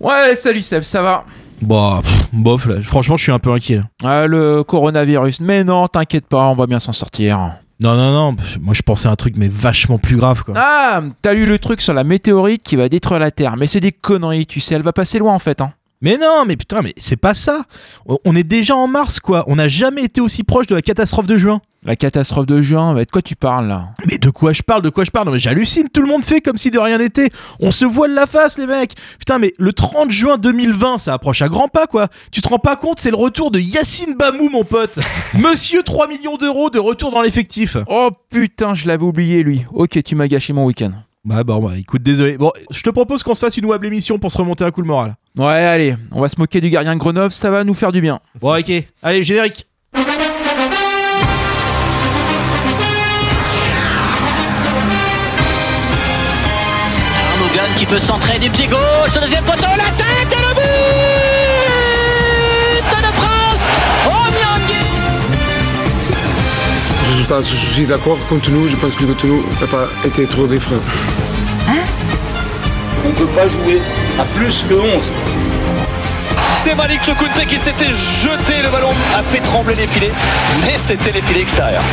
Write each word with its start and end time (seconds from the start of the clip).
Ouais, 0.00 0.34
salut 0.34 0.62
Steph, 0.62 0.82
ça 0.82 1.02
va 1.02 1.24
Bah, 1.62 2.00
pff, 2.02 2.28
bof, 2.32 2.66
là. 2.66 2.82
Franchement, 2.82 3.16
je 3.16 3.22
suis 3.24 3.32
un 3.32 3.38
peu 3.38 3.50
inquiet. 3.52 3.76
là. 3.76 3.82
Ah, 4.04 4.26
Le 4.26 4.62
coronavirus, 4.64 5.40
mais 5.40 5.62
non, 5.64 5.86
t'inquiète 5.88 6.26
pas, 6.26 6.46
on 6.46 6.54
va 6.54 6.66
bien 6.66 6.78
s'en 6.78 6.92
sortir. 6.92 7.38
Non, 7.82 7.94
non, 7.96 8.12
non. 8.12 8.36
Moi, 8.60 8.74
je 8.74 8.82
pensais 8.82 9.08
à 9.08 9.10
un 9.10 9.16
truc, 9.16 9.34
mais 9.36 9.48
vachement 9.48 9.98
plus 9.98 10.16
grave, 10.16 10.42
quoi. 10.44 10.54
Ah, 10.56 11.02
t'as 11.22 11.32
lu 11.32 11.46
le 11.46 11.58
truc 11.58 11.80
sur 11.80 11.94
la 11.94 12.04
météorite 12.04 12.62
qui 12.62 12.76
va 12.76 12.88
détruire 12.88 13.20
la 13.20 13.30
Terre, 13.30 13.56
mais 13.56 13.66
c'est 13.66 13.80
des 13.80 13.92
conneries, 13.92 14.46
tu 14.46 14.60
sais, 14.60 14.74
elle 14.74 14.82
va 14.82 14.92
passer 14.92 15.18
loin 15.18 15.34
en 15.34 15.38
fait. 15.38 15.60
Hein. 15.60 15.72
Mais 16.02 16.16
non, 16.18 16.44
mais 16.46 16.56
putain, 16.56 16.80
mais 16.82 16.94
c'est 16.96 17.16
pas 17.18 17.34
ça. 17.34 17.64
On- 18.06 18.18
On 18.24 18.34
est 18.36 18.42
déjà 18.42 18.74
en 18.76 18.86
mars, 18.86 19.20
quoi. 19.20 19.44
On 19.48 19.56
n'a 19.56 19.68
jamais 19.68 20.04
été 20.04 20.20
aussi 20.22 20.44
proche 20.44 20.66
de 20.66 20.74
la 20.74 20.82
catastrophe 20.82 21.26
de 21.26 21.36
juin. 21.36 21.60
La 21.82 21.96
catastrophe 21.96 22.44
de 22.44 22.60
juin, 22.60 22.92
mais 22.92 23.06
de 23.06 23.10
quoi 23.10 23.22
tu 23.22 23.36
parles 23.36 23.66
là? 23.66 23.94
Mais 24.06 24.18
de 24.18 24.28
quoi 24.28 24.52
je 24.52 24.62
parle, 24.62 24.82
de 24.82 24.90
quoi 24.90 25.04
je 25.04 25.10
parle? 25.10 25.26
Non, 25.26 25.32
mais 25.32 25.38
j'hallucine. 25.38 25.88
Tout 25.88 26.02
le 26.02 26.08
monde 26.08 26.22
fait 26.22 26.42
comme 26.42 26.58
si 26.58 26.70
de 26.70 26.78
rien 26.78 26.98
n'était. 26.98 27.30
On 27.58 27.70
se 27.70 27.86
voile 27.86 28.12
la 28.12 28.26
face, 28.26 28.58
les 28.58 28.66
mecs. 28.66 28.94
Putain, 29.18 29.38
mais 29.38 29.54
le 29.56 29.72
30 29.72 30.10
juin 30.10 30.36
2020, 30.36 30.98
ça 30.98 31.14
approche 31.14 31.40
à 31.40 31.48
grands 31.48 31.68
pas, 31.68 31.86
quoi. 31.86 32.08
Tu 32.32 32.42
te 32.42 32.48
rends 32.48 32.58
pas 32.58 32.76
compte, 32.76 33.00
c'est 33.00 33.10
le 33.10 33.16
retour 33.16 33.50
de 33.50 33.58
Yacine 33.58 34.14
Bamou, 34.14 34.50
mon 34.50 34.62
pote. 34.62 34.98
Monsieur 35.34 35.82
3 35.82 36.06
millions 36.06 36.36
d'euros 36.36 36.68
de 36.68 36.78
retour 36.78 37.12
dans 37.12 37.22
l'effectif. 37.22 37.78
Oh 37.86 38.10
putain, 38.28 38.74
je 38.74 38.86
l'avais 38.86 39.04
oublié 39.04 39.42
lui. 39.42 39.64
Ok, 39.72 40.02
tu 40.02 40.14
m'as 40.16 40.28
gâché 40.28 40.52
mon 40.52 40.66
week-end. 40.66 40.92
Bah, 41.24 41.44
bon, 41.44 41.62
bah, 41.62 41.78
écoute, 41.78 42.02
désolé. 42.02 42.36
Bon, 42.36 42.52
je 42.70 42.82
te 42.82 42.90
propose 42.90 43.22
qu'on 43.22 43.34
se 43.34 43.40
fasse 43.40 43.56
une 43.56 43.66
web 43.66 43.82
émission 43.84 44.18
pour 44.18 44.30
se 44.30 44.36
remonter 44.36 44.64
un 44.64 44.70
coup 44.70 44.82
le 44.82 44.86
moral. 44.86 45.16
Ouais, 45.38 45.46
allez, 45.46 45.96
on 46.12 46.20
va 46.20 46.28
se 46.28 46.38
moquer 46.38 46.60
du 46.60 46.68
gardien 46.68 46.94
de 46.94 47.00
Grenoble, 47.00 47.32
ça 47.32 47.50
va 47.50 47.64
nous 47.64 47.74
faire 47.74 47.92
du 47.92 48.02
bien. 48.02 48.20
Bon, 48.38 48.58
ok. 48.58 48.70
Allez, 49.02 49.22
générique. 49.22 49.66
Qui 57.80 57.86
peut 57.86 57.98
centrer 57.98 58.38
du 58.38 58.50
pied 58.50 58.66
gauche, 58.66 59.16
au 59.16 59.20
deuxième 59.20 59.42
poteau, 59.42 59.62
la 59.62 59.90
tête 59.96 60.28
et 60.30 60.42
le 60.42 60.54
but 60.54 60.62
de 63.00 63.12
France 63.16 63.64
Oh 64.06 64.28
Nyangui 64.36 64.84
Résultat, 67.08 67.40
je 67.40 67.56
suis 67.56 67.86
d'accord 67.86 68.18
contre 68.28 68.50
nous. 68.50 68.68
Je 68.68 68.76
pense 68.76 68.94
que 68.94 69.04
contre 69.04 69.26
nous 69.26 69.42
n'a 69.62 69.66
pas 69.66 69.88
été 70.04 70.26
trop 70.26 70.46
des 70.46 70.60
freins. 70.60 70.82
On 73.02 73.08
ne 73.08 73.14
peut 73.14 73.24
pas 73.28 73.48
jouer 73.48 73.80
à 74.18 74.24
plus 74.36 74.62
que 74.68 74.74
11. 74.74 75.10
C'est 76.58 76.74
Malik 76.74 77.02
Chokunte 77.02 77.46
qui 77.48 77.58
s'était 77.58 77.94
jeté, 77.94 78.60
le 78.62 78.68
ballon 78.68 78.92
a 79.16 79.22
fait 79.22 79.40
trembler 79.40 79.74
les 79.76 79.86
filets, 79.86 80.12
mais 80.66 80.76
c'était 80.76 81.12
les 81.12 81.22
filets 81.22 81.40
extérieurs. 81.40 81.84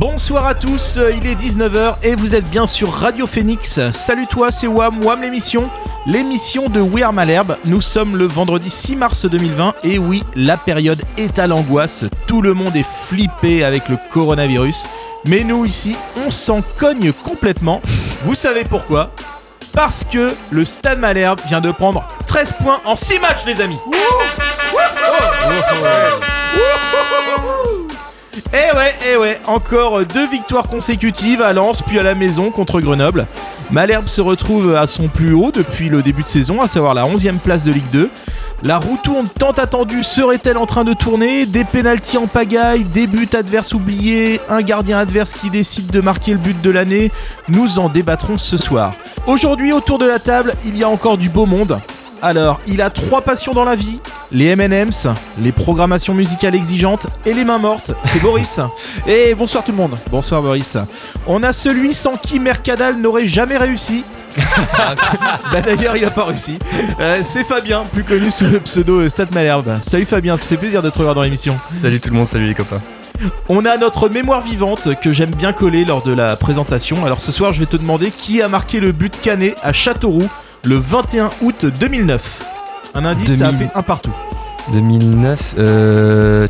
Bonsoir 0.00 0.46
à 0.46 0.54
tous, 0.54 0.96
euh, 0.96 1.12
il 1.12 1.26
est 1.26 1.34
19h 1.34 1.96
et 2.02 2.14
vous 2.14 2.34
êtes 2.34 2.48
bien 2.48 2.66
sur 2.66 2.90
Radio 2.90 3.26
Phoenix. 3.26 3.78
Salut 3.90 4.26
toi, 4.26 4.50
c'est 4.50 4.66
Wam, 4.66 5.04
Wam 5.04 5.20
l'émission, 5.20 5.68
l'émission 6.06 6.70
de 6.70 6.80
We 6.80 7.04
Are 7.04 7.12
Malherbe. 7.12 7.58
Nous 7.66 7.82
sommes 7.82 8.16
le 8.16 8.24
vendredi 8.24 8.70
6 8.70 8.96
mars 8.96 9.26
2020 9.26 9.74
et 9.84 9.98
oui, 9.98 10.24
la 10.34 10.56
période 10.56 11.02
est 11.18 11.38
à 11.38 11.46
l'angoisse. 11.46 12.06
Tout 12.26 12.40
le 12.40 12.54
monde 12.54 12.76
est 12.76 12.86
flippé 13.08 13.62
avec 13.62 13.90
le 13.90 13.98
coronavirus. 14.10 14.88
Mais 15.26 15.44
nous 15.44 15.66
ici, 15.66 15.94
on 16.16 16.30
s'en 16.30 16.62
cogne 16.78 17.12
complètement. 17.12 17.82
Vous 18.24 18.34
savez 18.34 18.64
pourquoi? 18.64 19.10
Parce 19.74 20.04
que 20.04 20.34
le 20.50 20.64
Stade 20.64 20.98
Malherbe 20.98 21.40
vient 21.46 21.60
de 21.60 21.72
prendre 21.72 22.08
13 22.26 22.54
points 22.62 22.80
en 22.86 22.96
6 22.96 23.20
matchs 23.20 23.44
les 23.44 23.60
amis. 23.60 23.76
Eh 28.52 28.76
ouais, 28.76 28.94
eh 29.10 29.16
ouais, 29.16 29.40
encore 29.46 30.04
deux 30.04 30.28
victoires 30.28 30.68
consécutives 30.68 31.42
à 31.42 31.52
Lens 31.52 31.82
puis 31.82 31.98
à 31.98 32.02
la 32.02 32.14
maison 32.14 32.50
contre 32.50 32.80
Grenoble. 32.80 33.26
Malherbe 33.70 34.06
se 34.06 34.20
retrouve 34.20 34.74
à 34.76 34.86
son 34.86 35.08
plus 35.08 35.32
haut 35.32 35.50
depuis 35.52 35.88
le 35.88 36.02
début 36.02 36.22
de 36.22 36.28
saison, 36.28 36.60
à 36.60 36.68
savoir 36.68 36.94
la 36.94 37.04
11e 37.04 37.38
place 37.38 37.64
de 37.64 37.72
Ligue 37.72 37.90
2. 37.92 38.08
La 38.62 38.78
roue 38.78 38.98
tourne 39.02 39.26
tant 39.26 39.52
attendue 39.52 40.02
serait-elle 40.02 40.58
en 40.58 40.66
train 40.66 40.84
de 40.84 40.92
tourner? 40.92 41.46
Des 41.46 41.64
pénalties 41.64 42.18
en 42.18 42.26
pagaille, 42.26 42.84
des 42.84 43.06
buts 43.06 43.28
adverses 43.32 43.72
oubliés, 43.72 44.40
un 44.48 44.60
gardien 44.62 44.98
adverse 44.98 45.32
qui 45.32 45.50
décide 45.50 45.90
de 45.90 46.00
marquer 46.00 46.32
le 46.32 46.38
but 46.38 46.60
de 46.60 46.70
l'année 46.70 47.10
Nous 47.48 47.78
en 47.78 47.88
débattrons 47.88 48.38
ce 48.38 48.56
soir. 48.56 48.92
Aujourd'hui, 49.26 49.72
autour 49.72 49.98
de 49.98 50.06
la 50.06 50.18
table, 50.18 50.54
il 50.64 50.76
y 50.76 50.84
a 50.84 50.88
encore 50.88 51.16
du 51.16 51.30
beau 51.30 51.46
monde. 51.46 51.78
Alors, 52.22 52.60
il 52.66 52.82
a 52.82 52.90
trois 52.90 53.22
passions 53.22 53.54
dans 53.54 53.64
la 53.64 53.74
vie 53.74 53.98
les 54.32 54.46
M&M's, 54.48 55.08
les 55.40 55.52
programmations 55.52 56.14
musicales 56.14 56.54
exigeantes 56.54 57.06
et 57.26 57.32
les 57.32 57.44
mains 57.44 57.58
mortes. 57.58 57.92
C'est 58.04 58.20
Boris. 58.20 58.60
Et 59.06 59.34
bonsoir 59.34 59.64
tout 59.64 59.72
le 59.72 59.78
monde. 59.78 59.96
Bonsoir 60.10 60.42
Boris. 60.42 60.78
On 61.26 61.42
a 61.42 61.52
celui 61.52 61.94
sans 61.94 62.16
qui 62.16 62.38
Mercadal 62.38 62.96
n'aurait 62.96 63.26
jamais 63.26 63.56
réussi. 63.56 64.04
bah 65.52 65.60
d'ailleurs 65.60 65.96
il 65.96 66.04
a 66.04 66.10
pas 66.10 66.26
réussi. 66.26 66.58
Euh, 67.00 67.20
c'est 67.24 67.42
Fabien, 67.42 67.82
plus 67.92 68.04
connu 68.04 68.30
sous 68.30 68.44
le 68.44 68.60
pseudo 68.60 69.00
euh, 69.00 69.08
Stat 69.08 69.26
Malherbe. 69.32 69.78
Salut 69.82 70.04
Fabien, 70.04 70.36
ça 70.36 70.46
fait 70.46 70.56
plaisir 70.56 70.82
de 70.82 70.90
te 70.90 70.98
revoir 70.98 71.16
dans 71.16 71.22
l'émission. 71.22 71.58
Salut 71.82 71.98
tout 71.98 72.10
le 72.10 72.16
monde, 72.16 72.28
salut 72.28 72.46
les 72.46 72.54
copains. 72.54 72.80
On 73.48 73.64
a 73.64 73.76
notre 73.76 74.08
mémoire 74.08 74.42
vivante 74.42 74.88
que 75.00 75.12
j'aime 75.12 75.30
bien 75.30 75.52
coller 75.52 75.84
lors 75.84 76.02
de 76.02 76.12
la 76.12 76.36
présentation. 76.36 77.04
Alors 77.04 77.20
ce 77.20 77.32
soir 77.32 77.52
je 77.52 77.58
vais 77.58 77.66
te 77.66 77.76
demander 77.76 78.12
qui 78.12 78.40
a 78.40 78.48
marqué 78.48 78.78
le 78.78 78.92
but 78.92 79.20
canet 79.20 79.56
à 79.62 79.72
Châteauroux 79.72 80.28
le 80.64 80.76
21 80.76 81.30
août 81.42 81.66
2009. 81.66 82.92
Un 82.94 83.04
indice, 83.04 83.38
ça 83.38 83.48
a 83.48 83.52
2000. 83.52 83.68
fait 83.68 83.78
un 83.78 83.82
partout. 83.82 84.12
2009, 84.72 85.54
euh... 85.58 86.48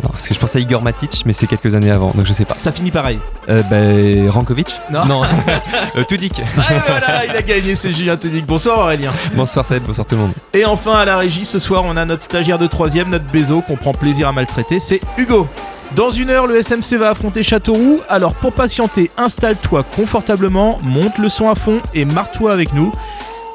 Alors, 0.00 0.12
parce 0.12 0.28
que 0.28 0.34
je 0.34 0.38
pensais 0.38 0.58
à 0.58 0.60
Igor 0.60 0.82
Matic, 0.82 1.22
mais 1.24 1.32
c'est 1.32 1.46
quelques 1.46 1.74
années 1.74 1.90
avant, 1.90 2.10
donc 2.10 2.26
je 2.26 2.32
sais 2.32 2.44
pas. 2.44 2.54
Ça 2.58 2.70
finit 2.70 2.90
pareil. 2.90 3.18
Euh, 3.48 3.62
bah, 3.70 4.30
Rankovic 4.30 4.74
Non. 4.90 5.06
Non. 5.06 5.22
euh, 5.96 6.04
Tudik. 6.06 6.42
Ah 6.58 6.62
voilà, 6.86 7.26
il 7.26 7.36
a 7.36 7.42
gagné, 7.42 7.74
c'est 7.74 7.92
Julien 7.92 8.16
Tonic. 8.16 8.44
Bonsoir 8.44 8.78
Aurélien. 8.80 9.12
Bonsoir 9.34 9.64
Seb, 9.64 9.84
bonsoir 9.84 10.06
tout 10.06 10.14
le 10.14 10.20
monde. 10.22 10.32
Et 10.52 10.66
enfin 10.66 10.98
à 10.98 11.04
la 11.06 11.16
régie, 11.16 11.46
ce 11.46 11.58
soir 11.58 11.82
on 11.84 11.96
a 11.96 12.04
notre 12.04 12.22
stagiaire 12.22 12.58
de 12.58 12.66
troisième, 12.66 13.08
notre 13.08 13.24
Bézo 13.24 13.62
qu'on 13.62 13.76
prend 13.76 13.94
plaisir 13.94 14.28
à 14.28 14.32
maltraiter, 14.32 14.80
c'est 14.80 15.00
Hugo. 15.16 15.48
Dans 15.94 16.10
une 16.10 16.30
heure, 16.30 16.46
le 16.46 16.60
SMC 16.62 16.98
va 16.98 17.10
affronter 17.10 17.42
Châteauroux, 17.42 18.00
alors 18.08 18.34
pour 18.34 18.52
patienter, 18.52 19.10
installe-toi 19.16 19.84
confortablement, 19.94 20.78
monte 20.82 21.18
le 21.18 21.28
son 21.28 21.48
à 21.48 21.54
fond 21.54 21.80
et 21.94 22.04
marre-toi 22.04 22.52
avec 22.52 22.74
nous. 22.74 22.92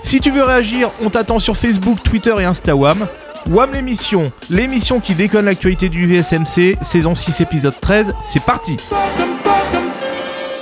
Si 0.01 0.19
tu 0.19 0.31
veux 0.31 0.43
réagir, 0.43 0.89
on 1.03 1.09
t'attend 1.09 1.39
sur 1.39 1.57
Facebook, 1.57 2.01
Twitter 2.03 2.33
et 2.39 2.45
Instawam. 2.45 3.05
Wam 3.49 3.73
l'émission, 3.73 4.31
l'émission 4.49 4.99
qui 4.99 5.13
déconne 5.15 5.45
l'actualité 5.45 5.89
du 5.89 6.05
VSMC, 6.05 6.77
saison 6.81 7.15
6, 7.15 7.41
épisode 7.41 7.73
13, 7.79 8.13
c'est 8.23 8.43
parti 8.43 8.77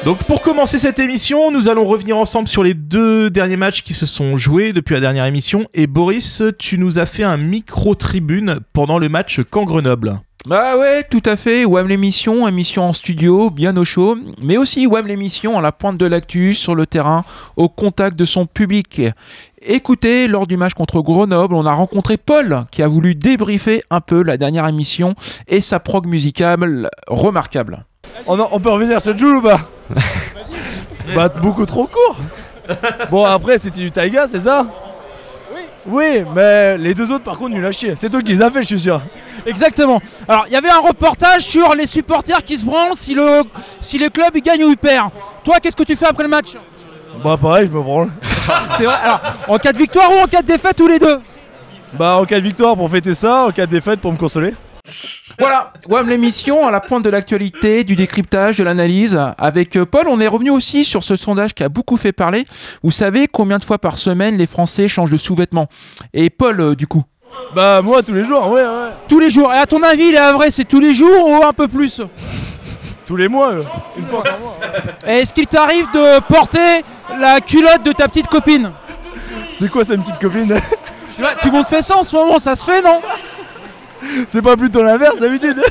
donc 0.06 0.24
pour 0.24 0.42
commencer 0.42 0.80
cette 0.80 1.00
émission, 1.00 1.52
nous 1.52 1.70
allons 1.70 1.86
revenir 1.86 2.18
ensemble 2.18 2.48
sur 2.48 2.64
les 2.64 2.74
deux 2.74 3.30
derniers 3.30 3.58
matchs 3.58 3.84
qui 3.84 3.94
se 3.94 4.06
sont 4.06 4.38
joués 4.38 4.74
depuis 4.74 4.94
la 4.94 5.00
dernière 5.00 5.26
émission. 5.26 5.68
Et 5.74 5.88
Boris, 5.88 6.44
tu 6.58 6.78
nous 6.78 7.00
as 7.00 7.06
fait 7.06 7.24
un 7.24 7.38
micro-tribune 7.38 8.60
pendant 8.74 8.98
le 8.98 9.10
match 9.10 9.42
Caen-Grenoble. 9.54 10.22
Bah 10.48 10.78
ouais, 10.78 11.04
tout 11.04 11.22
à 11.26 11.36
fait. 11.36 11.66
WAM 11.66 11.90
l'émission, 11.90 12.48
émission 12.48 12.84
en 12.86 12.94
studio, 12.94 13.50
bien 13.50 13.76
au 13.76 13.84
chaud. 13.84 14.18
Mais 14.42 14.56
aussi 14.56 14.88
WAM 14.88 15.06
l'émission 15.06 15.58
à 15.58 15.62
la 15.62 15.74
pointe 15.74 15.98
de 15.98 16.06
l'actu, 16.06 16.56
sur 16.56 16.76
le 16.76 16.86
terrain, 16.86 17.26
au 17.58 17.68
contact 17.68 18.18
de 18.18 18.24
son 18.24 18.46
public. 18.46 19.02
Écoutez, 19.62 20.30
lors 20.30 20.48
du 20.48 20.56
match 20.56 20.74
contre 20.74 21.02
Grenoble, 21.02 21.56
on 21.56 21.66
a 21.66 21.74
rencontré 21.74 22.16
Paul 22.16 22.64
qui 22.72 22.82
a 22.82 22.88
voulu 22.88 23.16
débriefer 23.16 23.84
un 23.90 24.00
peu 24.00 24.24
la 24.24 24.38
dernière 24.38 24.66
émission 24.66 25.14
et 25.50 25.60
sa 25.60 25.82
prog 25.82 26.08
musicale 26.08 26.90
remarquable. 27.08 27.86
On, 28.28 28.40
en- 28.40 28.50
on 28.52 28.60
peut 28.60 28.70
revenir 28.70 29.02
sur 29.02 29.18
Jules 29.18 29.38
ou 29.38 29.42
pas 29.42 29.62
Bah 31.16 31.30
beaucoup 31.30 31.66
trop 31.66 31.88
court. 31.88 32.18
Bon 33.10 33.26
après 33.26 33.58
c'était 33.58 33.80
du 33.80 33.92
Taiga 33.92 34.28
c'est 34.28 34.42
ça 34.42 34.66
Oui. 35.54 35.62
Oui 35.88 36.24
mais 36.36 36.78
les 36.78 36.94
deux 36.94 37.12
autres 37.12 37.24
par 37.24 37.38
contre 37.38 37.56
nul 37.56 37.66
à 37.66 37.72
chier. 37.72 37.94
C'est 37.96 38.10
toi 38.10 38.22
qui 38.22 38.30
les 38.34 38.42
as 38.42 38.52
fait 38.52 38.62
je 38.62 38.68
suis 38.68 38.80
sûr. 38.80 39.02
Exactement. 39.46 40.02
Alors, 40.28 40.44
il 40.48 40.54
y 40.54 40.58
avait 40.58 40.70
un 40.70 40.82
reportage 40.82 41.44
sur 41.44 41.74
les 41.74 41.88
supporters 41.88 42.44
qui 42.44 42.58
se 42.58 42.66
branlent 42.66 42.94
si 42.94 43.14
le, 43.16 43.44
si 43.80 43.98
le 43.98 44.10
club 44.10 44.32
il 44.36 44.42
gagne 44.42 44.66
ou 44.66 44.70
il 44.70 44.76
perd. 44.78 45.10
Toi, 45.46 45.56
qu'est-ce 45.62 45.78
que 45.78 45.84
tu 45.84 45.96
fais 45.96 46.08
après 46.08 46.24
le 46.24 46.30
match? 46.30 46.58
Bah 47.24 47.38
pareil 47.42 47.68
je 47.72 47.76
me 47.76 47.82
branle. 47.82 48.10
C'est 48.72 48.84
vrai. 48.84 48.96
Alors, 49.02 49.22
en 49.48 49.58
cas 49.58 49.72
de 49.72 49.78
victoire 49.78 50.12
ou 50.12 50.24
en 50.24 50.28
cas 50.28 50.42
de 50.42 50.48
défaite, 50.48 50.80
ou 50.82 50.88
les 50.88 51.00
deux? 51.00 51.22
Bah 51.94 52.18
en 52.18 52.26
cas 52.26 52.36
de 52.36 52.42
victoire 52.44 52.76
pour 52.76 52.92
fêter 52.92 53.14
ça, 53.14 53.46
en 53.46 53.52
cas 53.52 53.66
de 53.66 53.72
défaite 53.72 54.02
pour 54.02 54.12
me 54.12 54.18
consoler 54.18 54.54
Voilà, 55.38 55.74
WAM 55.88 56.10
l'émission 56.10 56.68
à 56.68 56.72
la 56.72 56.80
pointe 56.80 57.04
de 57.04 57.10
l'actualité, 57.10 57.84
du 57.84 57.96
décryptage, 57.96 58.58
de 58.58 58.64
l'analyse. 58.64 59.20
Avec 59.38 59.76
euh, 59.78 59.86
Paul, 59.86 60.08
on 60.08 60.20
est 60.20 60.28
revenu 60.28 60.50
aussi 60.50 60.86
sur 60.86 61.04
ce 61.04 61.16
sondage 61.16 61.54
qui 61.54 61.64
a 61.64 61.70
beaucoup 61.70 61.98
fait 61.98 62.12
parler. 62.12 62.46
Vous 62.84 62.92
savez 62.92 63.28
combien 63.28 63.58
de 63.58 63.66
fois 63.66 63.78
par 63.78 63.98
semaine 63.98 64.38
les 64.38 64.48
Français 64.48 64.88
changent 64.88 65.12
de 65.12 65.18
sous-vêtements 65.18 65.68
Et 66.14 66.30
Paul, 66.30 66.60
euh, 66.60 66.76
du 66.76 66.88
coup 66.88 67.04
Bah 67.56 67.82
moi 67.82 68.04
tous 68.04 68.14
les 68.14 68.24
jours 68.24 68.48
ouais 68.52 68.62
ouais 68.62 68.90
Tous 69.08 69.20
les 69.20 69.30
jours. 69.30 69.54
Et 69.54 69.58
à 69.58 69.66
ton 69.66 69.82
avis, 69.84 70.12
les 70.12 70.32
vrai, 70.34 70.52
c'est 70.52 70.66
tous 70.66 70.80
les 70.80 70.94
jours 70.94 71.30
ou 71.30 71.44
un 71.46 71.54
peu 71.54 71.68
plus? 71.68 72.02
Tous 73.06 73.16
les 73.16 73.28
mois 73.28 73.52
euh. 73.52 73.64
Une 73.98 74.06
fois 74.08 74.24
par 74.24 74.40
mois 74.40 74.58
est-ce 75.06 75.34
qu'il 75.34 75.48
t'arrive 75.48 75.86
de 75.94 76.20
porter 76.22 76.84
la 77.20 77.42
culotte 77.42 77.84
de 77.84 77.92
ta 77.92 78.08
petite 78.08 78.28
copine? 78.28 78.72
C'est 79.52 79.70
quoi 79.70 79.84
sa 79.84 79.98
petite 79.98 80.20
copine? 80.20 80.56
Tu 81.16 81.22
vois, 81.22 81.36
Tout 81.36 81.48
le 81.48 81.54
monde 81.54 81.68
fait 81.68 81.82
ça 81.82 81.98
en 81.98 82.04
ce 82.04 82.16
moment, 82.16 82.40
ça 82.40 82.56
se 82.56 82.64
fait, 82.64 82.82
non? 82.82 83.02
C'est 84.28 84.42
pas 84.42 84.56
plutôt 84.58 84.84
l'inverse 84.84 85.20
d'habitude 85.20 85.62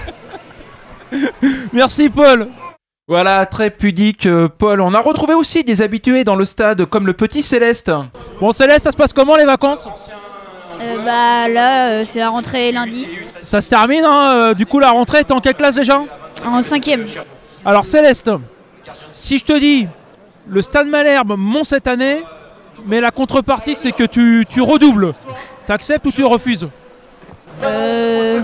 Merci, 1.73 2.09
Paul. 2.09 2.49
Voilà, 3.07 3.47
très 3.47 3.71
pudique, 3.71 4.27
euh, 4.27 4.49
Paul. 4.49 4.83
On 4.83 4.93
a 4.93 5.01
retrouvé 5.01 5.33
aussi 5.33 5.65
des 5.65 5.81
habitués 5.81 6.25
dans 6.25 6.37
le 6.37 6.45
stade, 6.45 6.85
comme 6.85 7.07
le 7.07 7.15
petit 7.15 7.41
Céleste. 7.41 7.91
Bon, 8.39 8.53
Céleste, 8.53 8.85
ça 8.85 8.93
se 8.93 8.97
passe 8.99 9.15
comment 9.15 9.37
les 9.37 9.47
vacances? 9.47 9.89
Euh, 10.81 10.97
bah 11.05 11.49
là, 11.49 11.89
euh, 11.89 12.05
c'est 12.05 12.19
la 12.19 12.29
rentrée 12.29 12.71
lundi, 12.71 13.07
Ça 13.43 13.63
se 13.63 13.71
termine, 13.71 14.05
hein 14.05 14.53
Du 14.53 14.67
coup, 14.67 14.79
la 14.79 14.91
rentrée, 14.91 15.25
t'es 15.25 15.33
en 15.33 15.41
quelle 15.41 15.55
classe 15.55 15.77
déjà? 15.77 16.03
En 16.45 16.63
cinquième. 16.63 17.07
Alors, 17.65 17.87
Céleste, 17.87 18.31
si 19.15 19.39
je 19.39 19.45
te 19.45 19.59
dis, 19.59 19.89
le 20.47 20.61
stade 20.61 20.87
Malherbe 20.87 21.35
monte 21.39 21.65
cette 21.65 21.87
année, 21.87 22.23
mais 22.87 23.01
la 23.01 23.11
contrepartie, 23.11 23.75
c'est 23.77 23.93
que 23.93 24.05
tu, 24.05 24.45
tu 24.49 24.61
redoubles. 24.61 25.15
T'acceptes 25.67 26.07
ou 26.07 26.13
tu 26.13 26.25
refuses? 26.25 26.69
Euh, 27.63 28.41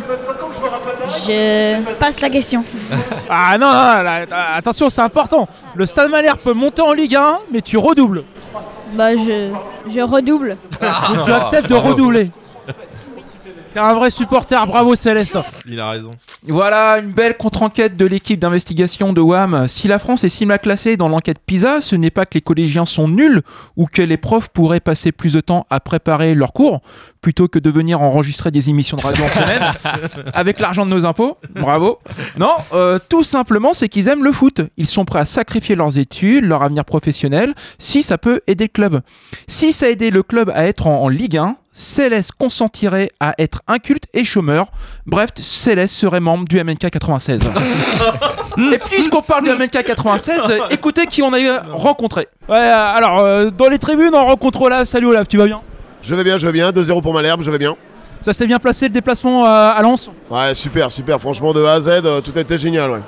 je 1.08 1.92
passe 1.94 2.20
la 2.20 2.30
question. 2.30 2.64
Ah 3.28 3.56
non, 3.58 3.66
non, 3.66 3.72
non, 3.72 4.02
là, 4.02 4.20
attention, 4.56 4.90
c'est 4.90 5.00
important. 5.00 5.48
Le 5.74 5.86
stade 5.86 6.10
Malherbe 6.10 6.38
peut 6.38 6.52
monter 6.52 6.82
en 6.82 6.92
Ligue 6.92 7.16
1, 7.16 7.38
mais 7.52 7.62
tu 7.62 7.78
redoubles. 7.78 8.22
Bah 8.92 9.16
je, 9.16 9.50
je 9.88 10.00
redouble. 10.00 10.56
Donc, 10.80 11.22
tu 11.24 11.32
acceptes 11.32 11.68
de 11.68 11.74
redoubler. 11.74 12.30
T'es 13.74 13.80
un 13.80 13.94
vrai 13.94 14.12
supporter, 14.12 14.64
bravo 14.68 14.94
Céleste. 14.94 15.36
Il 15.66 15.80
a 15.80 15.90
raison. 15.90 16.12
Voilà, 16.46 17.00
une 17.00 17.10
belle 17.10 17.36
contre-enquête 17.36 17.96
de 17.96 18.06
l'équipe 18.06 18.38
d'investigation 18.38 19.12
de 19.12 19.20
WAM. 19.20 19.66
Si 19.66 19.88
la 19.88 19.98
France 19.98 20.22
est 20.22 20.28
si 20.28 20.46
mal 20.46 20.60
classée 20.60 20.96
dans 20.96 21.08
l'enquête 21.08 21.40
PISA, 21.44 21.80
ce 21.80 21.96
n'est 21.96 22.12
pas 22.12 22.24
que 22.24 22.34
les 22.34 22.40
collégiens 22.40 22.84
sont 22.84 23.08
nuls 23.08 23.40
ou 23.76 23.86
que 23.86 24.00
les 24.00 24.16
profs 24.16 24.46
pourraient 24.46 24.78
passer 24.78 25.10
plus 25.10 25.32
de 25.32 25.40
temps 25.40 25.66
à 25.70 25.80
préparer 25.80 26.36
leurs 26.36 26.52
cours 26.52 26.82
plutôt 27.20 27.48
que 27.48 27.58
de 27.58 27.68
venir 27.68 28.00
enregistrer 28.00 28.52
des 28.52 28.70
émissions 28.70 28.96
de 28.96 29.02
radio 29.02 29.24
en 29.24 29.28
semaine 29.28 30.22
avec 30.34 30.60
l'argent 30.60 30.86
de 30.86 30.90
nos 30.92 31.04
impôts. 31.04 31.36
Bravo. 31.56 31.98
Non, 32.38 32.52
euh, 32.74 33.00
tout 33.08 33.24
simplement, 33.24 33.74
c'est 33.74 33.88
qu'ils 33.88 34.06
aiment 34.06 34.22
le 34.22 34.30
foot. 34.30 34.60
Ils 34.76 34.86
sont 34.86 35.04
prêts 35.04 35.18
à 35.18 35.24
sacrifier 35.24 35.74
leurs 35.74 35.98
études, 35.98 36.44
leur 36.44 36.62
avenir 36.62 36.84
professionnel, 36.84 37.54
si 37.80 38.04
ça 38.04 38.18
peut 38.18 38.40
aider 38.46 38.66
le 38.66 38.72
club. 38.72 39.00
Si 39.48 39.72
ça 39.72 39.90
aidait 39.90 40.10
le 40.10 40.22
club 40.22 40.52
à 40.54 40.64
être 40.64 40.86
en, 40.86 41.02
en 41.02 41.08
Ligue 41.08 41.38
1, 41.38 41.56
Céleste 41.76 42.30
consentirait 42.38 43.10
à 43.18 43.34
être 43.36 43.60
inculte 43.66 44.04
et 44.14 44.24
chômeur. 44.24 44.68
Bref, 45.06 45.30
Céleste 45.34 45.96
serait 45.96 46.20
membre 46.20 46.44
du 46.44 46.62
MNK 46.62 46.88
96. 46.88 47.50
et 48.72 48.78
puisqu'on 48.78 49.22
parle 49.22 49.42
du 49.42 49.50
MNK 49.50 49.82
96, 49.82 50.40
euh, 50.50 50.58
écoutez 50.70 51.06
qui 51.08 51.20
on 51.20 51.32
a 51.32 51.62
rencontré. 51.72 52.28
Ouais, 52.48 52.56
euh, 52.56 52.94
alors, 52.94 53.18
euh, 53.18 53.50
dans 53.50 53.68
les 53.68 53.80
tribunes, 53.80 54.14
on 54.14 54.24
rencontre 54.24 54.62
Olaf. 54.62 54.84
Salut 54.84 55.06
Olaf, 55.06 55.26
tu 55.26 55.36
vas 55.36 55.46
bien? 55.46 55.62
Je 56.00 56.14
vais 56.14 56.22
bien, 56.22 56.38
je 56.38 56.46
vais 56.46 56.52
bien. 56.52 56.70
2-0 56.70 57.02
pour 57.02 57.12
Malherbe, 57.12 57.42
je 57.42 57.50
vais 57.50 57.58
bien. 57.58 57.74
Ça 58.20 58.32
s'est 58.32 58.46
bien 58.46 58.60
placé 58.60 58.86
le 58.86 58.92
déplacement 58.92 59.44
euh, 59.44 59.72
à 59.74 59.82
Lens? 59.82 60.10
Ouais, 60.30 60.54
super, 60.54 60.92
super. 60.92 61.20
Franchement, 61.20 61.52
de 61.52 61.64
A 61.64 61.72
à 61.72 61.80
Z, 61.80 61.90
tout 62.24 62.32
a 62.36 62.40
été 62.40 62.56
génial, 62.56 62.88
ouais. 62.88 63.00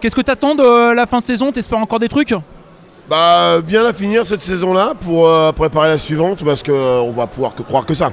Qu'est-ce 0.00 0.14
que 0.14 0.20
t'attends 0.20 0.54
de 0.54 0.94
la 0.94 1.06
fin 1.06 1.18
de 1.18 1.24
saison? 1.24 1.50
T'espères 1.50 1.78
encore 1.78 1.98
des 1.98 2.08
trucs? 2.08 2.34
Bah, 3.08 3.60
bien 3.60 3.82
la 3.82 3.92
finir 3.92 4.24
cette 4.24 4.42
saison-là 4.42 4.94
pour 5.00 5.28
euh, 5.28 5.52
préparer 5.52 5.88
la 5.88 5.98
suivante 5.98 6.44
parce 6.44 6.62
que 6.62 6.72
euh, 6.72 7.00
on 7.02 7.10
va 7.12 7.26
pouvoir 7.26 7.54
que 7.54 7.62
croire 7.62 7.84
que 7.84 7.94
ça. 7.94 8.12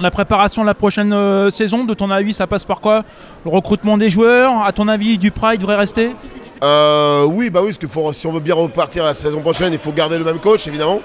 La 0.00 0.10
préparation 0.10 0.62
de 0.62 0.66
la 0.66 0.74
prochaine 0.74 1.12
euh, 1.12 1.50
saison, 1.50 1.84
de 1.84 1.94
ton 1.94 2.10
avis, 2.10 2.32
ça 2.34 2.46
passe 2.46 2.64
par 2.64 2.80
quoi? 2.80 3.02
Le 3.44 3.50
recrutement 3.50 3.96
des 3.96 4.10
joueurs? 4.10 4.62
À 4.64 4.72
ton 4.72 4.88
avis, 4.88 5.18
Duprat, 5.18 5.54
il 5.54 5.58
devrait 5.58 5.76
rester? 5.76 6.14
Euh, 6.62 7.24
oui, 7.24 7.48
bah 7.50 7.60
oui, 7.62 7.68
parce 7.68 7.78
que 7.78 7.86
faut, 7.86 8.12
si 8.12 8.26
on 8.26 8.32
veut 8.32 8.40
bien 8.40 8.54
repartir 8.54 9.04
la 9.04 9.14
saison 9.14 9.40
prochaine, 9.40 9.72
il 9.72 9.78
faut 9.78 9.92
garder 9.92 10.18
le 10.18 10.24
même 10.24 10.38
coach, 10.38 10.66
évidemment. 10.66 11.00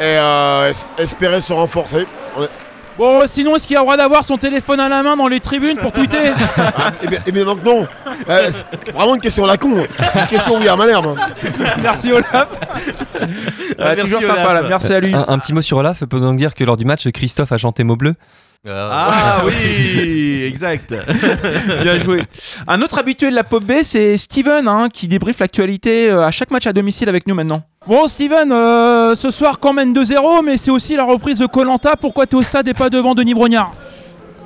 Et 0.00 0.04
es- 0.14 1.02
espérer 1.02 1.40
se 1.40 1.52
renforcer. 1.52 2.06
On 2.36 2.42
est- 2.42 2.50
Bon, 2.98 3.22
sinon, 3.26 3.54
est-ce 3.54 3.66
qu'il 3.66 3.76
a 3.76 3.78
le 3.78 3.84
droit 3.84 3.96
d'avoir 3.96 4.24
son 4.24 4.36
téléphone 4.36 4.80
à 4.80 4.88
la 4.88 5.04
main 5.04 5.16
dans 5.16 5.28
les 5.28 5.38
tribunes 5.38 5.76
pour 5.76 5.92
tweeter 5.92 6.32
Ah, 6.56 6.90
eh 7.02 7.06
bien, 7.06 7.20
évidemment 7.26 7.54
que 7.54 7.64
non. 7.64 7.86
Euh, 8.28 8.50
vraiment 8.92 9.14
une 9.14 9.20
question 9.20 9.44
à 9.44 9.46
la 9.46 9.56
con. 9.56 9.70
Une 9.76 10.26
question 10.28 10.54
oui 10.58 10.68
à 10.68 10.74
Malherbe. 10.74 11.16
Merci 11.80 12.12
Olaf. 12.12 12.48
Ouais, 13.78 13.96
toujours 13.96 14.22
sympa 14.22 14.52
là, 14.52 14.62
merci 14.68 14.92
à 14.92 15.00
lui. 15.00 15.14
Un, 15.14 15.24
un 15.28 15.38
petit 15.38 15.52
mot 15.52 15.62
sur 15.62 15.76
Olaf, 15.76 16.04
peut 16.04 16.18
donc 16.18 16.36
dire 16.36 16.54
que 16.54 16.64
lors 16.64 16.76
du 16.76 16.84
match, 16.84 17.08
Christophe 17.10 17.52
a 17.52 17.58
chanté 17.58 17.84
mot 17.84 17.94
bleu. 17.96 18.14
Ah 18.66 19.42
oui, 19.46 20.42
exact. 20.46 20.92
Bien 21.82 21.96
joué. 21.98 22.22
Un 22.66 22.82
autre 22.82 22.98
habitué 22.98 23.30
de 23.30 23.34
la 23.34 23.44
Pop 23.44 23.62
B, 23.62 23.72
c'est 23.82 24.18
Steven, 24.18 24.66
hein, 24.66 24.88
qui 24.92 25.06
débriefe 25.08 25.38
l'actualité 25.38 26.10
euh, 26.10 26.24
à 26.26 26.30
chaque 26.30 26.50
match 26.50 26.66
à 26.66 26.72
domicile 26.72 27.08
avec 27.08 27.26
nous 27.26 27.34
maintenant. 27.34 27.62
Bon, 27.86 28.06
Steven, 28.08 28.50
euh, 28.52 29.14
ce 29.14 29.30
soir, 29.30 29.58
quand 29.60 29.72
mène 29.72 29.94
2-0, 29.94 30.44
mais 30.44 30.56
c'est 30.56 30.70
aussi 30.70 30.96
la 30.96 31.04
reprise 31.04 31.38
de 31.38 31.46
Colanta. 31.46 31.94
Pourquoi 31.96 32.26
t'es 32.26 32.34
au 32.34 32.42
stade 32.42 32.66
et 32.68 32.74
pas 32.74 32.90
devant 32.90 33.14
Denis 33.14 33.32
Brognard? 33.34 33.72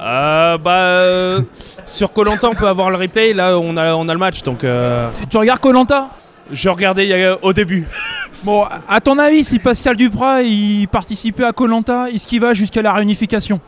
Euh, 0.00 0.58
bah, 0.58 0.70
euh, 0.72 1.40
sur 1.86 2.12
Colanta, 2.12 2.48
on 2.48 2.54
peut 2.54 2.68
avoir 2.68 2.90
le 2.90 2.98
replay. 2.98 3.32
Là, 3.32 3.58
on 3.58 3.76
a, 3.76 3.94
on 3.94 4.08
a 4.08 4.12
le 4.12 4.18
match, 4.18 4.42
donc. 4.42 4.62
euh, 4.62 5.08
Tu 5.30 5.36
regardes 5.38 5.60
Colanta? 5.60 6.10
je 6.50 6.68
regardais 6.68 7.06
il 7.06 7.08
y 7.10 7.24
a- 7.24 7.38
au 7.42 7.52
début. 7.52 7.86
Bon, 8.44 8.64
à 8.88 9.00
ton 9.00 9.20
avis, 9.20 9.44
si 9.44 9.60
Pascal 9.60 9.94
Duprat 9.96 10.42
il 10.42 10.88
participait 10.88 11.44
à 11.44 11.52
Colanta, 11.52 12.10
est-ce 12.10 12.26
qu'il 12.26 12.40
va 12.40 12.54
jusqu'à 12.54 12.82
la 12.82 12.92
réunification? 12.92 13.60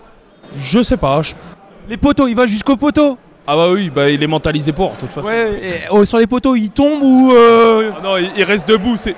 Je 0.58 0.82
sais 0.82 0.96
pas. 0.96 1.22
je- 1.22 1.34
Les 1.88 1.96
poteaux, 1.96 2.28
il 2.28 2.34
va 2.34 2.46
jusqu'au 2.46 2.76
poteau 2.76 3.18
Ah 3.46 3.56
bah 3.56 3.70
oui, 3.70 3.90
bah 3.90 4.08
il 4.10 4.22
est 4.22 4.26
mentalisé 4.26 4.72
pour, 4.72 4.92
de 4.92 4.96
toute 5.00 5.10
façon. 5.10 5.28
Ouais, 5.28 5.52
et, 5.62 5.74
oh, 5.90 6.04
sur 6.04 6.18
les 6.18 6.26
poteaux, 6.26 6.54
il 6.56 6.70
tombe 6.70 7.02
ou. 7.02 7.32
euh, 7.32 7.90
Ah 7.96 8.00
non, 8.02 8.16
il, 8.16 8.30
il 8.36 8.44
reste 8.44 8.66
debout. 8.68 8.96
C'est, 8.96 9.14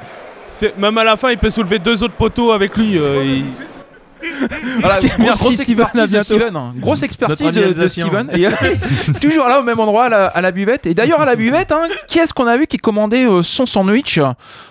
c'est- 0.49 0.77
même 0.79 0.97
à 0.99 1.05
la 1.05 1.17
fin, 1.17 1.31
il 1.31 1.38
peut 1.38 1.50
soulever 1.50 1.79
deux 1.79 2.03
autres 2.03 2.15
poteaux 2.15 2.50
avec 2.53 2.77
lui. 2.77 2.99
euh, 2.99 3.23
il- 3.25 3.44
Voilà, 4.81 4.99
grosse, 4.99 5.19
Merci, 5.19 5.38
grosse 5.44 5.55
Steven, 5.55 5.81
à 5.81 5.83
expertise 5.85 6.11
de. 6.12 6.21
Steven. 6.21 6.73
Grosse 6.79 7.03
expertise 7.03 7.56
Notre 7.56 7.81
de. 7.83 7.88
Steven. 7.88 8.31
Et, 8.33 8.47
euh, 8.47 8.50
toujours 9.21 9.47
là 9.47 9.61
au 9.61 9.62
même 9.62 9.79
endroit 9.79 10.06
à 10.06 10.09
la, 10.09 10.27
à 10.27 10.41
la 10.41 10.50
buvette. 10.50 10.87
Et 10.87 10.94
d'ailleurs 10.94 11.21
à 11.21 11.27
la 11.27 11.37
buvette, 11.37 11.71
hein, 11.71 11.87
qui 12.09 12.19
est-ce 12.19 12.33
qu'on 12.35 12.47
a 12.47 12.56
vu 12.56 12.67
qui 12.67 12.79
commandait 12.79 13.27
euh, 13.27 13.43
son 13.43 13.67
sandwich? 13.67 14.19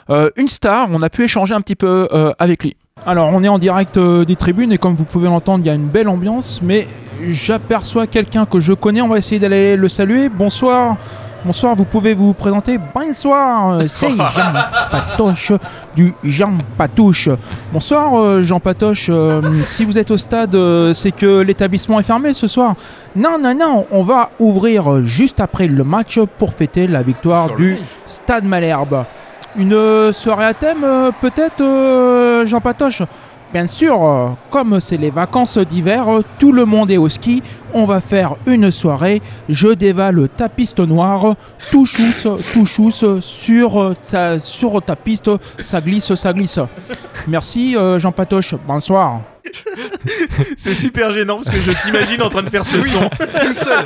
Euh, 0.09 0.29
Une 0.35 0.49
star. 0.49 0.87
On 0.91 1.01
a 1.01 1.09
pu 1.09 1.23
échanger 1.23 1.53
un 1.53 1.61
petit 1.61 1.75
peu 1.75 2.07
euh, 2.11 2.33
avec 2.39 2.63
lui. 2.63 2.75
Alors, 3.03 3.29
on 3.31 3.43
est 3.43 3.49
en 3.49 3.59
direct 3.59 3.97
euh, 3.97 4.25
des 4.25 4.35
tribunes 4.35 4.71
et 4.71 4.77
comme 4.77 4.95
vous 4.95 5.03
pouvez 5.03 5.27
l'entendre, 5.27 5.63
il 5.63 5.67
y 5.67 5.69
a 5.69 5.75
une 5.75 5.87
belle 5.87 6.07
ambiance. 6.07 6.61
Mais 6.63 6.87
j'aperçois 7.29 8.07
quelqu'un 8.07 8.45
que 8.45 8.59
je 8.59 8.73
connais. 8.73 9.01
On 9.01 9.09
va 9.09 9.17
essayer 9.17 9.37
d'aller 9.37 9.75
le 9.75 9.89
saluer. 9.89 10.29
Bonsoir. 10.29 10.95
Bonsoir, 11.43 11.75
vous 11.75 11.85
pouvez 11.85 12.15
vous 12.15 12.33
présenter. 12.33 12.79
Bonsoir, 12.95 13.73
euh, 13.73 13.87
c'est 13.87 14.09
Jean 14.17 14.53
Patoche 14.89 15.51
du 15.95 16.15
Jean 16.23 16.57
Patouche. 16.77 17.29
Bonsoir, 17.71 18.17
euh, 18.17 18.41
Jean 18.41 18.59
Patoche. 18.59 19.11
Si 19.65 19.85
vous 19.85 19.99
êtes 19.99 20.09
au 20.09 20.17
stade, 20.17 20.57
c'est 20.93 21.11
que 21.11 21.41
l'établissement 21.41 21.99
est 21.99 22.03
fermé 22.03 22.33
ce 22.33 22.47
soir. 22.47 22.73
Non, 23.15 23.37
non, 23.39 23.53
non, 23.53 23.85
on 23.91 24.01
va 24.01 24.31
ouvrir 24.39 25.03
juste 25.03 25.39
après 25.39 25.67
le 25.67 25.83
match 25.83 26.19
pour 26.39 26.53
fêter 26.53 26.87
la 26.87 27.03
victoire 27.03 27.55
du 27.55 27.77
Stade 28.07 28.45
Malherbe. 28.45 29.05
Une 29.57 29.73
euh, 29.73 30.11
soirée 30.11 30.45
à 30.45 30.53
thème, 30.53 30.83
euh, 30.83 31.11
peut-être, 31.21 31.61
euh, 31.61 32.45
Jean 32.45 32.59
Patoche 32.59 33.03
Bien 33.53 33.67
sûr, 33.67 34.03
euh, 34.03 34.29
comme 34.49 34.79
c'est 34.79 34.97
les 34.97 35.11
vacances 35.11 35.57
d'hiver, 35.57 36.09
euh, 36.09 36.21
tout 36.39 36.51
le 36.51 36.65
monde 36.65 36.91
est 36.91 36.97
au 36.97 37.07
ski. 37.07 37.41
On 37.73 37.85
va 37.85 38.01
faire 38.01 38.35
une 38.45 38.71
soirée. 38.71 39.21
Je 39.47 39.69
dévale 39.69 40.27
ta 40.29 40.49
piste 40.49 40.79
noire, 40.79 41.35
tout 41.71 41.85
chousse, 41.85 42.27
tout 42.53 42.65
chousse 42.65 43.05
sur, 43.21 43.81
euh, 43.81 43.95
ta, 44.09 44.39
sur 44.39 44.81
ta 44.81 44.95
piste. 44.95 45.29
Ça 45.61 45.79
glisse, 45.79 46.13
ça 46.15 46.33
glisse. 46.33 46.59
Merci, 47.27 47.75
Jean 47.97 48.11
Patoche. 48.11 48.55
Bonsoir. 48.67 49.21
C'est 50.57 50.75
super 50.75 51.11
gênant 51.11 51.35
parce 51.35 51.49
que 51.49 51.59
je 51.59 51.71
t'imagine 51.83 52.21
en 52.21 52.29
train 52.29 52.43
de 52.43 52.49
faire 52.49 52.65
ce 52.65 52.81
son. 52.81 53.09
Tout 53.09 53.53
seul 53.53 53.85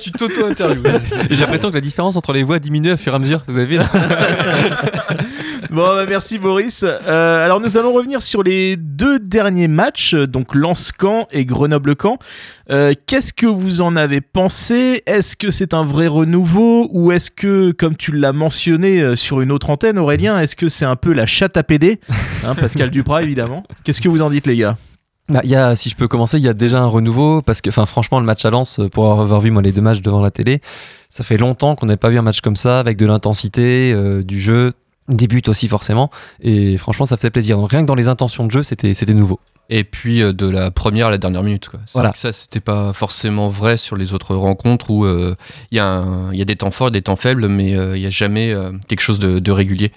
tu 0.00 0.12
t'auto-interviews. 0.12 0.84
J'ai 1.30 1.40
l'impression 1.40 1.70
que 1.70 1.74
la 1.74 1.80
différence 1.80 2.16
entre 2.16 2.32
les 2.32 2.42
voix 2.42 2.58
diminue 2.58 2.92
au 2.92 2.96
fur 2.96 3.12
et 3.12 3.16
à 3.16 3.18
mesure. 3.18 3.42
Vous 3.46 3.56
avez 3.56 3.66
vu 3.66 3.78
Bon, 5.70 5.82
bah, 5.82 6.06
merci 6.08 6.38
Boris. 6.38 6.82
Euh, 6.82 7.44
alors 7.44 7.60
nous 7.60 7.76
allons 7.76 7.92
revenir 7.92 8.22
sur 8.22 8.42
les 8.42 8.76
deux 8.76 9.18
derniers 9.18 9.68
matchs, 9.68 10.14
donc 10.14 10.54
Lens-Camp 10.54 11.28
et 11.30 11.44
Grenoble-Camp. 11.44 12.18
Euh, 12.70 12.94
Qu'est-ce 13.06 13.34
que 13.34 13.44
vous 13.44 13.82
en 13.82 13.94
avez 13.94 14.22
pensé? 14.22 15.02
Est-ce 15.04 15.36
que 15.36 15.50
c'est 15.50 15.74
un 15.74 15.84
vrai 15.84 16.06
renouveau? 16.06 16.88
Ou 16.92 17.12
est-ce 17.12 17.30
que, 17.30 17.72
comme 17.72 17.96
tu 17.96 18.12
l'as 18.12 18.32
mentionné 18.32 19.02
euh, 19.02 19.14
sur 19.14 19.42
une 19.42 19.52
autre 19.52 19.68
antenne, 19.68 19.98
Aurélien, 19.98 20.40
est-ce 20.40 20.56
que 20.56 20.70
c'est 20.70 20.86
un 20.86 20.96
peu 20.96 21.12
la 21.12 21.26
chatte 21.26 21.58
à 21.58 21.62
PD 21.62 22.00
Hein, 22.46 22.54
Pascal 22.54 22.88
Duprat 22.88 23.22
évidemment? 23.22 23.62
Qu'est-ce 23.84 24.00
que 24.00 24.08
vous 24.08 24.22
en 24.22 24.30
dites 24.30 24.46
les 24.46 24.56
gars? 24.56 24.78
Bah, 25.28 25.42
y 25.44 25.54
a, 25.54 25.76
si 25.76 25.90
je 25.90 25.96
peux 25.96 26.08
commencer, 26.08 26.38
il 26.38 26.44
y 26.44 26.48
a 26.48 26.54
déjà 26.54 26.80
un 26.80 26.86
renouveau 26.86 27.42
parce 27.42 27.60
que, 27.60 27.68
enfin, 27.68 27.84
franchement, 27.84 28.20
le 28.20 28.24
match 28.24 28.42
à 28.46 28.50
Lens, 28.50 28.80
pour 28.90 29.20
avoir 29.20 29.42
vu 29.42 29.50
moi 29.50 29.60
les 29.60 29.72
deux 29.72 29.82
matchs 29.82 30.00
devant 30.00 30.22
la 30.22 30.30
télé, 30.30 30.62
ça 31.10 31.22
fait 31.24 31.36
longtemps 31.36 31.76
qu'on 31.76 31.84
n'avait 31.84 31.98
pas 31.98 32.08
vu 32.08 32.16
un 32.16 32.22
match 32.22 32.40
comme 32.40 32.56
ça 32.56 32.78
avec 32.78 32.96
de 32.96 33.04
l'intensité, 33.04 33.94
du 34.24 34.40
jeu, 34.40 34.72
des 35.08 35.26
buts 35.26 35.42
aussi 35.46 35.68
forcément, 35.68 36.10
et 36.40 36.76
franchement, 36.76 37.06
ça 37.06 37.16
faisait 37.16 37.30
plaisir. 37.30 37.56
Donc 37.58 37.70
rien 37.70 37.82
que 37.82 37.86
dans 37.86 37.94
les 37.94 38.08
intentions 38.08 38.44
de 38.46 38.50
jeu, 38.50 38.62
c'était 38.62 38.94
c'était 38.94 39.14
nouveau. 39.14 39.40
Et 39.70 39.84
puis 39.84 40.22
euh, 40.22 40.32
de 40.32 40.48
la 40.48 40.70
première 40.70 41.08
à 41.08 41.10
la 41.10 41.18
dernière 41.18 41.42
minute. 41.42 41.68
Quoi. 41.68 41.80
Voilà. 41.92 42.10
que 42.12 42.18
ça, 42.18 42.32
c'était 42.32 42.60
pas 42.60 42.92
forcément 42.92 43.48
vrai 43.48 43.76
sur 43.76 43.96
les 43.96 44.14
autres 44.14 44.34
rencontres 44.34 44.90
où 44.90 45.04
euh, 45.04 45.34
il 45.70 45.76
y, 45.76 45.78
a 45.78 45.86
un- 45.86 46.32
il 46.32 46.38
y 46.38 46.42
a 46.42 46.46
des 46.46 46.56
temps 46.56 46.70
forts, 46.70 46.90
des 46.90 47.02
temps 47.02 47.16
faibles, 47.16 47.48
mais 47.48 47.76
euh, 47.76 47.96
il 47.96 48.02
y 48.02 48.06
a 48.06 48.10
jamais 48.10 48.50
euh, 48.52 48.72
quelque 48.88 49.00
chose 49.02 49.18
de, 49.18 49.38
de 49.38 49.50
régulier. 49.50 49.92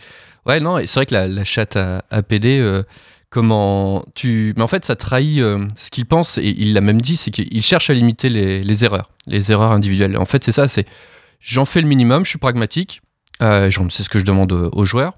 Ouais, 0.45 0.59
non, 0.59 0.77
et 0.77 0.87
c'est 0.87 0.95
vrai 0.99 1.05
que 1.05 1.13
la, 1.13 1.27
la 1.27 1.43
chatte 1.45 1.75
à, 1.77 2.03
à 2.09 2.21
PD, 2.23 2.57
euh, 2.59 2.83
comment 3.29 4.03
tu. 4.15 4.53
Mais 4.57 4.63
en 4.63 4.67
fait, 4.67 4.83
ça 4.85 4.95
trahit 4.95 5.39
euh, 5.39 5.65
ce 5.77 5.89
qu'il 5.91 6.05
pense, 6.05 6.37
et 6.37 6.53
il 6.57 6.73
l'a 6.73 6.81
même 6.81 7.01
dit, 7.01 7.15
c'est 7.15 7.31
qu'il 7.31 7.61
cherche 7.61 7.89
à 7.89 7.93
limiter 7.93 8.29
les, 8.29 8.63
les 8.63 8.83
erreurs, 8.83 9.09
les 9.27 9.51
erreurs 9.51 9.71
individuelles. 9.71 10.17
En 10.17 10.25
fait, 10.25 10.43
c'est 10.43 10.51
ça, 10.51 10.67
c'est 10.67 10.85
j'en 11.39 11.65
fais 11.65 11.81
le 11.81 11.87
minimum, 11.87 12.25
je 12.25 12.29
suis 12.31 12.39
pragmatique. 12.39 13.01
Euh, 13.41 13.69
c'est 13.91 14.03
ce 14.03 14.10
que 14.10 14.19
je 14.19 14.25
demande 14.25 14.51
aux- 14.51 14.69
aux 14.74 14.86
joueurs. 14.86 15.13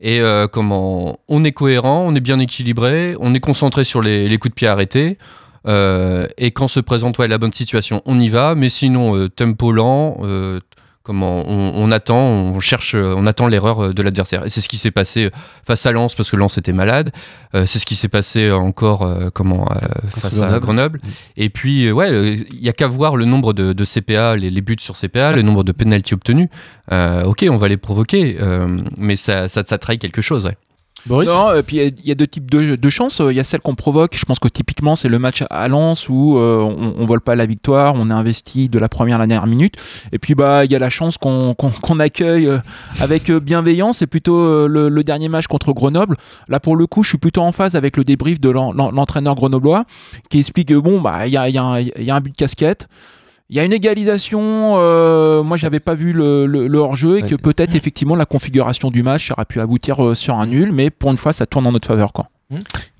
Et 0.00 0.20
euh, 0.20 0.46
comment 0.46 1.18
on 1.28 1.44
est 1.44 1.52
cohérent, 1.52 2.04
on 2.06 2.14
est 2.14 2.20
bien 2.20 2.38
équilibré, 2.38 3.16
on 3.20 3.34
est 3.34 3.40
concentré 3.40 3.82
sur 3.84 4.00
les, 4.00 4.28
coups 4.38 4.52
de 4.52 4.54
pied 4.54 4.68
arrêtés. 4.68 5.18
euh, 5.66 6.26
et 6.38 6.52
quand 6.52 6.68
se 6.68 6.80
présente 6.80 7.18
la 7.28 7.36
bonne 7.38 7.52
situation, 7.52 8.00
on 8.06 8.18
y 8.20 8.28
va. 8.28 8.54
Mais 8.54 8.68
sinon, 8.70 9.16
euh, 9.16 9.28
tempo 9.28 9.72
lent, 9.72 10.18
euh, 10.22 10.60
comment 11.08 11.42
on, 11.48 11.72
on 11.74 11.90
attend, 11.90 12.20
on 12.20 12.60
cherche, 12.60 12.94
euh, 12.94 13.14
on 13.16 13.26
attend 13.26 13.46
l'erreur 13.48 13.82
euh, 13.82 13.94
de 13.94 14.02
l'adversaire. 14.02 14.44
Et 14.44 14.50
c'est 14.50 14.60
ce 14.60 14.68
qui 14.68 14.76
s'est 14.76 14.90
passé 14.90 15.30
face 15.66 15.86
à 15.86 15.90
Lens 15.92 16.14
parce 16.14 16.30
que 16.30 16.36
Lens 16.36 16.58
était 16.58 16.74
malade. 16.74 17.12
Euh, 17.54 17.64
c'est 17.64 17.78
ce 17.78 17.86
qui 17.86 17.96
s'est 17.96 18.08
passé 18.08 18.52
encore 18.52 19.04
euh, 19.06 19.30
comment 19.32 19.66
euh, 19.72 19.88
face 20.20 20.34
à 20.34 20.58
Grenoble. 20.58 20.60
Grenoble. 20.60 21.00
Et 21.38 21.48
puis 21.48 21.86
euh, 21.86 21.92
ouais, 21.92 22.12
euh, 22.12 22.36
il 22.50 22.62
y 22.62 22.68
a 22.68 22.74
qu'à 22.74 22.88
voir 22.88 23.16
le 23.16 23.24
nombre 23.24 23.54
de, 23.54 23.72
de 23.72 23.84
CPA, 23.86 24.36
les, 24.36 24.50
les 24.50 24.60
buts 24.60 24.76
sur 24.78 24.96
CPA, 24.98 25.32
le 25.32 25.40
nombre 25.40 25.64
de 25.64 25.72
pénalties 25.72 26.12
obtenus. 26.12 26.48
Euh, 26.92 27.24
ok, 27.24 27.46
on 27.50 27.56
va 27.56 27.68
les 27.68 27.78
provoquer, 27.78 28.36
euh, 28.40 28.76
mais 28.98 29.16
ça, 29.16 29.48
ça, 29.48 29.62
ça 29.64 29.78
trahit 29.78 29.98
quelque 29.98 30.20
chose. 30.20 30.44
Ouais. 30.44 30.56
Non, 31.28 31.54
et 31.54 31.62
puis 31.62 31.76
il 31.78 32.06
y 32.06 32.10
a- 32.10 32.14
deux 32.14 32.26
types 32.26 32.50
de, 32.50 32.76
de 32.76 32.90
chances. 32.90 33.22
Il 33.30 33.36
y 33.36 33.40
a 33.40 33.44
celle 33.44 33.60
qu'on 33.60 33.74
provoque. 33.74 34.16
Je 34.16 34.24
pense 34.24 34.38
que 34.38 34.48
typiquement, 34.48 34.96
c'est 34.96 35.08
le 35.08 35.18
match 35.18 35.42
à 35.48 35.68
Lens 35.68 36.08
où 36.08 36.36
euh, 36.38 36.58
on, 36.58 36.94
on 36.98 37.06
vole 37.06 37.20
pas 37.20 37.34
la 37.34 37.46
victoire, 37.46 37.94
on 37.94 38.10
est 38.10 38.12
investi 38.12 38.68
de 38.68 38.78
la 38.78 38.88
première 38.88 39.16
à 39.16 39.20
la 39.20 39.26
dernière 39.26 39.46
minute. 39.46 39.76
Et 40.12 40.18
puis 40.18 40.34
bah 40.34 40.64
il 40.64 40.70
y 40.72 40.74
a 40.76 40.78
la 40.78 40.90
chance 40.90 41.16
qu'on 41.16 41.54
qu'on- 41.54 41.70
qu'on 41.82 42.00
accueille 42.00 42.46
euh, 42.46 42.58
avec 43.00 43.30
euh, 43.30 43.40
bienveillance. 43.40 43.98
C'est 43.98 44.06
plutôt 44.06 44.36
euh, 44.38 44.66
le, 44.68 44.88
le 44.88 45.04
dernier 45.04 45.28
match 45.28 45.46
contre 45.46 45.72
Grenoble. 45.72 46.16
Là 46.48 46.60
pour 46.60 46.76
le 46.76 46.86
coup, 46.86 47.02
je 47.02 47.10
suis 47.10 47.18
plutôt 47.18 47.42
en 47.42 47.52
phase 47.52 47.74
avec 47.76 47.96
le 47.96 48.04
débrief 48.04 48.40
de 48.40 48.50
l'en- 48.50 48.72
l'en- 48.72 48.90
l'entraîneur 48.90 49.34
grenoblois 49.34 49.84
qui 50.30 50.40
explique 50.40 50.68
que 50.68 50.74
bon 50.74 51.00
bah 51.00 51.26
il 51.26 51.32
y 51.32 51.36
a, 51.36 51.48
y 51.48 51.56
a 51.58 51.80
y 51.80 52.10
a 52.10 52.14
un 52.14 52.20
but 52.20 52.32
de 52.32 52.36
casquette. 52.36 52.88
Il 53.50 53.56
y 53.56 53.60
a 53.60 53.64
une 53.64 53.72
égalisation. 53.72 54.74
euh, 54.76 55.42
moi, 55.42 55.56
j'avais 55.56 55.80
pas 55.80 55.94
vu 55.94 56.12
le, 56.12 56.44
le- 56.46 56.66
le 56.66 56.78
hors-jeu 56.78 57.18
et 57.18 57.22
que 57.22 57.34
peut-être 57.34 57.74
effectivement 57.78 58.14
la 58.16 58.26
configuration 58.26 58.90
du 58.90 59.02
match 59.02 59.30
aurait 59.30 59.46
pu 59.46 59.60
aboutir 59.60 60.04
euh, 60.04 60.14
sur 60.14 60.34
un 60.38 60.46
nul, 60.46 60.70
mais 60.72 60.90
pour 60.90 61.10
une 61.10 61.16
fois, 61.16 61.32
ça 61.32 61.46
tourne 61.46 61.66
en 61.66 61.72
notre 61.72 61.88
faveur. 61.88 62.12
Quoi. 62.12 62.28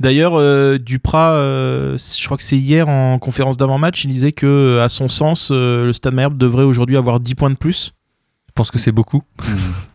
D'ailleurs, 0.00 0.34
euh, 0.36 0.78
Duprat, 0.78 1.32
euh, 1.32 1.96
je 1.98 2.24
crois 2.24 2.36
que 2.36 2.42
c'est 2.42 2.56
hier 2.58 2.88
en 2.88 3.18
conférence 3.18 3.56
d'avant-match, 3.58 4.04
il 4.04 4.10
disait 4.10 4.32
que, 4.32 4.78
à 4.82 4.88
son 4.88 5.08
sens, 5.08 5.50
euh, 5.52 5.84
le 5.84 5.92
Stade 5.92 6.14
Malherbe 6.14 6.38
devrait 6.38 6.64
aujourd'hui 6.64 6.96
avoir 6.96 7.20
10 7.20 7.34
points 7.34 7.50
de 7.50 7.56
plus. 7.56 7.92
Je 8.58 8.60
pense 8.60 8.72
que 8.72 8.80
c'est 8.80 8.90
beaucoup. 8.90 9.22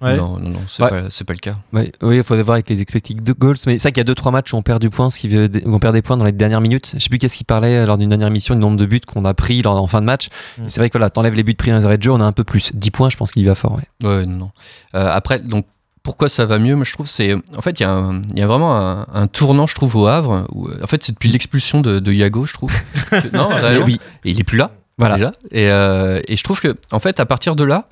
Ouais. 0.02 0.16
Non, 0.16 0.40
non, 0.40 0.52
non, 0.52 0.60
c'est 0.68 0.82
Ouais. 0.84 0.90
pas, 0.90 1.34
le 1.34 1.40
cas. 1.40 1.58
Ouais, 1.74 1.92
oui, 2.02 2.16
il 2.16 2.24
faudrait 2.24 2.44
voir 2.44 2.54
avec 2.54 2.70
les 2.70 2.80
expected 2.82 3.20
goals. 3.38 3.58
Mais 3.68 3.78
c'est 3.78 3.90
vrai 3.90 3.92
qu'il 3.92 3.98
y 4.08 4.10
a 4.10 4.14
2-3 4.14 4.32
matchs 4.32 4.54
où 4.54 4.56
on 4.56 4.62
perd 4.62 4.80
du 4.80 4.90
point, 4.90 5.10
ce 5.10 5.20
qui 5.20 5.28
veut, 5.28 5.50
où 5.66 5.76
on 5.76 5.80
perd 5.80 5.94
des 5.94 6.02
points 6.02 6.16
dans 6.16 6.24
les 6.24 6.32
dernières 6.32 6.62
minutes. 6.62 6.92
Je 6.94 7.00
sais 7.00 7.10
plus 7.10 7.18
qu'est-ce 7.18 7.36
qu'il 7.36 7.46
parlait 7.46 7.80
euh, 7.80 7.86
lors 7.86 7.98
d'une 7.98 8.08
dernière 8.08 8.30
émission, 8.30 8.56
du 8.56 8.62
nombre 8.62 8.78
de 8.78 8.86
buts 8.86 9.02
qu'on 9.06 9.26
a 9.26 9.34
pris 9.34 9.62
lors, 9.64 9.76
en 9.76 9.88
fin 9.88 10.00
de 10.00 10.06
match. 10.06 10.30
Mm. 10.58 10.64
Et 10.64 10.70
C'est 10.70 10.80
vrai 10.80 10.90
que 10.90 10.98
là, 10.98 11.10
t'enlèves 11.10 11.34
les 11.34 11.44
buts 11.44 11.56
pris 11.56 11.72
dans 11.72 11.78
les 11.78 11.86
arrêts 11.86 11.98
de 11.98 12.04
jeu, 12.04 12.12
on 12.12 12.22
a 12.22 12.24
un 12.24 12.32
peu 12.32 12.46
plus. 12.46 12.72
10 12.74 12.92
points, 12.92 13.10
je 13.10 13.18
pense 13.18 13.34
qu'il 13.34 13.42
y 13.42 13.46
va 13.46 13.56
fort. 13.56 13.74
Ouais. 13.74 14.08
Ouais, 14.08 14.26
non, 14.26 14.38
non. 14.38 14.52
Euh, 14.96 15.10
après, 15.12 15.40
donc, 15.40 15.66
pourquoi 16.02 16.30
ça 16.30 16.46
va 16.46 16.58
mieux? 16.58 16.78
Moi, 16.78 16.86
je 16.86 16.94
trouve 16.94 17.08
c'est. 17.10 17.36
En 17.58 17.62
fait, 17.62 17.82
il 17.82 17.84
y, 17.84 17.86
a 17.86 18.12
y 18.34 18.42
vraiment 18.44 18.78
un, 18.78 19.06
un 19.14 19.28
tournant, 19.28 19.68
je 19.68 19.76
trouve, 19.76 19.98
au 19.98 20.08
Havre. 20.08 20.48
Où, 20.54 20.70
euh, 20.70 20.80
en 20.82 20.88
fait, 20.88 21.04
c'est 21.04 21.12
depuis 21.12 21.28
l'expulsion 21.28 21.82
de, 21.82 22.00
de 22.00 22.14
Yago, 22.14 22.46
je 22.46 22.54
trouve. 22.54 22.74
non, 23.34 23.50
oui. 23.86 24.00
Et 24.24 24.32
il 24.32 24.40
est 24.40 24.46
plus 24.46 24.58
là. 24.58 24.72
Voilà. 24.98 25.16
Déjà. 25.16 25.32
Et, 25.52 25.70
euh, 25.70 26.22
et 26.28 26.38
je 26.38 26.44
trouve 26.44 26.62
que, 26.62 26.76
en 26.92 27.00
fait, 27.00 27.20
à 27.20 27.26
partir 27.26 27.56
de 27.56 27.64
là, 27.64 27.88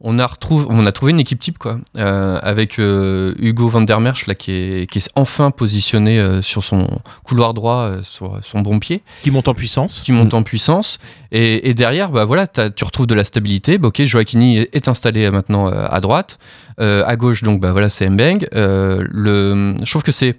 on 0.00 0.18
a, 0.18 0.26
retrouvé, 0.26 0.66
on 0.68 0.84
a 0.84 0.92
trouvé 0.92 1.12
une 1.12 1.20
équipe 1.20 1.40
type, 1.40 1.56
quoi. 1.56 1.78
Euh, 1.96 2.38
avec 2.42 2.78
euh, 2.78 3.34
Hugo 3.38 3.68
van 3.68 3.80
der 3.80 4.00
Merch, 4.00 4.26
là, 4.26 4.34
qui 4.34 4.50
est, 4.52 4.90
qui 4.90 4.98
est 4.98 5.08
enfin 5.14 5.50
positionné 5.50 6.18
euh, 6.18 6.42
sur 6.42 6.62
son 6.62 7.00
couloir 7.22 7.54
droit, 7.54 7.90
sur 8.02 8.38
son 8.42 8.60
bon 8.60 8.78
pied 8.80 9.02
Qui 9.22 9.30
monte 9.30 9.48
en 9.48 9.54
puissance. 9.54 10.02
qui 10.02 10.12
monte 10.12 10.34
en 10.34 10.42
puissance. 10.42 10.98
Et, 11.32 11.70
et 11.70 11.74
derrière, 11.74 12.10
bah 12.10 12.24
voilà, 12.26 12.46
tu 12.46 12.84
retrouves 12.84 13.06
de 13.06 13.14
la 13.14 13.24
stabilité. 13.24 13.78
Bah, 13.78 13.88
ok, 13.88 14.02
Joaquini 14.02 14.58
est, 14.58 14.88
installé 14.88 15.30
maintenant 15.30 15.68
à 15.68 16.00
droite. 16.00 16.38
À 16.78 17.16
gauche, 17.16 17.42
donc 17.42 17.60
bah 17.60 17.72
voilà, 17.72 17.88
c'est 17.88 18.08
Mbeng. 18.08 18.46
Le, 18.52 19.76
je 19.82 19.90
trouve 19.90 20.02
que 20.02 20.12
c'est, 20.12 20.36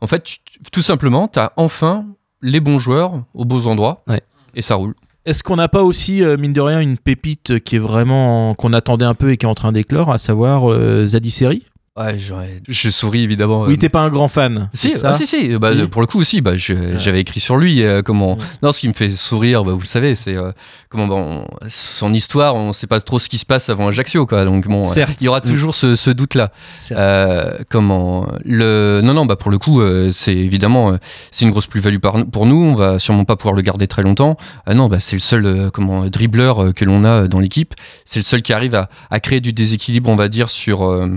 en 0.00 0.06
fait, 0.06 0.22
tu- 0.22 0.38
tout 0.70 0.82
simplement, 0.82 1.28
tu 1.28 1.38
as 1.38 1.52
enfin 1.56 2.06
les 2.42 2.60
bons 2.60 2.78
joueurs 2.78 3.14
aux 3.34 3.44
beaux 3.44 3.66
endroits. 3.66 4.02
Ouais. 4.06 4.20
Et 4.54 4.62
ça 4.62 4.76
roule. 4.76 4.94
Est-ce 5.26 5.42
qu'on 5.42 5.56
n'a 5.56 5.68
pas 5.68 5.82
aussi, 5.82 6.22
euh, 6.22 6.36
mine 6.36 6.52
de 6.52 6.60
rien, 6.60 6.80
une 6.80 6.96
pépite 6.96 7.60
qui 7.60 7.76
est 7.76 7.80
vraiment. 7.80 8.54
qu'on 8.54 8.72
attendait 8.72 9.04
un 9.04 9.14
peu 9.14 9.32
et 9.32 9.36
qui 9.36 9.46
est 9.46 9.48
en 9.48 9.54
train 9.54 9.72
d'éclore, 9.72 10.10
à 10.10 10.18
savoir 10.18 10.70
euh, 10.70 11.06
Zadie 11.06 11.30
Seri 11.30 11.66
Ouais, 11.98 12.16
je 12.68 12.90
souris 12.90 13.22
évidemment. 13.24 13.62
Oui, 13.62 13.76
t'es 13.76 13.88
pas 13.88 14.00
un 14.02 14.08
grand 14.08 14.28
fan. 14.28 14.68
Si, 14.72 14.90
ça 14.90 15.10
ah, 15.10 15.14
si, 15.16 15.26
si, 15.26 15.48
bah, 15.58 15.72
Si. 15.74 15.86
pour 15.88 16.00
le 16.00 16.06
coup 16.06 16.20
aussi, 16.20 16.40
bah, 16.40 16.52
j'avais 16.56 17.20
écrit 17.20 17.40
sur 17.40 17.56
lui. 17.56 17.82
euh, 17.82 18.02
comment 18.02 18.38
Non, 18.62 18.70
ce 18.72 18.80
qui 18.80 18.88
me 18.88 18.92
fait 18.92 19.10
sourire, 19.10 19.64
bah, 19.64 19.72
vous 19.72 19.80
le 19.80 19.86
savez, 19.86 20.14
c'est 20.14 20.36
euh, 20.36 20.52
comment 20.88 21.44
son 21.68 22.14
histoire. 22.14 22.54
On 22.54 22.72
sait 22.72 22.86
pas 22.86 23.00
trop 23.00 23.18
ce 23.18 23.28
qui 23.28 23.38
se 23.38 23.44
passe 23.46 23.68
avant 23.68 23.88
Ajaccio, 23.88 24.26
quoi. 24.26 24.44
Donc 24.44 24.68
bon, 24.68 24.88
euh, 24.88 25.04
il 25.20 25.24
y 25.24 25.28
aura 25.28 25.40
Mm. 25.40 25.42
toujours 25.42 25.74
ce, 25.74 25.96
ce 25.96 26.10
doute-là. 26.10 26.52
Euh, 26.92 27.58
comment 27.68 28.28
le 28.44 29.00
Non, 29.02 29.14
non, 29.14 29.26
bah 29.26 29.36
pour 29.36 29.50
le 29.50 29.58
coup, 29.58 29.80
euh, 29.80 30.10
c'est 30.12 30.36
évidemment 30.36 30.92
euh, 30.92 30.96
c'est 31.30 31.44
une 31.44 31.50
grosse 31.50 31.66
plus-value 31.66 31.98
par- 31.98 32.26
pour 32.26 32.46
nous. 32.46 32.62
On 32.62 32.74
va 32.74 32.98
sûrement 32.98 33.24
pas 33.24 33.36
pouvoir 33.36 33.54
le 33.54 33.62
garder 33.62 33.86
très 33.88 34.02
longtemps. 34.02 34.36
Ah 34.66 34.74
non, 34.74 34.88
bah 34.88 35.00
c'est 35.00 35.16
le 35.16 35.20
seul 35.20 35.46
euh, 35.46 35.70
comment 35.70 36.06
dribbleur 36.06 36.62
euh, 36.66 36.72
que 36.72 36.84
l'on 36.84 37.04
a 37.04 37.26
dans 37.28 37.40
l'équipe. 37.40 37.74
C'est 38.04 38.20
le 38.20 38.24
seul 38.24 38.42
qui 38.42 38.52
arrive 38.52 38.74
à, 38.74 38.88
à 39.10 39.18
créer 39.20 39.40
du 39.40 39.52
déséquilibre, 39.52 40.08
on 40.10 40.16
va 40.16 40.28
dire, 40.28 40.48
sur 40.48 40.84
euh, 40.88 41.08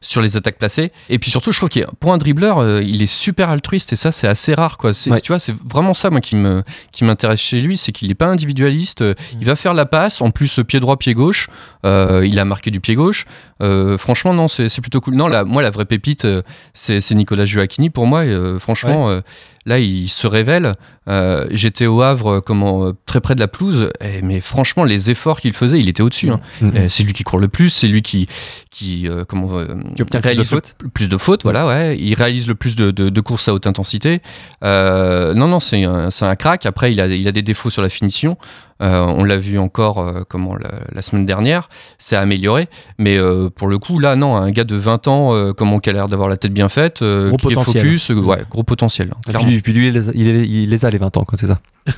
sur 0.00 0.20
les 0.24 0.36
attaques 0.36 0.58
placées. 0.58 0.90
Et 1.08 1.18
puis 1.18 1.30
surtout, 1.30 1.52
je 1.52 1.58
trouve 1.58 1.68
qu'il 1.68 1.86
pour 2.00 2.12
un 2.12 2.18
dribbleur, 2.18 2.58
euh, 2.58 2.82
il 2.82 3.02
est 3.02 3.06
super 3.06 3.48
altruiste 3.50 3.92
et 3.92 3.96
ça, 3.96 4.10
c'est 4.12 4.26
assez 4.28 4.54
rare, 4.54 4.76
quoi. 4.78 4.92
C'est- 4.94 5.10
Ouais. 5.10 5.20
Tu 5.20 5.28
vois, 5.28 5.38
c'est 5.38 5.54
vraiment 5.64 5.94
ça, 5.94 6.10
moi, 6.10 6.20
qui 6.20 6.34
me 6.36 6.62
qui 6.92 7.04
m'intéresse 7.04 7.40
chez 7.40 7.60
lui, 7.60 7.76
c'est 7.76 7.92
qu'il 7.92 8.10
est 8.10 8.14
pas 8.14 8.26
individualiste. 8.26 9.02
euh, 9.02 9.14
Il 9.40 9.46
va 9.46 9.54
faire 9.56 9.74
la 9.74 9.86
passe, 9.86 10.20
en 10.20 10.30
plus 10.30 10.60
pied 10.66 10.80
droit, 10.80 10.96
pied 10.96 11.14
gauche. 11.14 11.48
Euh, 11.86 12.26
il 12.26 12.38
a 12.38 12.44
marqué 12.44 12.70
du 12.70 12.80
pied 12.80 12.94
gauche. 12.94 13.26
Euh, 13.62 13.96
franchement, 13.98 14.34
non, 14.34 14.48
c'est 14.48 14.68
c'est 14.68 14.80
plutôt 14.80 15.00
cool. 15.00 15.14
Non, 15.14 15.28
la, 15.28 15.44
moi, 15.44 15.62
la 15.62 15.70
vraie 15.70 15.84
pépite, 15.84 16.26
c'est 16.72 17.10
Nicolas 17.12 17.44
Joachini 17.44 17.90
pour 17.90 18.06
moi. 18.06 18.24
et, 18.24 18.28
euh, 18.30 18.58
franchement, 18.58 19.08
euh, 19.10 19.20
là, 19.66 19.78
il 19.78 20.08
se 20.08 20.26
révèle. 20.26 20.74
Euh, 21.08 21.46
J'étais 21.50 21.86
au 21.86 22.00
Havre, 22.02 22.26
euh, 22.36 22.40
comment, 22.40 22.86
euh, 22.86 22.92
très 23.06 23.20
près 23.20 23.34
de 23.34 23.40
la 23.40 23.48
pelouse, 23.48 23.90
et- 24.00 24.22
mais 24.22 24.40
franchement, 24.40 24.84
les 24.84 25.10
efforts 25.10 25.40
qu'il 25.40 25.52
faisait, 25.52 25.78
il 25.78 25.88
était 25.88 26.02
au-dessus. 26.02 26.30
hein. 26.30 26.40
Mhm. 26.62 26.72
Euh, 26.76 26.86
C'est 26.88 27.02
lui 27.02 27.12
qui 27.12 27.24
court 27.24 27.38
le 27.38 27.48
plus, 27.48 27.68
c'est 27.70 27.88
lui 27.88 28.00
qui, 28.02 28.26
qui, 28.70 29.06
euh, 29.08 29.24
comment, 29.26 29.48
Qui 29.94 30.02
obtient 30.02 30.04
le 30.04 30.04
plus 30.04 30.18
de 30.18 30.22
réalise 30.22 30.38
le 30.38 30.44
fautes. 30.44 30.76
plus 30.94 31.08
de 31.08 31.16
fautes, 31.18 31.42
voilà, 31.42 31.66
ouais. 31.66 31.98
Il 31.98 32.14
réalise 32.14 32.48
le 32.48 32.54
plus 32.54 32.74
de, 32.76 32.90
de- 32.90 33.08
de 33.10 33.20
courses 33.20 33.48
à 33.48 33.54
haute 33.54 33.66
intensité. 33.66 34.22
Euh, 34.64 35.34
non, 35.34 35.46
non, 35.48 35.60
c'est 35.60 35.84
un, 35.84 36.08
un 36.20 36.36
crack. 36.36 36.64
Après, 36.66 36.92
il 36.92 37.00
a, 37.00 37.06
il 37.06 37.28
a 37.28 37.32
des 37.32 37.42
défauts 37.42 37.70
sur 37.70 37.82
la 37.82 37.88
finition. 37.88 38.38
Euh, 38.84 39.00
on 39.00 39.24
l'a 39.24 39.38
vu 39.38 39.58
encore 39.58 39.98
euh, 40.00 40.22
comment 40.28 40.54
la, 40.54 40.70
la 40.92 41.02
semaine 41.02 41.24
dernière, 41.26 41.68
c'est 41.98 42.16
amélioré. 42.16 42.68
Mais 42.98 43.16
euh, 43.16 43.48
pour 43.48 43.66
le 43.66 43.78
coup, 43.78 43.98
là, 43.98 44.14
non, 44.14 44.36
un 44.36 44.50
gars 44.50 44.64
de 44.64 44.76
20 44.76 45.08
ans, 45.08 45.34
euh, 45.34 45.52
comment 45.52 45.78
qui 45.78 45.90
a 45.90 45.92
l'air 45.94 46.08
d'avoir 46.08 46.28
la 46.28 46.36
tête 46.36 46.52
bien 46.52 46.68
faite, 46.68 47.00
euh, 47.02 47.28
Gros 47.28 47.36
qui 47.38 47.46
est 47.46 47.54
potentiel. 47.54 47.82
focus, 47.84 48.10
euh, 48.10 48.14
ouais, 48.14 48.42
gros 48.50 48.62
potentiel. 48.62 49.08
hein, 49.12 49.16
Et 49.26 49.30
clairement. 49.30 49.48
puis, 49.48 49.60
puis 49.62 49.72
lui, 49.72 49.88
il 49.88 49.94
les, 49.94 50.08
a, 50.08 50.12
il 50.14 50.26
les- 50.32 50.44
il 50.44 50.70
les 50.70 50.84
a 50.84 50.90
les 50.90 50.98
20 50.98 51.16
ans, 51.16 51.24
quoi, 51.24 51.38
c'est 51.38 51.46
ça. 51.46 51.58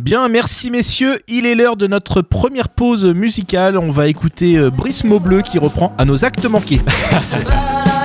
Bien, 0.00 0.28
merci 0.28 0.70
messieurs. 0.70 1.18
Il 1.28 1.46
est 1.46 1.54
l'heure 1.54 1.76
de 1.76 1.86
notre 1.86 2.22
première 2.22 2.68
pause 2.68 3.04
musicale. 3.06 3.76
On 3.78 3.90
va 3.90 4.06
écouter 4.08 4.56
euh, 4.56 4.70
Brice 4.70 5.04
Maubleu 5.04 5.42
qui 5.42 5.58
reprend 5.58 5.94
à 5.98 6.04
nos 6.04 6.24
actes 6.24 6.44
manqués. 6.46 6.80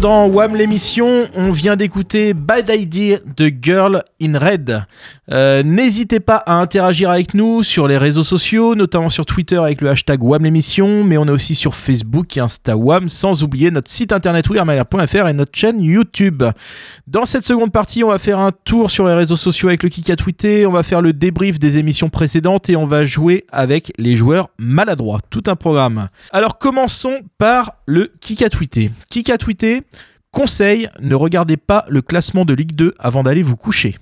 dans 0.00 0.28
WAM 0.28 0.54
l'émission, 0.54 1.26
on 1.34 1.50
vient 1.50 1.74
d'écouter 1.74 2.32
Bad 2.32 2.68
Idea 2.68 3.18
de 3.36 3.50
Girl 3.60 4.04
in 4.22 4.38
Red. 4.38 4.84
Euh, 5.30 5.62
N'hésitez 5.62 6.20
pas 6.20 6.36
à 6.36 6.54
interagir 6.54 7.10
avec 7.10 7.34
nous 7.34 7.62
sur 7.62 7.88
les 7.88 7.98
réseaux 7.98 8.22
sociaux, 8.22 8.74
notamment 8.74 9.08
sur 9.08 9.26
Twitter 9.26 9.56
avec 9.56 9.80
le 9.80 9.90
hashtag 9.90 10.22
WAM 10.22 10.44
l'émission, 10.44 11.04
mais 11.04 11.18
on 11.18 11.26
est 11.26 11.30
aussi 11.30 11.54
sur 11.54 11.74
Facebook 11.74 12.36
et 12.36 12.40
Insta 12.40 12.76
WAM, 12.76 13.08
sans 13.08 13.42
oublier 13.42 13.70
notre 13.70 13.90
site 13.90 14.12
internet 14.12 14.48
wearmania.fr 14.48 15.28
et 15.28 15.32
notre 15.32 15.56
chaîne 15.56 15.80
YouTube. 15.80 16.44
Dans 17.06 17.24
cette 17.24 17.44
seconde 17.44 17.72
partie, 17.72 18.04
on 18.04 18.08
va 18.08 18.18
faire 18.18 18.38
un 18.38 18.52
tour 18.52 18.90
sur 18.90 19.06
les 19.06 19.14
réseaux 19.14 19.36
sociaux 19.36 19.68
avec 19.68 19.82
le 19.82 19.88
kick 19.88 20.10
à 20.10 20.16
on 20.66 20.72
va 20.72 20.82
faire 20.82 21.00
le 21.00 21.12
débrief 21.12 21.58
des 21.58 21.78
émissions 21.78 22.08
précédentes 22.08 22.70
et 22.70 22.76
on 22.76 22.86
va 22.86 23.04
jouer 23.04 23.44
avec 23.50 23.92
les 23.98 24.16
joueurs 24.16 24.50
maladroits. 24.58 25.20
Tout 25.30 25.44
un 25.46 25.56
programme. 25.56 26.08
Alors 26.32 26.58
commençons 26.58 27.20
par 27.38 27.74
le. 27.86 28.12
Kick 28.20 28.42
à 28.42 28.50
tweeter, 28.50 29.82
conseil, 30.30 30.88
ne 31.00 31.14
regardez 31.14 31.56
pas 31.56 31.84
le 31.88 32.02
classement 32.02 32.44
de 32.44 32.54
Ligue 32.54 32.72
2 32.72 32.94
avant 32.98 33.22
d'aller 33.22 33.42
vous 33.42 33.56
coucher. 33.56 33.96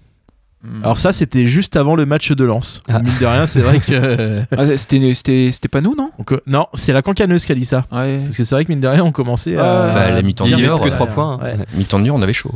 Alors 0.83 0.99
ça, 0.99 1.13
c'était 1.13 1.47
juste 1.47 1.77
avant 1.77 1.95
le 1.95 2.07
match 2.07 2.33
de 2.33 2.45
Lens. 2.45 2.83
Mine 2.89 3.13
de 3.21 3.27
rien, 3.27 3.47
c'est 3.47 3.61
vrai 3.61 3.79
que... 3.79 4.43
Ah, 4.57 4.77
c'était, 4.77 5.15
c'était, 5.15 5.51
c'était 5.53 5.69
pas 5.69 5.81
nous, 5.81 5.95
non 5.95 6.11
Donc, 6.19 6.33
euh, 6.33 6.41
non, 6.47 6.67
c'est 6.75 6.93
la 6.93 7.03
cancaneuse 7.03 7.45
qui 7.45 7.53
a 7.53 7.55
dit 7.55 7.65
ça. 7.65 7.85
Parce 7.91 8.37
que 8.37 8.45
c'est 8.45 8.55
vrai 8.55 8.65
que 8.65 8.73
mine 8.73 8.81
de 8.81 8.89
rien, 8.89 9.05
on 9.05 9.13
commençait 9.13 9.57
à... 9.57 9.93
Bah, 9.95 10.11
la 10.11 10.23
mi-temps 10.23 10.47
de 10.47 10.51
que 10.51 10.83
ouais. 10.83 10.91
3 10.91 11.07
points. 11.07 11.39
Ouais. 11.39 11.57
Mi-temps 11.75 11.99
de 11.99 12.05
nuit, 12.05 12.11
on 12.11 12.23
avait 12.23 12.33
chaud. 12.33 12.53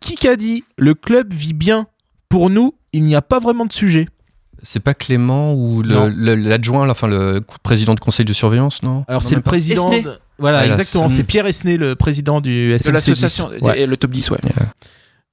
Qui 0.00 0.28
a 0.28 0.36
dit 0.36 0.64
le 0.76 0.94
club 0.94 1.32
vit 1.32 1.52
bien 1.52 1.86
Pour 2.28 2.50
nous, 2.50 2.74
il 2.92 3.02
n'y 3.04 3.14
a 3.16 3.22
pas 3.22 3.40
vraiment 3.40 3.66
de 3.66 3.72
sujet. 3.72 4.08
C'est 4.62 4.80
pas 4.80 4.94
Clément 4.94 5.52
ou 5.54 5.82
le- 5.82 5.94
Non. 5.94 6.12
le- 6.14 6.34
l'adjoint, 6.34 6.88
enfin 6.90 7.06
le 7.06 7.40
président 7.62 7.94
du 7.94 8.00
conseil 8.00 8.24
de 8.24 8.32
surveillance, 8.32 8.82
non? 8.82 9.04
Alors 9.08 9.22
c'est 9.22 9.34
le 9.36 9.40
président... 9.42 9.90
Esnay. 9.90 10.02
de- 10.02 10.18
Voilà, 10.38 10.58
Ah, 10.60 10.66
exactement. 10.66 11.08
C'est 11.08 11.24
Pierre 11.24 11.46
Esnay, 11.46 11.76
le 11.76 11.94
président 11.96 12.40
du 12.40 12.70
De 12.72 12.76
SMC10. 12.78 12.92
l'association, 12.92 13.50
Ouais. 13.60 13.80
et 13.80 13.86
le 13.86 13.96
top 13.96 14.10
10, 14.12 14.30
ouais. 14.30 14.38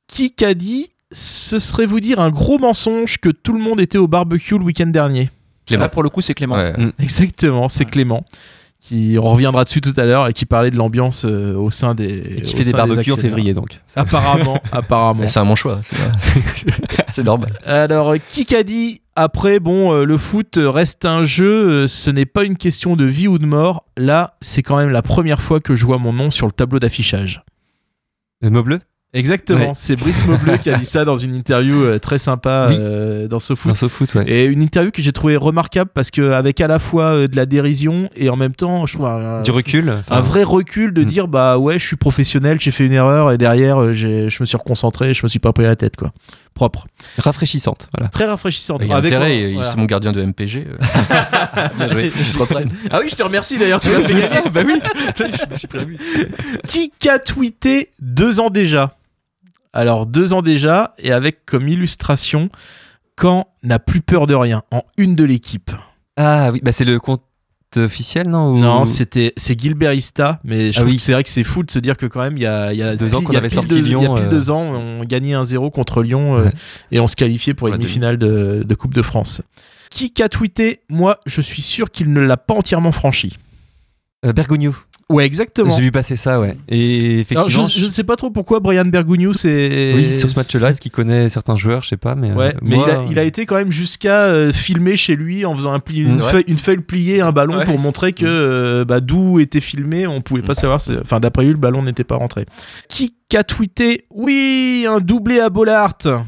Qui 0.08 0.34
a 0.44 0.54
dit 0.54 0.90
ce 1.12 1.60
serait 1.60 1.86
vous 1.86 2.00
dire 2.00 2.20
un 2.20 2.30
gros 2.32 2.58
mensonge 2.58 3.18
que 3.20 3.30
tout 3.30 3.54
le 3.54 3.60
monde 3.60 3.80
était 3.80 3.98
au 4.00 4.08
barbecue 4.08 4.58
le 4.58 4.64
week-end 4.66 4.88
dernier 4.88 5.30
Clément. 5.66 5.84
Là, 5.84 5.90
pour 5.90 6.04
le 6.04 6.10
coup, 6.10 6.22
c'est 6.22 6.34
Clément. 6.34 6.56
Ouais. 6.56 6.74
Mm. 6.78 6.92
Exactement, 7.00 7.68
c'est 7.70 7.86
Clément. 7.86 8.24
Qui, 8.82 9.18
on 9.20 9.24
reviendra 9.30 9.64
dessus 9.64 9.82
tout 9.82 9.94
à 9.98 10.06
l'heure 10.06 10.28
et 10.28 10.34
qui 10.34 10.46
parlait 10.46 10.70
de 10.70 10.76
l'ambiance 10.78 11.26
euh, 11.26 11.56
au 11.56 11.72
sein 11.72 11.96
des. 11.96 12.38
Et 12.38 12.42
qui 12.42 12.56
fait 12.56 12.64
des 12.66 12.72
barbecues 12.74 13.14
en 13.14 13.18
février 13.18 13.54
donc. 13.54 13.80
Apparemment, 13.96 14.60
apparemment. 14.72 15.28
C'est 15.28 15.40
un 15.40 15.46
bon 15.46 15.56
choix. 15.56 15.82
c'est- 15.84 16.66
C'est 17.14 17.24
normal. 17.24 17.50
Alors, 17.66 18.14
qui 18.30 18.56
a 18.56 18.62
dit 18.64 19.02
après, 19.16 19.60
bon, 19.60 19.94
euh, 19.94 20.04
le 20.06 20.18
foot 20.18 20.60
reste 20.62 21.06
un 21.06 21.24
jeu, 21.24 21.70
euh, 21.84 21.88
ce 21.88 22.10
n'est 22.10 22.26
pas 22.26 22.44
une 22.44 22.58
question 22.58 22.96
de 22.96 23.06
vie 23.06 23.28
ou 23.28 23.38
de 23.38 23.46
mort. 23.46 23.86
Là, 23.98 24.36
c'est 24.42 24.64
quand 24.64 24.78
même 24.78 24.90
la 24.90 25.02
première 25.02 25.42
fois 25.42 25.60
que 25.60 25.76
je 25.76 25.86
vois 25.86 25.98
mon 25.98 26.14
nom 26.14 26.32
sur 26.32 26.46
le 26.48 26.52
tableau 26.52 26.80
d'affichage. 26.80 27.44
Le 28.42 28.50
mot 28.50 28.64
bleu? 28.64 28.80
Exactement, 29.14 29.68
Ouais. 29.68 29.72
c'est 29.76 29.96
Brice 29.96 30.28
Maubleu 30.28 30.58
qui 30.58 30.70
a 30.70 30.78
dit 30.78 30.84
ça 30.84 31.06
dans 31.06 31.16
une 31.16 31.34
interview 31.34 31.82
euh, 31.86 32.00
très 32.00 32.18
sympa 32.18 32.66
Oui. 32.70 32.76
euh, 32.78 33.30
dans 33.30 33.40
SoFoot. 33.40 33.70
Dans 33.82 33.88
foot, 33.88 34.14
ouais. 34.16 34.26
Et 34.30 34.44
une 34.44 34.62
interview 34.62 34.92
que 34.92 35.02
j'ai 35.02 35.14
trouvé 35.14 35.38
remarquable 35.38 35.90
parce 35.94 36.12
que 36.12 36.32
avec 36.34 36.60
à 36.60 36.68
la 36.68 36.80
fois 36.80 37.26
de 37.26 37.36
la 37.38 37.46
dérision 37.46 38.10
et 38.18 38.30
en 38.30 38.36
même 38.36 38.54
temps, 38.54 38.86
je 38.86 38.96
trouve 38.96 39.06
un, 39.06 39.42
Du 39.44 39.52
recul. 39.52 39.90
enfin, 39.90 40.18
un 40.18 40.20
vrai 40.20 40.44
recul 40.44 40.92
de 40.94 41.04
Mm. 41.04 41.06
dire 41.06 41.28
bah 41.30 41.58
ouais, 41.58 41.80
je 41.80 41.86
suis 41.88 41.96
professionnel, 41.96 42.60
j'ai 42.60 42.72
fait 42.72 42.86
une 42.88 42.92
erreur 42.92 43.32
et 43.32 43.38
derrière 43.38 43.94
je 43.94 44.26
me 44.26 44.46
suis 44.46 44.58
reconcentré, 44.58 45.14
je 45.14 45.22
me 45.24 45.30
suis 45.30 45.40
pas 45.40 45.54
pris 45.54 45.64
la 45.64 45.78
tête 45.78 45.96
quoi. 45.96 46.12
Propre, 46.56 46.88
Rafraîchissante, 47.18 47.90
voilà. 47.94 48.08
très 48.10 48.24
rafraîchissant. 48.26 48.78
Il 48.82 48.88
y 48.88 48.92
a 48.94 48.96
Avec- 48.96 49.12
intérêt, 49.12 49.50
il- 49.50 49.54
voilà. 49.56 49.70
c'est 49.72 49.78
mon 49.78 49.84
gardien 49.86 50.14
de 50.14 50.22
MPG. 50.24 50.66
euh. 50.66 51.90
Joué. 51.90 52.12
Ah 52.92 53.00
oui, 53.02 53.10
je 53.10 53.16
te 53.16 53.24
remercie 53.24 53.58
d'ailleurs, 53.58 53.82
tu 53.82 53.90
m'as 53.90 54.00
fait 54.02 54.14
gagner. 54.14 54.50
bah 54.54 54.62
oui, 54.66 54.80
je 55.20 55.50
me 55.52 55.56
suis 55.58 55.68
prévu. 55.68 55.98
Qui 56.66 56.92
a 57.10 57.20
tweeté 57.20 57.90
deux 58.00 58.40
ans 58.40 58.50
déjà? 58.50 58.96
Alors 59.74 60.06
deux 60.08 60.32
ans 60.32 60.42
déjà 60.42 60.94
et 60.98 61.12
avec 61.12 61.46
comme 61.46 61.68
illustration 61.68 62.50
quand 63.18 63.48
n'a 63.62 63.78
plus 63.80 64.00
peur 64.00 64.26
de 64.26 64.34
rien 64.36 64.64
en 64.72 64.84
une 64.96 65.16
de 65.16 65.26
l'équipe. 65.26 65.72
Ah 66.16 66.52
oui, 66.54 66.62
bah 66.64 66.72
c'est 66.72 66.86
le 66.86 66.98
compte 67.02 67.22
officiel, 67.78 68.30
non 68.30 68.54
ou- 68.54 68.60
Non, 68.60 68.86
c'était 68.86 69.34
c'est 69.38 69.60
Gilberista, 69.60 70.40
mais 70.44 70.72
je 70.72 70.80
Ah 70.82 70.84
oui. 70.86 70.98
c'est 71.00 71.12
vrai 71.14 71.24
que 71.24 71.30
c'est 71.30 71.44
fou 71.44 71.64
de 71.64 71.72
se 71.72 71.80
dire 71.80 71.98
que 71.98 72.06
quand 72.06 72.22
même 72.22 72.38
il 72.38 72.44
y 72.44 72.46
a, 72.46 72.72
il 72.74 72.80
y 72.80 72.84
a 72.84 72.96
Deux 72.96 73.14
ans 73.16 73.22
qu'on 73.22 73.36
avait 73.36 73.50
sorti 73.50 73.76
deux- 73.76 73.82
Il 73.82 73.88
y 73.92 73.96
a 73.96 74.00
Lyon, 74.00 74.16
pile 74.16 74.26
euh, 74.26 74.30
deux 74.30 74.50
ans, 74.52 74.62
on 74.62 75.04
gagnait 75.04 75.34
1-0 75.36 75.70
contre 75.72 76.02
Lyon 76.02 76.38
euh, 76.38 76.50
et 76.92 77.00
on 77.00 77.08
se 77.08 77.16
qualifiait 77.16 77.54
pour 77.54 77.68
une 77.68 77.74
Ouais, 77.74 77.78
demi-finale 77.80 78.18
de, 78.18 78.64
de 78.66 78.76
Coupe 78.76 78.94
de 78.94 79.02
France. 79.02 79.42
Qui 79.90 80.12
a 80.22 80.30
tweeté? 80.30 80.82
Moi, 80.90 81.20
je 81.26 81.42
suis 81.42 81.62
sûr 81.62 81.90
qu'il 81.92 82.12
ne 82.14 82.20
l'a 82.20 82.38
pas 82.38 82.54
entièrement 82.54 82.92
franchi. 82.92 83.38
Euh, 84.26 84.34
Bergogneau. 84.34 84.76
Ouais, 85.08 85.24
exactement. 85.24 85.70
J'ai 85.76 85.84
vu 85.84 85.92
passer 85.92 86.16
ça, 86.16 86.40
ouais. 86.40 86.58
Et 86.68 87.26
Alors, 87.32 87.46
effectivement. 87.46 87.66
je, 87.68 87.80
je 87.80 87.86
sais 87.86 88.04
pas 88.04 88.16
trop 88.16 88.32
pourquoi 88.32 88.60
Brian 88.60 88.86
Bergogneau 88.86 89.34
c'est 89.34 89.94
Oui, 89.96 90.10
sur 90.10 90.32
ce 90.32 90.36
match-là, 90.36 90.72
est-ce 90.72 90.82
qu'il 90.82 90.90
connaît 90.90 91.30
certains 91.30 91.56
joueurs 91.56 91.84
Je 91.84 91.90
sais 91.90 91.98
pas, 91.98 92.16
mais. 92.16 92.32
euh, 92.32 92.34
Ouais, 92.34 92.56
mais 92.64 92.76
moi, 92.76 92.88
il, 92.90 92.92
a, 92.96 93.04
il 93.12 93.20
a 93.20 93.24
été 93.24 93.46
quand 93.46 93.54
même 93.54 93.72
jusqu'à 93.72 94.24
euh, 94.24 94.52
filmer 94.52 94.96
chez 94.96 95.16
lui 95.16 95.46
en 95.46 95.56
faisant 95.56 95.74
un 95.74 95.80
pli- 95.80 96.02
une, 96.02 96.22
Ouais. 96.24 96.32
feuille, 96.32 96.44
une 96.48 96.58
feuille 96.58 96.78
pliée, 96.82 97.22
un 97.22 97.32
ballon 97.32 97.58
Ouais. 97.58 97.66
pour 97.66 97.78
montrer 97.78 98.14
que 98.14 98.26
euh, 98.26 98.84
bah, 98.84 99.00
d'où 99.00 99.40
était 99.40 99.62
filmé, 99.62 100.08
on 100.08 100.22
pouvait 100.22 100.42
pas 100.42 100.56
savoir. 100.56 100.82
c'est- 100.82 100.98
Enfin, 101.00 101.20
d'après 101.20 101.44
lui, 101.44 101.52
le 101.52 101.58
ballon 101.60 101.84
n'était 101.84 102.04
pas 102.04 102.16
rentré. 102.16 102.46
Qui 102.90 103.14
a 103.36 103.44
tweeté 103.44 104.06
Oui, 104.12 104.88
un 104.90 105.00
doublé 105.02 105.40
à 105.40 105.50
Bollard 105.52 105.94
euh, 106.08 106.20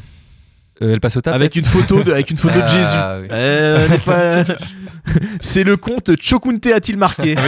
El 0.80 1.00
Paso 1.00 1.20
Tap, 1.20 1.34
avec 1.34 1.56
une 1.56 1.64
photo 1.64 2.04
de, 2.04 2.12
avec 2.12 2.30
une 2.30 2.36
photo 2.36 2.54
de 2.58 2.62
Ah, 2.62 2.68
Jésus. 2.68 3.22
oui. 3.22 3.28
Euh, 3.32 3.88
pas- 4.06 4.44
C'est 5.40 5.64
le 5.64 5.76
compte 5.76 6.12
Chokunte 6.20 6.66
a-t-il 6.66 6.98
marqué 6.98 7.36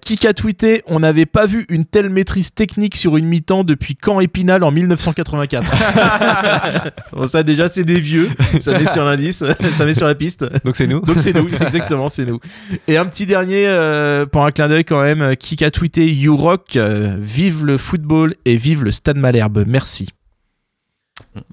Qui 0.00 0.26
a 0.26 0.34
tweeté 0.34 0.82
On 0.86 1.00
n'avait 1.00 1.26
pas 1.26 1.46
vu 1.46 1.64
une 1.68 1.84
telle 1.84 2.10
maîtrise 2.10 2.54
technique 2.54 2.96
sur 2.96 3.16
une 3.16 3.26
mi-temps 3.26 3.62
depuis 3.62 3.96
Caen 4.02 4.20
Épinal 4.20 4.64
en 4.64 4.72
1984. 4.72 7.02
bon, 7.12 7.26
ça 7.26 7.42
déjà 7.42 7.68
c'est 7.68 7.84
des 7.84 8.00
vieux, 8.00 8.30
ça 8.58 8.78
met 8.78 8.86
sur 8.86 9.04
l'indice, 9.04 9.44
ça 9.74 9.84
met 9.84 9.94
sur 9.94 10.06
la 10.06 10.14
piste. 10.14 10.44
Donc 10.64 10.76
c'est 10.76 10.86
nous. 10.86 11.00
Donc 11.00 11.18
c'est 11.18 11.32
nous, 11.32 11.48
exactement, 11.48 12.08
c'est 12.08 12.24
nous. 12.24 12.40
Et 12.88 12.96
un 12.96 13.06
petit 13.06 13.26
dernier 13.26 13.66
euh, 13.66 14.26
pour 14.26 14.44
un 14.44 14.50
clin 14.50 14.68
d'œil 14.68 14.84
quand 14.84 15.02
même, 15.02 15.22
euh, 15.22 15.34
qui 15.34 15.62
a 15.64 15.70
tweeté 15.70 16.12
You 16.12 16.36
Rock, 16.36 16.76
euh, 16.76 17.16
vive 17.20 17.64
le 17.64 17.78
football 17.78 18.34
et 18.44 18.56
vive 18.56 18.82
le 18.82 18.90
Stade 18.90 19.16
Malherbe. 19.16 19.64
Merci. 19.66 20.08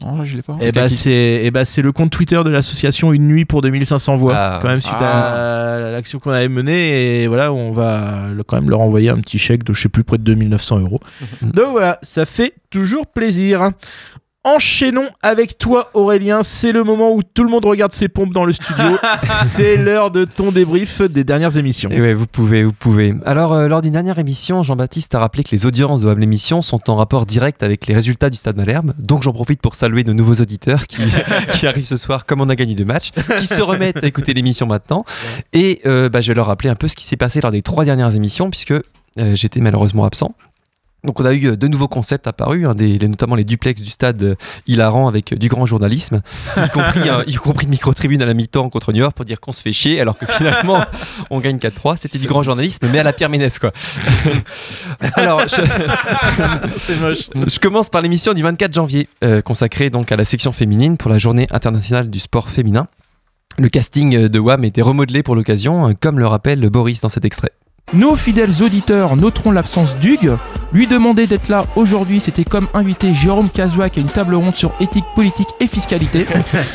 Non, 0.02 0.18
là, 0.18 0.24
je 0.24 0.36
l'ai 0.36 0.42
pas. 0.42 0.56
Et 0.62 0.72
bah 0.72 0.90
c'est 0.90 1.42
eh 1.44 1.52
bah, 1.52 1.66
c'est 1.66 1.82
le 1.82 1.92
compte 1.92 2.10
Twitter 2.12 2.42
de 2.44 2.50
l'association 2.50 3.14
Une 3.14 3.28
nuit 3.28 3.46
pour 3.46 3.62
2500 3.62 4.18
voix 4.18 4.34
Ah. 4.36 4.60
quand 4.62 4.68
même 4.68 4.82
suite 4.82 4.96
Ah. 5.00 5.76
à 5.76 5.92
l'action 5.92 6.20
qu'on 6.20 6.32
avait 6.32 6.50
menée 6.50 7.22
et 7.24 7.28
voilà 7.28 7.52
on 7.54 7.72
va 7.72 8.28
quand 8.48 8.56
même 8.58 8.70
leur 8.70 8.82
envoyer 8.82 9.10
un 9.10 9.18
petit 9.20 9.38
chèque 9.40 9.64
de 9.64 9.74
je 9.74 9.82
sais 9.82 9.90
plus 9.90 10.04
près 10.04 10.18
de 10.18 10.24
2900 10.24 10.80
euros. 10.80 11.00
Donc 11.42 11.72
voilà 11.72 11.98
ça 12.02 12.26
fait 12.26 12.54
toujours 12.70 13.08
plaisir. 13.08 13.72
Enchaînons 14.46 15.10
avec 15.22 15.58
toi 15.58 15.90
Aurélien, 15.94 16.44
c'est 16.44 16.72
le 16.72 16.86
moment 16.86 17.12
où 17.14 17.22
tout 17.24 17.44
le 17.44 17.50
monde 17.50 17.66
regarde 17.66 17.92
ses 17.92 18.08
pompes 18.08 18.32
dans 18.32 18.46
le 18.46 18.54
studio. 18.54 18.98
c'est 19.20 19.76
l'heure 19.76 20.12
de 20.12 20.24
ton 20.24 20.54
débrief 20.54 21.02
des 21.02 21.26
dernières 21.26 21.58
émissions. 21.58 21.90
Et 21.92 22.00
ouais, 22.00 22.14
vous 22.14 22.26
pouvez, 22.26 22.64
vous 22.64 22.72
pouvez. 22.72 23.14
Alors, 23.26 23.52
euh, 23.52 23.68
lors 23.68 23.82
d'une 23.82 23.92
dernière 23.92 24.18
émission, 24.18 24.64
Jean-Baptiste 24.64 25.14
a 25.14 25.20
rappelé 25.20 25.44
que 25.44 25.50
les 25.52 25.66
audiences 25.66 26.00
de 26.00 26.10
l'émission 26.12 26.62
sont 26.62 26.90
en 26.90 26.96
rapport 26.96 27.26
direct 27.26 27.64
avec 27.64 27.86
les 27.88 27.94
résultats 27.94 28.30
du 28.30 28.38
Stade 28.38 28.56
Malherbe. 28.56 28.94
Donc, 28.98 29.24
j'en 29.24 29.34
profite 29.34 29.60
pour 29.60 29.76
saluer 29.76 30.06
nos 30.06 30.14
nouveaux 30.14 30.36
auditeurs 30.36 30.88
qui, 30.88 31.02
qui 31.52 31.68
arrivent 31.68 31.86
ce 31.86 31.98
soir, 31.98 32.26
comme 32.26 32.40
on 32.40 32.48
a 32.48 32.56
gagné 32.56 32.76
deux 32.76 32.86
matchs, 32.86 33.12
qui 33.40 33.46
se 33.46 33.62
remettent 33.62 34.02
à 34.02 34.08
écouter 34.08 34.34
l'émission 34.34 34.68
maintenant. 34.68 35.04
Et 35.52 35.82
euh, 35.86 36.08
bah, 36.08 36.22
je 36.22 36.30
vais 36.30 36.36
leur 36.36 36.46
rappeler 36.46 36.70
un 36.70 36.76
peu 36.76 36.88
ce 36.88 36.96
qui 36.96 37.04
s'est 37.04 37.18
passé 37.18 37.42
lors 37.42 37.52
des 37.52 37.62
trois 37.62 37.84
dernières 37.84 38.16
émissions, 38.16 38.50
puisque 38.50 38.72
euh, 38.72 39.36
j'étais 39.36 39.60
malheureusement 39.60 40.06
absent. 40.06 40.34
Donc 41.06 41.20
on 41.22 41.26
a 41.26 41.34
eu 41.34 41.48
euh, 41.48 41.56
de 41.56 41.68
nouveaux 41.68 41.88
concepts 41.88 42.28
apparus, 42.28 42.66
hein, 42.68 42.76
des, 42.76 42.98
les- 42.98 43.08
notamment 43.08 43.36
les 43.36 43.44
duplex 43.46 43.82
du 43.82 43.90
stade 43.90 44.22
euh, 44.22 44.36
hilarant 44.68 45.08
avec 45.08 45.32
euh, 45.32 45.36
du 45.38 45.48
grand 45.48 45.66
journalisme, 45.66 46.22
y 46.58 46.70
compris, 46.70 47.08
un- 47.10 47.24
y 47.26 47.36
compris 47.36 47.66
une 47.66 47.72
micro-tribune 47.72 48.22
à 48.22 48.26
la 48.26 48.34
mi-temps 48.34 48.70
contre 48.70 48.92
New 48.92 49.00
York 49.00 49.14
pour 49.16 49.24
dire 49.26 49.40
qu'on 49.40 49.52
se 49.54 49.62
fait 49.62 49.72
chier, 49.74 50.02
alors 50.02 50.18
que 50.18 50.26
finalement 50.26 50.84
on 51.30 51.40
gagne 51.40 51.58
4-3. 51.58 51.96
C'était 51.98 52.18
du 52.20 52.28
grand 52.28 52.44
journalisme, 52.44 52.88
mais 52.92 53.00
à 53.00 53.04
la 53.04 53.14
Pierre 53.14 53.30
Ménès, 53.30 53.58
quoi. 53.60 53.72
alors, 55.16 55.42
je, 55.48 55.56
c'est 56.78 57.00
moche. 57.00 57.30
je 57.36 57.60
commence 57.60 57.90
par 57.90 58.02
l'émission 58.02 58.34
du 58.34 58.42
24 58.44 58.74
janvier, 58.74 59.08
euh, 59.24 59.42
consacrée 59.42 59.90
donc 59.90 60.12
à 60.12 60.16
la 60.18 60.26
section 60.26 60.52
féminine 60.52 60.98
pour 60.98 61.10
la 61.10 61.18
journée 61.20 61.48
internationale 61.52 62.10
du 62.10 62.20
sport 62.20 62.50
féminin. 62.50 62.88
Le 63.58 63.68
casting 63.70 64.16
euh, 64.16 64.30
de 64.30 64.40
WAM 64.40 64.64
était 64.64 64.82
remodelé 64.82 65.24
pour 65.24 65.36
l'occasion, 65.36 65.90
euh, 65.90 65.94
comme 66.00 66.20
le 66.20 66.28
rappelle 66.28 66.70
Boris 66.70 67.02
dans 67.02 67.10
cet 67.10 67.26
extrait. 67.26 67.52
Nos 67.94 68.16
fidèles 68.16 68.62
auditeurs 68.62 69.16
noteront 69.16 69.50
l'absence 69.52 69.96
d'Hugues. 69.96 70.38
Lui 70.72 70.86
demander 70.86 71.26
d'être 71.26 71.48
là 71.48 71.66
aujourd'hui, 71.76 72.20
c'était 72.20 72.44
comme 72.44 72.68
inviter 72.76 73.16
Jérôme 73.16 73.50
Cazouac 73.50 73.98
à 73.98 74.02
une 74.02 74.08
table 74.08 74.36
ronde 74.36 74.56
sur 74.56 74.72
éthique 74.80 75.06
politique 75.16 75.48
et 75.60 75.66
fiscalité. 75.66 76.28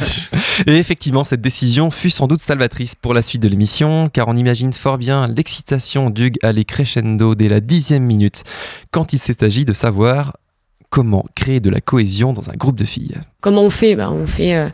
Et 0.67 0.77
effectivement, 0.77 1.23
cette 1.23 1.41
décision 1.41 1.93
fut 1.93 2.11
sans 2.11 2.27
doute 2.27 2.41
salvatrice 2.41 2.97
pour 2.97 3.15
la 3.15 3.23
suite 3.23 3.41
de 3.43 3.49
l'émission, 3.49 4.09
car 4.09 4.27
on 4.27 4.37
imagine 4.37 4.73
fort 4.73 4.99
bien 4.99 5.29
l'excitation 5.29 6.11
d'Hugues 6.11 6.39
aller 6.43 6.65
crescendo 6.65 7.37
dès 7.37 7.49
la 7.49 7.61
dixième 7.61 8.03
minute, 8.03 8.43
quand 8.91 9.13
il 9.13 9.19
s'est 9.21 9.45
agi 9.45 9.65
de 9.65 9.73
savoir 9.73 10.37
comment 10.91 11.25
créer 11.37 11.61
de 11.61 11.71
la 11.71 11.81
cohésion 11.81 12.33
dans 12.33 12.51
un 12.51 12.55
groupe 12.55 12.77
de 12.77 12.85
filles. 12.85 13.21
Comment 13.45 13.63
on 13.63 13.71
fait? 13.71 13.95
Bah, 13.95 14.09
On 14.11 14.27
fait, 14.27 14.55
euh, 14.57 14.69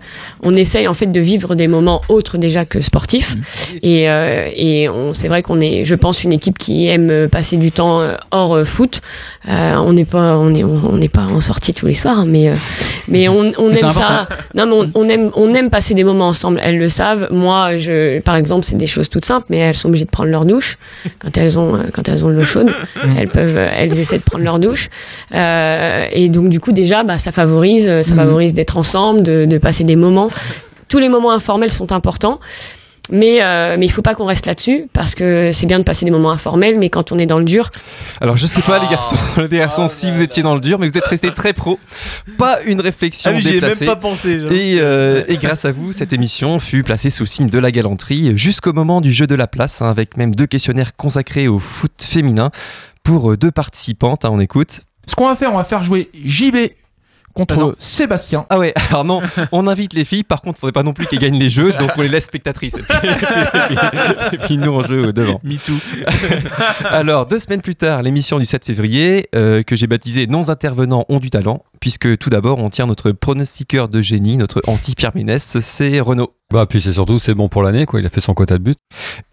on 0.44 0.54
essaye 0.54 0.87
en 0.87 0.94
fait 0.94 1.06
de 1.11 1.18
vivre 1.20 1.56
des 1.56 1.66
moments 1.66 2.00
autres 2.09 2.38
déjà 2.38 2.64
que 2.64 2.80
sportifs. 2.80 3.35
Et, 3.83 4.09
euh, 4.09 4.48
et 4.54 4.88
c'est 5.12 5.26
vrai 5.26 5.42
qu'on 5.42 5.61
est, 5.61 5.85
je 5.85 5.96
pense, 5.96 6.22
une 6.22 6.33
équipe 6.33 6.56
qui 6.56 6.87
aime 6.87 7.28
passer 7.28 7.56
du 7.56 7.72
temps 7.72 8.00
euh, 8.00 8.14
hors 8.30 8.54
euh, 8.56 8.64
foot. 8.64 9.00
Euh, 9.48 9.74
on 9.76 9.92
n'est 9.92 10.04
pas, 10.04 10.37
on 10.38 10.54
est, 10.54 10.62
on 10.62 10.96
n'est 10.96 11.09
pas 11.09 11.22
en 11.24 11.40
sortie 11.40 11.74
tous 11.74 11.87
les 11.87 11.94
soirs, 11.94 12.20
hein, 12.20 12.26
mais, 12.28 12.48
euh, 12.48 12.54
mais 13.09 13.28
on, 13.28 13.52
on 13.59 13.70
Mais 13.70 13.80
aime 13.80 13.90
ça. 13.90 14.28
Non, 14.54 14.66
mais 14.66 14.72
on, 14.72 14.90
on 14.94 15.09
aime, 15.09 15.30
on 15.35 15.52
aime 15.54 15.68
passer 15.70 15.94
des 15.94 16.04
moments 16.04 16.28
ensemble. 16.28 16.61
Elles 16.62 16.78
le 16.78 16.88
savent. 16.88 17.26
Moi, 17.33 17.76
je, 17.78 18.20
par 18.20 18.37
exemple, 18.37 18.64
c'est 18.64 18.76
des 18.76 18.87
choses 18.87 19.09
toutes 19.09 19.24
simples, 19.24 19.46
mais 19.50 19.59
elles 19.59 19.74
sont 19.74 19.88
obligées 19.88 20.04
de 20.04 20.11
prendre 20.11 20.30
leur 20.30 20.44
douche 20.44 20.78
quand 21.18 21.37
elles 21.37 21.59
ont, 21.59 21.74
euh, 21.74 21.78
quand 21.92 22.09
elles 22.09 22.24
ont 22.24 22.28
de 22.28 22.35
l'eau 22.35 22.44
chaude. 22.44 22.70
Elles 23.18 23.28
peuvent, 23.28 23.56
euh, 23.56 23.68
elles 23.76 23.98
essaient 23.98 24.18
de 24.18 24.22
prendre 24.22 24.44
leur 24.44 24.61
douche. 24.61 24.88
Euh, 25.35 26.04
et 26.12 26.28
donc, 26.28 26.48
du 26.48 26.61
coup, 26.61 26.70
déjà, 26.72 27.02
bah, 27.02 27.18
ça 27.18 27.33
favorise, 27.33 27.88
euh, 27.88 28.02
ça 28.02 28.12
Mhm. 28.12 28.20
favorise 28.20 28.54
d'être 28.61 28.77
ensemble, 28.77 29.23
de, 29.23 29.46
de 29.46 29.59
passer 29.59 29.85
des 29.85 29.96
moments. 29.96 30.31
Tous 30.88 30.99
les 30.99 31.09
moments 31.09 31.33
informels 31.33 31.70
sont 31.70 31.92
importants. 31.92 32.40
Mais, 33.12 33.42
euh, 33.42 33.77
mais 33.77 33.87
il 33.87 33.88
faut 33.88 34.03
pas 34.03 34.14
qu'on 34.14 34.27
reste 34.27 34.46
là-dessus 34.46 34.87
parce 34.92 35.16
que 35.16 35.51
c'est 35.53 35.66
bien 35.66 35.79
de 35.81 35.85
passer 35.85 36.05
des 36.05 36.12
moments 36.12 36.31
informels, 36.31 36.79
mais 36.79 36.90
quand 36.90 37.11
on 37.11 37.18
est 37.18 37.27
dans 37.27 37.40
le 37.40 37.44
dur, 37.44 37.70
Alors 38.20 38.37
je 38.37 38.46
sais 38.46 38.61
pas 38.62 38.79
les 38.79 38.87
garçons, 38.87 39.16
Oh. 39.37 39.40
les 39.51 39.59
garçons 39.59 39.88
si 39.88 40.12
vous 40.12 40.20
étiez 40.20 40.44
dans 40.44 40.55
le 40.55 40.61
dur, 40.61 40.79
mais 40.79 40.87
vous 40.88 40.96
êtes 40.96 41.07
restés 41.07 41.33
très 41.35 41.53
pro. 41.53 41.81
Pas 42.38 42.59
une 42.66 42.81
réflexion 42.81 43.33
Ah 43.35 43.37
oui, 43.37 43.40
ai 43.40 43.44
même 43.53 43.61
déplacée. 43.62 43.87
pas 43.87 43.96
pensé. 43.96 44.31
Et, 44.53 44.77
euh, 44.81 45.25
et 45.27 45.38
grâce 45.38 45.64
à 45.64 45.73
vous, 45.73 45.90
cette 45.92 46.12
émission 46.12 46.61
fut 46.61 46.85
placée 46.85 47.11
sous 47.11 47.27
signe 47.27 47.49
de 47.49 47.59
la 47.59 47.73
galanterie 47.73 48.33
jusqu'au 48.38 48.73
moment 48.73 49.01
du 49.01 49.11
jeu 49.11 49.27
de 49.27 49.35
la 49.35 49.49
place, 49.49 49.83
hein, 49.83 49.90
avec 49.90 50.16
même 50.16 50.33
deux 50.35 50.46
questionnaires 50.46 50.94
consacrés 50.96 51.49
au 51.49 51.59
foot 51.59 51.90
féminin 52.01 52.51
pour 53.03 53.33
euh, 53.33 53.37
deux 53.37 53.51
participantes. 53.51 54.25
hein, 54.25 54.31
on 54.31 54.38
écoute. 54.38 54.83
Ce 55.09 55.16
qu'on 55.16 55.27
va 55.27 55.35
faire, 55.35 55.53
on 55.53 55.57
va 55.57 55.64
faire 55.64 55.83
jouer 55.83 56.11
JB 56.25 56.57
contre 57.35 57.73
Ah. 57.73 57.77
Sébastien. 57.79 58.47
Ah 58.51 58.59
ouais, 58.59 58.73
alors 58.90 59.05
non, 59.05 59.23
on 59.53 59.66
invite 59.66 59.93
les 59.95 60.05
filles, 60.05 60.25
par 60.25 60.43
contre, 60.43 60.59
faudrait 60.59 60.73
pas 60.73 60.83
non 60.83 60.93
plus 60.93 61.07
qu'elles 61.07 61.19
gagnent 61.21 61.38
les 61.38 61.51
jeux, 61.51 61.73
donc 61.73 61.90
on 61.97 62.03
les 62.03 62.09
laisse 62.09 62.25
spectatrices. 62.27 62.75
Et 62.77 62.83
puis, 62.83 63.09
et 63.09 63.14
puis- 63.66 63.77
et 64.33 64.38
puis 64.38 64.59
nous 64.59 64.73
en 64.73 64.83
jeu 64.83 65.12
devant. 65.12 65.40
Me 65.45 65.57
too. 65.57 65.73
Alors, 66.90 67.27
deux 67.27 67.38
semaines 67.38 67.61
plus 67.62 67.77
tard, 67.77 68.03
l'émission 68.03 68.38
du 68.38 68.47
7 68.47 68.64
février, 68.64 69.29
euh, 69.35 69.62
que 69.62 69.77
j'ai 69.77 69.87
baptisée 69.87 70.27
Non 70.27 70.49
intervenants 70.49 71.05
ont 71.09 71.19
du 71.19 71.31
talent, 71.31 71.62
puisque 71.81 72.19
tout 72.19 72.31
d'abord, 72.31 72.59
on 72.59 72.71
tient 72.71 72.87
notre 72.87 73.12
pronostiqueur 73.12 73.88
de 73.88 74.03
génie, 74.03 74.37
notre 74.37 74.62
anti-Pierre 74.66 75.12
Ménès, 75.14 75.59
c'est 75.61 76.01
Renaud. 76.01 76.33
Bah, 76.53 76.66
puis 76.69 76.81
c'est 76.81 76.93
surtout, 76.93 77.19
c'est 77.21 77.35
bon 77.35 77.49
pour 77.49 77.62
l'année, 77.62 77.87
quoi. 77.87 78.01
Il 78.01 78.07
a 78.07 78.11
fait 78.11 78.21
son 78.21 78.35
quota 78.35 78.59
de 78.59 78.62
but. 78.62 78.79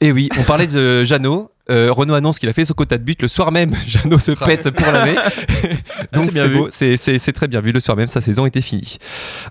Et 0.02 0.12
oui, 0.12 0.30
on 0.40 0.44
parlait 0.44 0.68
de 0.68 1.04
Jeannot. 1.04 1.50
Euh, 1.70 1.92
Renaud 1.92 2.14
annonce 2.14 2.40
qu'il 2.40 2.50
a 2.50 2.54
fait 2.54 2.66
son 2.66 2.74
quota 2.74 2.98
de 2.98 3.04
but 3.04 3.22
le 3.22 3.28
soir 3.28 3.52
même. 3.52 3.74
Jeannot 3.88 4.20
se 4.20 4.32
pète 4.32 4.70
pour 4.72 4.92
l'année. 4.92 5.16
Donc 6.14 6.26
c'est 6.32 6.48
bien 6.48 6.68
c'est 6.72 7.32
beau, 7.32 7.32
très 7.34 7.48
bien 7.48 7.62
vu. 7.62 7.72
Le 7.72 7.80
soir 7.80 7.98
même, 7.98 8.08
sa 8.08 8.22
saison 8.22 8.46
était 8.46 8.62
finie. 8.62 8.98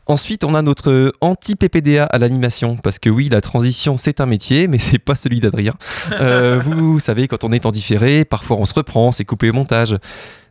Ensuite, 0.06 0.44
on 0.44 0.54
a 0.54 0.62
notre 0.62 1.12
anti-PPDA 1.20 2.04
à 2.04 2.18
l'animation. 2.18 2.76
Parce 2.76 2.98
que 2.98 3.10
oui, 3.10 3.28
la 3.30 3.40
transition, 3.40 3.96
c'est 3.96 4.20
un 4.20 4.26
métier, 4.26 4.68
mais 4.68 4.78
c'est 4.78 4.98
pas 4.98 5.14
celui 5.14 5.40
d'Adrien. 5.40 5.74
Euh, 6.20 6.58
vous 6.64 7.00
savez, 7.00 7.28
quand 7.28 7.44
on 7.44 7.52
est 7.52 7.66
en 7.66 7.70
différé, 7.70 8.24
parfois 8.24 8.56
on 8.58 8.64
se 8.64 8.74
reprend, 8.74 9.12
c'est 9.12 9.24
coupé 9.24 9.50
au 9.50 9.52
montage. 9.52 9.96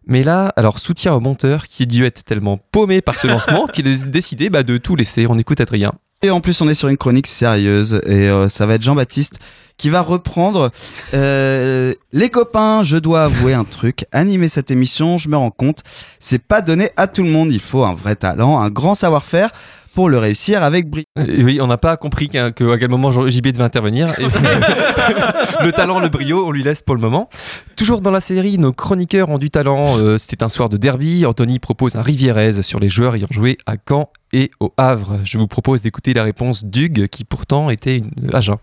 Mais 0.07 0.23
là, 0.23 0.53
alors 0.55 0.77
soutien 0.77 1.13
au 1.13 1.19
monteur 1.19 1.65
qui 1.67 1.83
a 1.83 1.85
dû 1.87 2.05
être 2.05 2.23
tellement 2.23 2.59
paumé 2.71 3.01
par 3.01 3.17
ce 3.17 3.25
lancement 3.25 3.65
qu'il 3.65 3.87
a 3.87 3.95
décidé 4.05 4.51
bah, 4.51 4.61
de 4.61 4.77
tout 4.77 4.95
laisser. 4.95 5.25
On 5.27 5.37
écoute 5.37 5.61
Adrien. 5.61 5.93
En 6.29 6.41
plus, 6.41 6.59
on 6.61 6.69
est 6.69 6.73
sur 6.73 6.87
une 6.87 6.97
chronique 6.97 7.27
sérieuse 7.27 8.01
et 8.05 8.29
euh, 8.29 8.49
ça 8.49 8.65
va 8.65 8.75
être 8.75 8.81
Jean-Baptiste 8.81 9.39
qui 9.77 9.89
va 9.89 10.01
reprendre. 10.01 10.71
Euh, 11.13 11.93
les 12.13 12.29
copains, 12.29 12.83
je 12.83 12.97
dois 12.97 13.25
avouer 13.25 13.53
un 13.53 13.65
truc. 13.65 14.05
Animer 14.11 14.47
cette 14.47 14.71
émission, 14.71 15.17
je 15.17 15.29
me 15.29 15.35
rends 15.35 15.51
compte, 15.51 15.83
c'est 16.19 16.41
pas 16.41 16.61
donné 16.61 16.89
à 16.97 17.07
tout 17.07 17.23
le 17.23 17.29
monde. 17.29 17.51
Il 17.51 17.59
faut 17.59 17.83
un 17.83 17.93
vrai 17.93 18.15
talent, 18.15 18.59
un 18.59 18.69
grand 18.69 18.95
savoir-faire 18.95 19.51
pour 19.95 20.09
le 20.09 20.17
réussir 20.19 20.61
avec 20.61 20.89
brio. 20.89 21.05
Euh, 21.17 21.25
Oui, 21.43 21.59
on 21.61 21.67
n'a 21.67 21.77
pas 21.77 21.97
compris 21.97 22.29
qu'un- 22.29 22.51
que, 22.51 22.69
à 22.71 22.77
quel 22.77 22.89
moment 22.89 23.09
JB 23.11 23.47
devait 23.47 23.63
intervenir. 23.63 24.09
Et 24.19 24.23
le 25.65 25.71
talent, 25.71 25.99
le 25.99 26.09
brio, 26.09 26.45
on 26.45 26.51
lui 26.51 26.63
laisse 26.63 26.81
pour 26.83 26.93
le 26.95 27.01
moment. 27.01 27.29
Toujours 27.75 28.01
dans 28.01 28.11
la 28.11 28.21
série, 28.21 28.57
nos 28.59 28.73
chroniqueurs 28.73 29.29
ont 29.29 29.37
du 29.39 29.49
talent. 29.49 29.97
Euh, 29.97 30.17
C'était 30.17 30.43
un 30.43 30.49
soir 30.49 30.69
de 30.69 30.77
derby. 30.77 31.25
Anthony 31.25 31.57
propose 31.59 31.95
un 31.95 32.01
Rivierez 32.01 32.61
sur 32.61 32.79
les 32.79 32.89
joueurs 32.89 33.15
ayant 33.15 33.27
joué 33.31 33.57
à 33.65 33.75
Caen 33.89 34.09
et 34.33 34.51
au 34.59 34.73
Havre. 34.77 35.19
Je 35.23 35.37
vous 35.37 35.47
propose 35.47 35.81
d'écouter 35.81 36.13
la 36.13 36.23
réponse 36.23 36.65
d'Hugues, 36.65 37.07
qui 37.07 37.23
pourtant 37.23 37.69
était 37.69 37.97
une 37.97 38.11
Agen. 38.35 38.57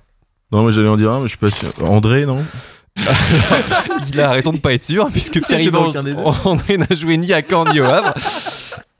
Non, 0.53 0.65
mais 0.65 0.73
j'allais 0.73 0.89
en 0.89 0.97
dire 0.99 1.11
un, 1.11 1.19
mais 1.21 1.25
je 1.25 1.31
suis 1.31 1.39
pas 1.39 1.51
sûr. 1.51 1.73
André, 1.83 2.27
non? 2.27 2.45
Il 4.13 4.21
a 4.21 4.31
raison 4.33 4.53
de 4.53 4.59
pas 4.59 4.75
être 4.75 4.83
sûr, 4.83 5.09
puisque 5.11 5.41
Pierre 5.47 5.61
J'ai 5.61 5.71
pas 5.71 5.79
Yvan 5.79 5.89
aucun 5.89 6.03
des 6.03 6.13
deux. 6.13 6.21
André 6.45 6.77
n'a 6.77 6.87
joué 6.95 7.17
ni 7.17 7.33
à 7.33 7.41
Caen 7.49 7.65
ni 7.73 7.81
au 7.81 7.87
Havre. 7.87 8.13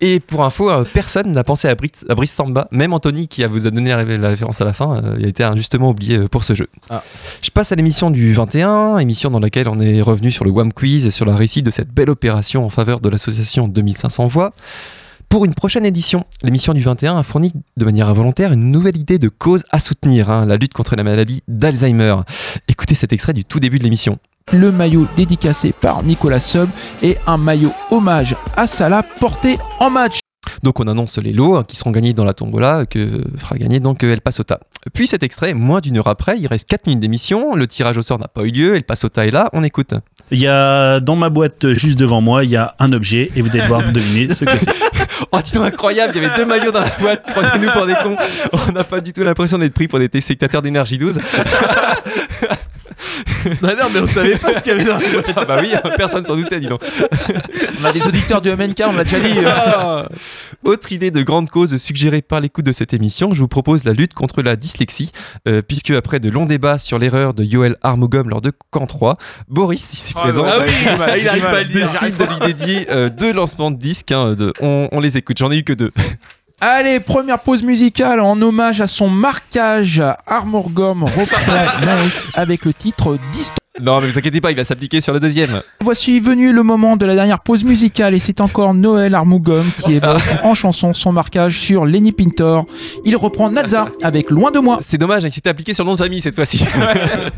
Et 0.05 0.19
pour 0.19 0.45
info, 0.45 0.69
euh, 0.69 0.85
personne 0.93 1.31
n'a 1.31 1.45
pensé 1.45 1.69
à 1.69 1.77
Brice, 1.77 2.05
à 2.09 2.15
Brice 2.17 2.33
Samba. 2.33 2.67
Même 2.73 2.93
Anthony, 2.93 3.29
qui 3.29 3.45
a- 3.45 3.47
vous 3.49 3.69
a 3.69 3.71
donné 3.71 3.91
la, 3.91 3.99
ré- 3.99 4.19
la 4.19 4.29
référence 4.31 4.61
à 4.61 4.65
la 4.65 4.73
fin, 4.73 4.97
euh, 4.97 5.17
il 5.19 5.25
a 5.25 5.29
été 5.29 5.45
injustement 5.45 5.91
oublié 5.91 6.17
euh, 6.19 6.29
pour 6.29 6.43
ce 6.43 6.55
jeu. 6.57 6.67
Ah. 6.91 7.05
Je 7.41 7.51
passe 7.51 7.71
à 7.71 7.77
l'émission 7.77 8.11
du 8.11 8.33
21, 8.33 8.99
émission 8.99 9.31
dans 9.31 9.39
laquelle 9.39 9.69
on 9.69 9.79
est 9.81 10.03
revenu 10.03 10.33
sur 10.33 10.45
le 10.45 10.51
WAM 10.51 10.73
Quiz 10.73 11.07
et 11.07 11.13
sur 11.13 11.25
la 11.25 11.37
réussite 11.37 11.65
de 11.65 11.71
cette 11.71 11.89
belle 11.91 12.11
opération 12.11 12.65
en 12.67 12.69
faveur 12.69 13.01
de 13.01 13.09
l'association 13.09 13.69
2500 13.69 14.27
voix. 14.27 14.53
Pour 15.29 15.45
une 15.47 15.55
prochaine 15.55 15.87
édition, 15.87 16.27
l'émission 16.43 16.75
du 16.75 16.83
21 16.83 17.17
a 17.17 17.23
fourni 17.23 17.53
de 17.79 17.85
manière 17.87 18.09
involontaire 18.11 18.53
une 18.53 18.71
nouvelle 18.71 18.99
idée 18.99 19.19
de 19.19 19.31
cause 19.31 19.63
à 19.71 19.79
soutenir, 19.79 20.29
hein, 20.31 20.45
la 20.45 20.57
lutte 20.57 20.75
contre 20.75 20.95
la 20.95 21.05
maladie 21.05 21.43
d'Alzheimer. 21.49 22.17
Écoutez 22.69 22.95
cet 22.95 23.15
extrait 23.15 23.33
du 23.33 23.43
tout 23.45 23.59
début 23.61 23.79
de 23.79 23.85
l'émission. 23.85 24.19
Le 24.53 24.73
maillot 24.73 25.07
dédicacé 25.17 25.73
par 25.79 26.03
Nicolas 26.03 26.41
Sub 26.41 26.69
et 27.03 27.17
un 27.27 27.37
maillot 27.37 27.73
hommage 27.91 28.37
à 28.57 28.67
Salah 28.67 29.03
porté 29.21 29.59
en 29.79 29.91
match. 29.91 30.21
Donc 30.63 30.79
on 30.81 30.87
annonce 30.87 31.19
les 31.19 31.33
lots 31.33 31.57
hein, 31.57 31.65
qui 31.67 31.77
seront 31.77 31.91
gagnés 31.91 32.13
dans 32.13 32.25
la 32.25 32.35
tombola 32.35 32.87
que 32.87 33.25
fera 33.37 33.57
gagner 33.57 33.81
donc 33.81 34.05
euh, 34.05 34.13
El 34.13 34.21
Pasota. 34.21 34.61
Puis 34.93 35.07
cet 35.07 35.23
extrait, 35.23 35.55
moins 35.55 35.81
d'une 35.81 35.99
heure 35.99 36.09
après, 36.09 36.39
il 36.39 36.47
reste 36.47 36.69
4 36.69 36.87
minutes 36.87 37.01
d'émission, 37.01 37.55
le 37.55 37.67
tirage 37.67 37.97
au 37.97 38.03
sort 38.03 38.19
n'a 38.19 38.29
pas 38.29 38.43
eu 38.43 38.51
lieu, 38.51 38.77
El 38.77 38.85
Pasota 38.85 39.27
est 39.27 39.31
là, 39.31 39.49
on 39.53 39.63
écoute. 39.65 39.95
Il 40.31 40.39
y 40.39 40.47
a 40.47 41.01
dans 41.01 41.17
ma 41.17 41.31
boîte 41.31 41.73
juste 41.73 41.99
devant 41.99 42.21
moi, 42.21 42.45
il 42.45 42.51
y 42.51 42.57
a 42.57 42.75
un 42.79 42.93
objet 42.93 43.31
et 43.35 43.43
vous 43.43 43.51
allez 43.51 43.63
devoir 43.63 43.93
deviner 43.93 44.33
ce 44.35 44.45
que 44.45 44.59
c'est. 44.59 44.71
Oh, 45.35 45.39
donc, 45.55 45.65
incroyable, 45.65 46.13
il 46.15 46.23
y 46.23 46.27
avait 46.27 46.37
deux 46.37 46.45
maillots 46.45 46.73
dans 46.73 46.81
la 46.81 46.91
boîte, 46.99 47.23
prenez-nous 47.33 47.71
pour 47.71 47.87
des 47.87 47.95
cons. 47.95 48.17
On 48.69 48.73
n'a 48.73 48.85
pas 48.85 49.01
du 49.01 49.13
tout 49.13 49.23
l'impression 49.23 49.57
d'être 49.57 49.73
pris 49.73 49.89
pour 49.89 49.99
des 49.99 50.09
téléspectateurs 50.09 50.61
d'énergie 50.61 50.99
12. 50.99 51.21
non, 53.63 53.71
non, 53.77 53.89
mais 53.93 54.01
on 54.01 54.07
savait 54.07 54.37
pas 54.37 54.53
ce 54.53 54.63
qu'il 54.63 54.73
y 54.73 54.75
avait 54.77 54.85
dans 54.85 54.99
la 54.99 55.09
boîte. 55.09 55.35
Ah 55.37 55.45
bah 55.45 55.59
oui, 55.61 55.73
personne 55.97 56.25
s'en 56.25 56.37
doutait, 56.37 56.61
dis 56.61 56.67
donc. 56.69 56.81
On 57.81 57.85
a 57.85 57.93
des 57.93 58.07
auditeurs 58.07 58.41
du 58.41 58.51
MNK, 58.51 58.83
on 58.87 58.93
l'a 58.93 59.05
déjà 59.05 59.21
dit. 59.21 59.35
Ah. 59.47 60.09
Autre 60.65 60.93
idée 60.93 61.11
de 61.11 61.23
grande 61.23 61.51
cause 61.51 61.77
suggérée 61.77 62.23
par 62.23 62.41
l'écoute 62.41 62.65
de 62.65 62.71
cette 62.73 62.93
émission, 62.95 63.35
je 63.35 63.41
vous 63.41 63.49
propose 63.49 63.85
la 63.85 63.93
lutte 63.93 64.15
contre 64.15 64.43
la 64.43 64.55
dyslexie, 64.55 65.11
euh, 65.49 65.61
puisque 65.61 65.91
après 65.91 66.21
de 66.21 66.31
longs 66.31 66.47
débats 66.47 66.79
sur 66.79 66.99
l'erreur 67.01 67.35
de 67.35 67.43
Yoel 67.43 67.77
Armogum 67.83 68.29
lors 68.31 68.41
de 68.41 68.53
Camp 68.71 68.87
3, 68.87 69.17
Boris, 69.49 69.93
ici 69.95 70.13
Oh, 70.17 70.21
présent, 70.21 70.45
ah 70.47 70.59
oui, 70.65 70.99
mal, 70.99 71.19
il 71.21 71.29
arrive 71.29 71.43
pas 71.43 71.59
à 71.59 71.63
le 71.63 71.69
dire, 71.69 71.89
décide 71.91 72.17
de 72.17 72.25
lui 72.25 72.39
dédier 72.53 72.87
euh, 72.91 73.09
deux 73.11 73.33
lancements 73.33 73.71
de 73.73 73.77
disques. 73.77 74.13
hein, 74.13 74.35
de- 74.35 74.53
on, 74.61 74.89
on 74.93 75.01
les 75.01 75.17
écoute, 75.17 75.39
j'en 75.39 75.51
ai 75.51 75.57
eu 75.59 75.65
que 75.65 75.73
deux. 75.73 75.91
Allez, 76.65 77.01
première 77.01 77.41
pause 77.41 77.65
musicale 77.65 78.21
en 78.21 78.41
hommage 78.41 78.81
à 78.81 78.87
son 78.87 79.11
marquage 79.11 80.01
Armor 80.29 80.71
Gum 80.71 81.03
reprend 81.03 82.05
Nice 82.05 82.29
avec 82.35 82.65
le 82.65 82.73
titre 82.73 83.19
Distant. 83.33 83.62
Non, 83.81 84.03
mais 84.03 84.09
vous 84.09 84.19
inquiétez 84.19 84.43
pas, 84.43 84.51
il 84.51 84.57
va 84.57 84.67
s'appliquer 84.67 85.01
sur 85.01 85.15
le 85.15 85.21
deuxième. 85.21 85.63
Voici 85.81 86.21
venu 86.21 86.53
le 86.53 86.63
moment 86.63 86.99
de 86.99 87.07
la 87.07 87.15
dernière 87.15 87.41
pause 87.41 87.65
musicale 87.65 88.13
et 88.13 88.19
c'est 88.19 88.43
encore 88.43 88.75
Noël 88.75 89.15
Armougom 89.15 89.65
qui 89.83 89.95
évoque 89.95 90.21
en 90.43 90.55
chanson 90.55 90.93
son 90.93 91.11
marquage 91.11 91.59
sur 91.59 91.87
Lenny 91.87 92.13
Pintor. 92.13 92.67
Il 93.07 93.17
reprend 93.17 93.51
Nazar 93.51 93.89
avec 94.03 94.29
Loin 94.29 94.51
de 94.51 94.59
moi. 94.59 94.77
C'est 94.81 94.99
dommage, 94.99 95.25
il 95.25 95.33
s'était 95.33 95.49
appliqué 95.49 95.73
sur 95.73 95.85
le 95.85 95.89
nom 95.89 95.95
de 95.95 96.03
famille 96.03 96.21
cette 96.21 96.35
fois-ci. 96.35 96.67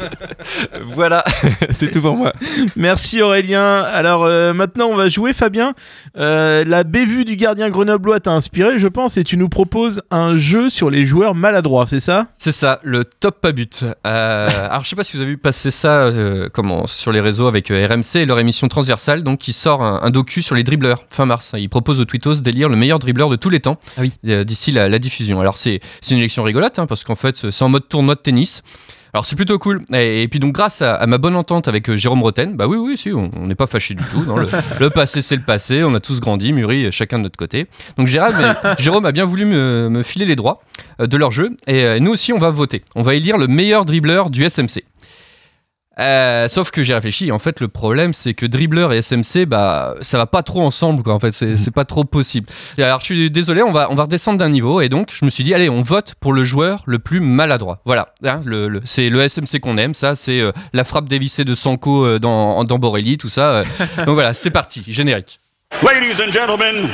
voilà, 0.87 1.25
c'est 1.71 1.93
tout 1.93 2.03
pour 2.03 2.17
moi. 2.17 2.33
Merci 2.75 3.23
Aurélien. 3.23 3.79
Alors 3.83 4.25
euh, 4.25 4.53
maintenant 4.53 4.89
on 4.89 4.97
va 4.97 5.07
jouer 5.07 5.35
Fabien. 5.35 5.73
Euh, 6.19 6.65
la 6.67 6.83
bévue 6.83 7.25
du 7.25 7.37
gardien 7.37 7.71
grenoblois 7.71 8.19
t'a 8.19 8.33
inspiré 8.33 8.81
je 8.81 8.89
pense 8.89 9.17
et 9.17 9.23
tu 9.23 9.37
nous 9.37 9.49
proposes 9.49 10.03
un 10.11 10.35
jeu 10.35 10.69
sur 10.69 10.91
les 10.91 11.07
joueurs 11.07 11.37
maladroits, 11.37 11.87
c'est 11.89 12.01
ça? 12.01 12.27
C'est 12.37 12.51
ça, 12.51 12.81
le 12.83 13.05
top 13.05 13.41
pas 13.41 13.53
but. 13.53 13.85
Euh, 14.05 14.49
alors 14.69 14.83
je 14.83 14.89
sais 14.89 14.97
pas 14.97 15.05
si 15.05 15.17
vous 15.17 15.23
avez 15.23 15.31
vu 15.31 15.39
passer 15.39 15.71
ça 15.71 16.11
euh, 16.25 16.49
comment, 16.53 16.87
sur 16.87 17.13
les 17.13 17.21
réseaux 17.21 17.47
avec 17.47 17.71
euh, 17.71 17.87
RMC 17.87 18.17
et 18.17 18.27
leur 18.27 18.39
émission 18.39 18.69
transversale, 18.69 19.23
donc 19.23 19.39
qui 19.39 19.53
sort 19.53 19.83
un, 19.83 20.01
un 20.03 20.11
docu 20.11 20.43
sur 20.43 20.55
les 20.55 20.65
dribbleurs 20.65 21.05
fin 21.09 21.27
mars. 21.27 21.53
Ils 21.57 21.69
proposent 21.69 22.01
aux 22.01 22.05
tweetos 22.05 22.37
d'élire 22.37 22.69
le 22.69 22.77
meilleur 22.77 22.99
dribbleur 22.99 23.29
de 23.29 23.37
tous 23.37 23.51
les 23.51 23.61
temps 23.61 23.79
euh, 24.27 24.45
d'ici 24.45 24.73
la, 24.73 24.89
la 24.89 24.99
diffusion. 24.99 25.41
Alors 25.41 25.59
c'est 25.59 25.81
c'est 26.01 26.15
une 26.15 26.19
élection 26.21 26.43
rigolote 26.43 26.79
hein, 26.79 26.87
parce 26.87 27.05
qu'en 27.05 27.15
fait 27.17 27.51
c'est 27.51 27.65
en 27.65 27.69
mode 27.69 27.89
tournoi 27.89 28.15
de 28.15 28.21
tennis. 28.21 28.63
Alors 29.13 29.27
c'est 29.27 29.37
plutôt 29.37 29.61
cool. 29.61 29.85
Et, 29.93 30.25
et 30.25 30.29
puis 30.29 30.41
donc 30.41 30.53
grâce 30.53 30.83
à, 30.83 30.95
à 30.95 31.07
ma 31.07 31.19
bonne 31.19 31.37
entente 31.37 31.69
avec 31.69 31.95
Jérôme 31.95 32.23
Roten, 32.23 32.57
bah 32.57 32.67
oui 32.67 32.77
oui 32.77 32.97
si 32.97 33.13
on 33.13 33.31
n'est 33.47 33.55
pas 33.55 33.69
fâchés 33.69 33.95
du 33.95 34.03
tout. 34.05 34.25
non, 34.25 34.37
le, 34.37 34.49
le 34.81 34.91
passé 34.91 35.23
c'est 35.23 35.37
le 35.37 35.43
passé. 35.43 35.85
On 35.85 35.95
a 35.95 36.01
tous 36.01 36.19
grandi, 36.21 36.53
mûri, 36.53 36.91
chacun 36.91 37.19
de 37.19 37.23
notre 37.25 37.37
côté. 37.37 37.67
Donc 37.97 38.09
Jérôme, 38.09 38.55
Jérôme 38.79 39.07
a 39.07 39.13
bien 39.13 39.25
voulu 39.25 39.45
me, 39.45 39.89
me 39.89 40.03
filer 40.03 40.27
les 40.27 40.37
droits 40.37 40.63
de 40.99 41.17
leur 41.17 41.31
jeu. 41.31 41.51
Et 41.67 42.01
nous 42.01 42.11
aussi 42.11 42.33
on 42.33 42.39
va 42.39 42.51
voter. 42.51 42.83
On 42.97 43.03
va 43.03 43.15
élire 43.15 43.39
le 43.39 43.47
meilleur 43.47 43.85
dribbleur 43.85 44.31
du 44.31 44.49
SMC. 44.49 44.83
Euh, 46.01 46.49
sauf 46.49 46.71
que 46.73 46.83
j'ai 46.83 46.93
réfléchi. 46.95 47.31
En 47.31 47.39
fait, 47.39 47.61
le 47.61 47.69
problème, 47.69 48.13
c'est 48.15 48.35
que 48.35 48.47
dribbleur 48.47 48.93
et 48.93 49.01
SMC, 49.01 49.47
bah, 49.47 49.95
ça 50.01 50.19
va 50.19 50.27
pas 50.27 50.43
trop 50.43 50.63
ensemble. 50.63 51.09
En 51.09 51.21
fait, 51.21 51.31
c'est 51.33 51.71
pas 51.73 51.85
trop 51.85 52.03
possible. 52.05 52.49
Alors, 52.79 52.99
je 53.01 53.05
suis 53.05 53.31
désolé, 53.31 53.63
on 53.63 53.71
va, 53.73 53.89
on 53.91 53.95
va 53.95 54.03
redescendre 54.05 54.39
d'un 54.39 54.49
niveau. 54.49 54.81
Et 54.81 54.89
donc, 54.89 55.11
je 55.13 55.25
me 55.25 55.31
suis 55.31 55.45
dit, 55.45 55.55
allez, 55.55 55.69
on 55.71 55.83
vote 55.83 56.15
pour 56.19 56.33
le 56.33 56.43
joueur 56.45 56.83
le 56.87 56.99
plus 56.99 57.21
maladroit. 57.21 57.81
Voilà. 57.85 58.09
Hein, 58.25 58.41
le, 58.45 58.67
le- 58.69 58.81
c'est 58.85 59.09
le 59.09 59.21
SMC 59.29 59.61
qu'on 59.61 59.79
aime. 59.79 59.95
Ça, 59.95 60.15
c'est 60.17 60.41
euh, 60.41 60.51
la 60.73 60.83
frappe 60.85 61.09
dévissée 61.09 61.45
de 61.45 61.55
Sanko 61.55 62.05
euh, 62.05 62.19
dans, 62.19 62.65
dans 62.65 62.79
Borelli, 62.79 63.17
tout 63.17 63.29
ça. 63.29 63.63
donc 63.99 64.15
voilà, 64.15 64.33
c'est 64.35 64.51
parti. 64.51 64.83
Générique. 64.89 65.39
Ladies 65.83 66.21
and 66.23 66.33
gentlemen, 66.33 66.89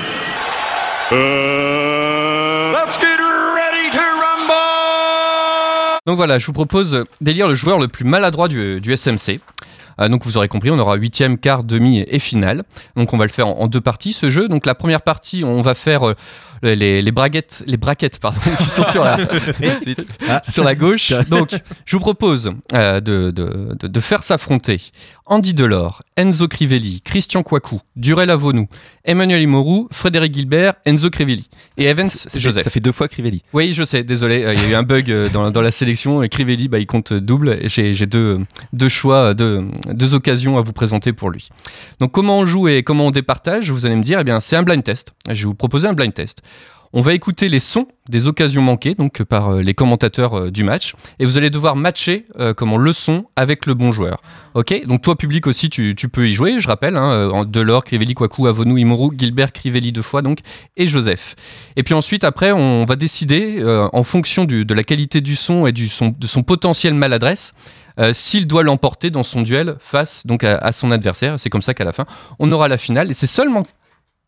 Donc 6.07 6.17
voilà, 6.17 6.39
je 6.39 6.47
vous 6.47 6.53
propose 6.53 7.05
d'élire 7.21 7.49
le 7.49 7.55
joueur 7.55 7.79
le 7.79 7.89
plus 7.89 8.05
maladroit 8.05 8.49
du, 8.49 8.81
du 8.81 8.97
SMC. 8.97 9.41
Euh, 10.01 10.09
donc 10.09 10.25
vous 10.25 10.37
aurez 10.37 10.49
compris, 10.49 10.71
on 10.71 10.79
aura 10.79 10.97
huitième, 10.97 11.39
quart, 11.39 11.65
demi 11.65 12.05
et 12.07 12.19
finale. 12.19 12.65
Donc 12.97 13.13
on 13.15 13.19
va 13.19 13.25
le 13.25 13.31
faire 13.31 13.49
en, 13.49 13.61
en 13.61 13.67
deux 13.69 13.81
parties 13.81 14.13
ce 14.13 14.31
jeu. 14.31 14.49
Donc 14.49 14.67
la 14.67 14.75
première 14.75 15.03
partie, 15.03 15.45
on 15.45 15.63
va 15.63 15.75
faire 15.75 16.05
euh, 16.05 16.15
les, 16.63 17.01
les 17.03 17.13
braguettes, 17.13 17.63
les 17.67 17.77
braquettes 17.77 18.19
pardon, 18.19 18.39
qui 18.59 18.65
sont 18.65 18.85
sur 18.85 19.05
la, 19.05 19.17
Ah. 20.29 20.43
sur 20.49 20.65
la 20.65 20.75
gauche. 20.75 21.13
Donc 21.31 21.51
je 21.85 21.97
vous 21.97 22.01
propose 22.01 22.53
euh, 22.75 23.01
de, 23.01 23.31
de- 23.31 23.77
de- 23.79 23.89
de 23.89 24.01
faire 24.01 24.23
s'affronter 24.23 24.81
Andy 25.27 25.55
Delors, 25.55 26.03
Enzo 26.17 26.49
Crivelli, 26.49 27.03
Christian 27.03 27.43
Kouakou, 27.43 27.81
Durel 27.97 28.31
Avonou, 28.31 28.67
Emmanuel 29.05 29.43
Imoru, 29.43 29.87
Frédéric 29.93 30.35
Gilbert, 30.35 30.75
Enzo 30.85 31.09
Crivelli 31.09 31.49
et 31.77 31.85
Evans 31.85 32.07
Ça 32.09 32.29
fait- 32.29 32.41
Joseph. 32.41 32.63
Ça 32.65 32.71
fait 32.71 32.81
deux 32.81 32.93
fois 32.93 33.07
Crivelli. 33.09 33.43
Oui, 33.53 33.73
je 33.73 33.85
sais, 33.85 34.03
désolé, 34.03 34.43
euh, 34.45 34.55
il 34.55 34.61
y 34.61 34.65
a 34.67 34.69
eu 34.71 34.75
un 34.75 34.83
bug 34.83 35.11
euh, 35.11 35.29
dans, 35.29 35.51
dans 35.51 35.63
la 35.63 35.71
sélection 35.71 36.23
et 36.23 36.29
Crivelli, 36.29 36.69
bah, 36.69 36.79
il 36.79 36.87
compte 36.87 37.13
double 37.13 37.59
j'ai 37.65 37.95
j'ai 37.95 38.07
deux, 38.07 38.41
deux 38.73 38.89
choix, 38.89 39.35
deux, 39.35 39.65
deux 39.87 40.15
occasions 40.15 40.59
à 40.59 40.63
vous 40.63 40.73
présenter 40.73 41.13
pour 41.13 41.31
lui. 41.31 41.49
Donc 41.99 42.13
comment 42.13 42.39
on 42.39 42.47
joue 42.47 42.69
et 42.69 42.83
comment 42.83 43.07
on 43.07 43.11
départage, 43.11 43.71
vous 43.71 43.87
allez 43.87 43.97
me 43.97 44.03
dire, 44.03 44.21
eh 44.21 44.25
bien 44.25 44.41
c'est 44.41 44.57
un 44.57 44.63
blind 44.63 44.83
test. 44.83 45.13
Je 45.29 45.35
vais 45.35 45.45
vous 45.45 45.55
proposer 45.55 45.89
un 45.89 45.95
blind 45.95 46.15
test. 46.15 46.43
On 46.93 47.03
va 47.03 47.15
écouter 47.15 47.49
les 47.49 47.61
sons 47.61 47.87
des 48.09 48.27
occasions 48.27 48.63
manquées, 48.63 48.97
donc 48.97 49.23
par 49.23 49.51
euh, 49.51 49.63
les 49.63 49.75
commentateurs 49.75 50.35
euh, 50.35 50.51
du 50.51 50.65
match, 50.65 50.95
et 51.21 51.25
vous 51.25 51.39
allez 51.39 51.49
devoir 51.49 51.77
matcher 51.77 52.27
euh, 52.41 52.53
comment 52.53 52.79
le 52.79 52.93
son 52.93 53.27
avec 53.37 53.67
le 53.67 53.75
bon 53.75 53.93
joueur. 53.93 54.21
Ok, 54.55 54.75
donc 54.87 55.01
toi 55.01 55.15
public 55.15 55.47
aussi, 55.47 55.71
tu, 55.71 55.95
peux 55.95 56.29
y 56.29 56.33
jouer. 56.33 56.59
Je 56.59 56.67
rappelle, 56.67 56.97
hein, 56.97 57.45
Delors, 57.47 57.85
Crivelli, 57.85 58.15
Kouakou, 58.15 58.49
Avonou, 58.49 58.77
Imoru, 58.77 59.11
Gilbert, 59.17 59.53
Crivelli 59.53 59.93
deux 59.93 60.03
fois 60.03 60.23
donc, 60.23 60.41
et 60.77 60.89
Joseph. 60.89 61.37
Et 61.77 61.85
puis 61.85 61.95
ensuite, 61.95 62.25
après, 62.25 62.51
on 62.51 62.85
va 62.85 62.97
décider 62.97 63.63
en 63.93 64.03
fonction 64.03 64.45
de 64.45 64.75
la 64.75 64.83
qualité 64.83 65.21
du 65.21 65.37
son 65.37 65.69
et 65.69 65.73
du 65.73 65.89
son, 65.89 66.13
de 66.19 66.27
son 66.27 66.43
potentiel 66.43 66.95
maladresse. 66.95 67.55
Euh, 68.01 68.13
s'il 68.13 68.47
doit 68.47 68.63
l'emporter 68.63 69.11
dans 69.11 69.23
son 69.25 69.43
duel 69.43 69.77
face 69.79 70.27
donc 70.27 70.43
à, 70.45 70.57
à 70.57 70.73
son 70.73 70.91
adversaire, 70.91 71.39
c'est 71.39 71.51
comme 71.51 71.63
ça 71.63 71.75
qu'à 71.75 71.85
la 71.85 71.93
fin 71.93 72.07
on 72.39 72.51
aura 72.53 72.69
la 72.69 72.79
finale 72.79 73.11
et 73.11 73.15
c'est 73.15 73.27
seulement 73.27 73.65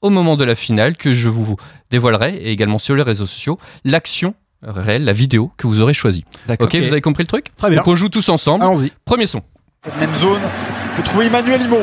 au 0.00 0.10
moment 0.10 0.36
de 0.36 0.44
la 0.44 0.54
finale 0.54 0.96
que 0.96 1.14
je 1.14 1.28
vous 1.28 1.56
dévoilerai 1.90 2.34
et 2.36 2.50
également 2.50 2.78
sur 2.78 2.94
les 2.96 3.02
réseaux 3.02 3.26
sociaux 3.26 3.58
l'action 3.84 4.34
réelle, 4.62 5.04
la 5.04 5.12
vidéo 5.12 5.50
que 5.58 5.66
vous 5.66 5.80
aurez 5.80 5.94
choisie. 5.94 6.24
D'accord. 6.46 6.66
Ok, 6.66 6.74
Ok. 6.74 6.80
vous 6.82 6.92
avez 6.92 7.00
compris 7.00 7.22
le 7.24 7.28
truc 7.28 7.46
Très 7.56 7.68
bien. 7.70 7.78
Donc 7.78 7.88
on 7.88 7.96
joue 7.96 8.08
tous 8.08 8.28
ensemble. 8.28 8.62
Allons-y. 8.64 8.92
Premier 9.04 9.26
son. 9.26 9.42
Cette 9.84 9.96
même 9.98 10.14
zone, 10.14 10.40
on 10.44 10.96
peut 10.96 11.02
trouver 11.02 11.26
Emmanuel 11.26 11.60
Imoru. 11.62 11.82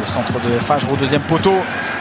Le 0.00 0.06
centre 0.06 0.32
de 0.40 0.58
Fajro 0.58 0.92
au 0.92 0.96
deuxième 0.96 1.22
poteau. 1.22 1.54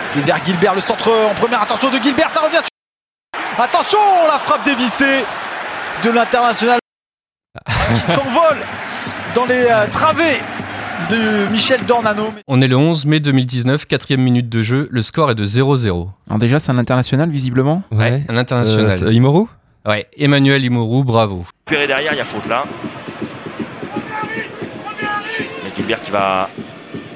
C'est 0.08 0.19
vers 0.22 0.43
Gilbert, 0.46 0.76
le 0.76 0.82
centre 0.82 1.10
en 1.10 1.34
première. 1.36 1.62
Attention 1.62 1.89
de 1.89 1.98
Gilbert, 2.04 2.30
ça 2.30 2.41
revient 2.41 2.58
sur... 2.58 3.63
Attention, 3.63 4.00
la 4.28 4.39
frappe 4.39 4.65
dévissée 4.65 5.24
de 6.04 6.10
l'international 6.12 6.80
qui 7.89 8.00
s'envole 8.00 8.58
dans 9.36 9.46
les 9.46 9.66
euh, 9.70 9.88
travées 9.92 10.42
de 11.10 11.48
Michel 11.52 11.86
Dornano. 11.86 12.34
On 12.48 12.62
est 12.62 12.68
le 12.68 12.76
11 12.76 13.06
mai 13.06 13.20
2019, 13.20 13.86
quatrième 13.86 14.22
minute 14.22 14.50
de 14.50 14.62
jeu. 14.63 14.88
Le 14.92 15.02
score 15.02 15.32
est 15.32 15.36
de 15.36 15.46
0-0. 15.46 16.10
Alors 16.28 16.39
déjà, 16.39 16.60
c'est 16.60 16.72
un 16.72 16.78
international 16.78 17.30
visiblement. 17.30 17.84
Ouais, 17.92 18.24
un 18.28 18.38
international. 18.38 18.88
Euh, 18.88 18.92
c'est 18.92 19.13
Imoru 19.13 19.46
Ouais, 19.86 20.08
Emmanuel 20.18 20.63
Imoru, 20.63 21.04
bravo. 21.04 21.46
Récupéré 21.68 21.88
derrière, 21.88 22.13
il 22.13 22.18
y 22.18 22.22
a 22.22 22.26
faute 22.26 22.48
là. 22.48 22.63
Il 25.39 25.68
y 25.70 25.72
a 25.72 25.76
Gilbert 25.76 26.02
qui 26.02 26.12
va 26.12 26.50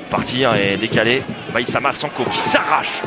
partir 0.09 0.55
et 0.55 0.77
décaler. 0.77 1.23
Baïsama 1.53 1.91
Sanko 1.91 2.23
qui 2.31 2.39
s'arrache 2.39 3.01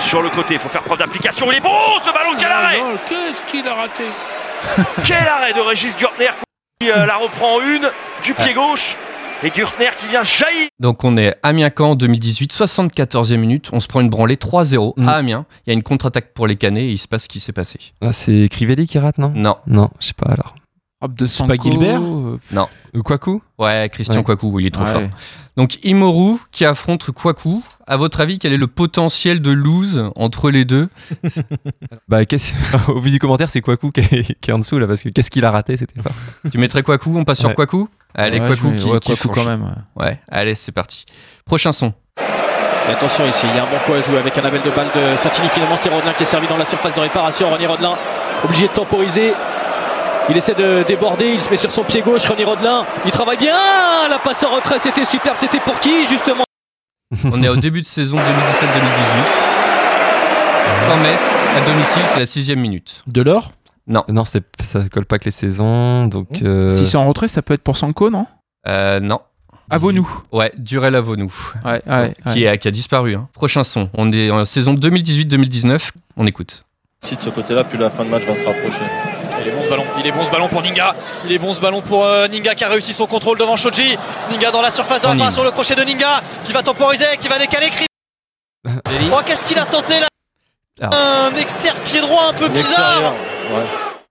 sur 0.00 0.20
le 0.22 0.28
côté. 0.30 0.54
Il 0.54 0.60
faut 0.60 0.68
faire 0.68 0.82
preuve 0.82 0.98
d'application. 0.98 1.50
Il 1.52 1.58
est 1.58 1.60
bon 1.60 1.70
ce 2.04 2.12
ballon, 2.12 2.30
quel 2.38 2.48
arrêt 2.50 2.78
Qu'est-ce 3.08 3.42
qu'il 3.50 3.66
a 3.66 3.74
raté? 3.74 4.04
Quel 5.04 5.26
arrêt 5.26 5.52
de 5.52 5.60
Régis 5.60 5.96
Gürtner 5.98 6.30
qui 6.80 6.90
euh, 6.90 7.06
la 7.06 7.16
reprend 7.16 7.56
en 7.56 7.60
une 7.60 7.88
du 8.24 8.34
pied 8.34 8.52
gauche. 8.54 8.96
Et 9.42 9.50
Gürtner 9.50 9.88
qui 9.98 10.06
vient 10.08 10.22
jaillir. 10.24 10.68
Donc 10.80 11.04
on 11.04 11.16
est 11.18 11.36
Amiens-Caen 11.42 11.94
2018, 11.94 12.52
74e 12.54 13.36
minute. 13.36 13.68
On 13.72 13.80
se 13.80 13.86
prend 13.88 14.00
une 14.00 14.08
branlée 14.08 14.36
3-0 14.36 14.94
Mm. 14.96 15.08
à 15.08 15.12
Amiens. 15.12 15.46
Il 15.66 15.70
y 15.70 15.72
a 15.72 15.74
une 15.74 15.82
contre-attaque 15.82 16.32
pour 16.34 16.46
les 16.46 16.56
Canets 16.56 16.84
et 16.84 16.92
il 16.92 16.98
se 16.98 17.06
passe 17.08 17.24
ce 17.24 17.28
qui 17.28 17.40
s'est 17.40 17.52
passé. 17.52 17.78
Ah, 18.00 18.12
c'est 18.12 18.48
Crivelli 18.50 18.86
qui 18.86 18.98
rate, 18.98 19.18
non? 19.18 19.32
Non. 19.34 19.56
Non, 19.66 19.90
je 20.00 20.06
sais 20.06 20.14
pas 20.14 20.30
alors. 20.30 20.54
Hop 21.02 21.14
de 21.14 21.26
C'est 21.26 21.46
pas 21.46 21.56
Gilbert 21.62 22.00
euh, 22.00 22.38
Non. 22.52 22.68
Ou 22.94 23.02
Kouakou 23.02 23.42
Ouais, 23.58 23.88
Christian 23.92 24.16
Ouais. 24.16 24.22
Kouakou, 24.24 24.58
il 24.60 24.66
est 24.66 24.70
trop 24.70 24.84
Ouais. 24.84 24.92
fort. 24.92 25.02
Donc 25.58 25.78
Imoru 25.84 26.38
qui 26.52 26.64
affronte 26.64 27.10
Kouakou. 27.10 27.62
À 27.86 27.96
votre 27.98 28.20
avis, 28.20 28.38
quel 28.38 28.52
est 28.52 28.56
le 28.58 28.66
potentiel 28.66 29.40
de 29.40 29.50
lose 29.52 30.10
entre 30.16 30.50
les 30.50 30.64
deux 30.64 30.88
Bah, 32.08 32.24
qu'est-ce- 32.24 32.54
au 32.90 32.98
vu 33.00 33.10
du 33.10 33.18
commentaire, 33.18 33.50
c'est 33.50 33.60
Kouakou 33.60 33.90
qui 33.90 34.00
est, 34.00 34.40
qui 34.40 34.50
est 34.50 34.54
en 34.54 34.58
dessous 34.58 34.78
là, 34.78 34.86
parce 34.86 35.02
que 35.02 35.08
qu'est-ce 35.10 35.30
qu'il 35.30 35.44
a 35.44 35.50
raté 35.50 35.76
C'était 35.76 36.00
pas. 36.00 36.10
Tu 36.50 36.58
mettrais 36.58 36.82
Kouakou 36.82 37.16
On 37.16 37.24
passe 37.24 37.40
sur 37.40 37.48
Ouais. 37.50 37.54
Kouakou 37.54 37.88
Allez, 38.14 38.40
mets- 38.40 38.48
qui, 38.56 38.84
ouais, 38.88 38.98
qui 39.00 39.14
franchit. 39.16 39.28
quand 39.40 39.44
même. 39.46 39.62
ouais. 39.96 40.04
Ouais, 40.06 40.20
allez, 40.30 40.54
c'est 40.54 40.72
parti. 40.72 41.04
Prochain 41.44 41.72
son. 41.72 41.92
Et 42.88 42.92
attention 42.92 43.26
ici, 43.28 43.46
il 43.50 43.54
y 43.56 43.58
a 43.58 43.64
un 43.64 43.66
bon 43.66 43.76
coup 43.84 43.92
à 43.92 44.00
jouer 44.00 44.16
avec 44.16 44.38
un 44.38 44.44
appel 44.44 44.62
de 44.62 44.70
balle 44.70 44.86
de 44.94 45.16
Santini. 45.16 45.48
Finalement, 45.50 45.76
c'est 45.78 45.90
Rodelin 45.90 46.12
qui 46.14 46.22
est 46.22 46.26
servi 46.26 46.46
dans 46.46 46.56
la 46.56 46.64
surface 46.64 46.94
de 46.94 47.00
réparation. 47.00 47.50
René 47.52 47.66
Rodelin, 47.66 47.94
obligé 48.44 48.68
de 48.68 48.72
temporiser. 48.72 49.32
Il 50.28 50.36
essaie 50.36 50.54
de 50.54 50.82
déborder, 50.86 51.26
il 51.34 51.40
se 51.40 51.50
met 51.50 51.56
sur 51.56 51.70
son 51.70 51.84
pied 51.84 52.02
gauche. 52.02 52.24
René 52.26 52.44
Rodelin, 52.44 52.84
il 53.04 53.12
travaille 53.12 53.38
bien. 53.38 53.54
La 54.10 54.18
passe 54.18 54.42
en 54.42 54.54
retrait, 54.54 54.78
c'était 54.80 55.04
superbe. 55.04 55.36
C'était 55.38 55.60
pour 55.60 55.78
qui, 55.80 56.04
justement 56.06 56.42
On 57.32 57.42
est 57.42 57.48
au 57.48 57.56
début 57.56 57.80
de 57.82 57.86
saison 57.86 58.16
2017-2018. 58.16 58.22
En 60.92 60.96
Metz, 60.98 61.20
à 61.56 61.60
domicile, 61.66 62.02
c'est 62.12 62.20
la 62.20 62.26
sixième 62.26 62.60
minute. 62.60 63.02
De 63.06 63.22
l'or 63.22 63.52
Non. 63.86 64.04
Non, 64.08 64.24
c'est- 64.24 64.44
ça 64.62 64.80
colle 64.88 65.04
pas 65.06 65.14
avec 65.14 65.24
les 65.26 65.30
saisons, 65.30 66.06
donc. 66.06 66.42
euh, 66.42 66.70
Si 66.70 66.86
c'est 66.86 66.96
en 66.96 67.06
retrait, 67.06 67.28
ça 67.28 67.42
peut 67.42 67.54
être 67.54 67.62
pour 67.62 67.76
Sanko, 67.76 68.10
non 68.10 68.26
Euh, 68.68 68.98
non. 69.00 69.20
Avonou. 69.70 70.08
Ouais, 70.32 70.52
Durel 70.58 70.94
Avonou. 70.94 71.32
Ouais, 71.64 71.82
ouais, 71.88 72.14
Qui, 72.32 72.46
a, 72.46 72.56
qui 72.56 72.68
a 72.68 72.70
disparu. 72.70 73.16
hein. 73.16 73.28
Prochain 73.32 73.64
son. 73.64 73.90
On 73.94 74.12
est 74.12 74.30
en 74.30 74.44
saison 74.44 74.74
2018-2019. 74.74 75.90
On 76.16 76.26
écoute. 76.26 76.64
Si 77.02 77.14
de 77.16 77.20
ce 77.22 77.30
côté-là, 77.30 77.64
puis 77.64 77.78
la 77.78 77.90
fin 77.90 78.04
de 78.04 78.08
match 78.10 78.24
va 78.24 78.34
se 78.34 78.44
rapprocher. 78.44 78.82
Il 79.40 79.48
est 79.48 79.52
bon 79.52 79.62
ce 79.62 79.68
ballon, 79.68 79.84
il 80.00 80.06
est 80.06 80.12
bon 80.12 80.24
ce 80.24 80.30
ballon 80.30 80.48
pour 80.48 80.62
Ninga. 80.62 80.94
Il 81.24 81.32
est 81.32 81.38
bon 81.38 81.52
ce 81.52 81.60
ballon 81.60 81.80
pour 81.82 82.04
euh, 82.04 82.26
Ninga 82.26 82.54
qui 82.54 82.64
a 82.64 82.68
réussi 82.68 82.94
son 82.94 83.06
contrôle 83.06 83.38
devant 83.38 83.56
Shoji. 83.56 83.96
Ninga 84.30 84.50
dans 84.50 84.62
la 84.62 84.70
surface 84.70 85.00
de 85.02 85.06
y 85.06 85.10
réparation, 85.10 85.44
le 85.44 85.50
crochet 85.50 85.74
de 85.76 85.82
Ninga 85.82 86.20
qui 86.44 86.52
va 86.52 86.62
temporiser, 86.62 87.04
qui 87.20 87.28
va 87.28 87.38
décaler. 87.38 87.66
Cri- 87.68 87.86
Oh, 89.12 89.20
qu'est-ce 89.24 89.46
qu'il 89.46 89.58
a 89.58 89.64
tenté 89.64 89.94
là 90.00 90.08
Alors. 90.80 90.94
Un 90.94 91.36
externe 91.36 91.76
pied 91.84 92.00
droit 92.00 92.30
un 92.30 92.32
peu 92.32 92.48
bizarre. 92.48 93.14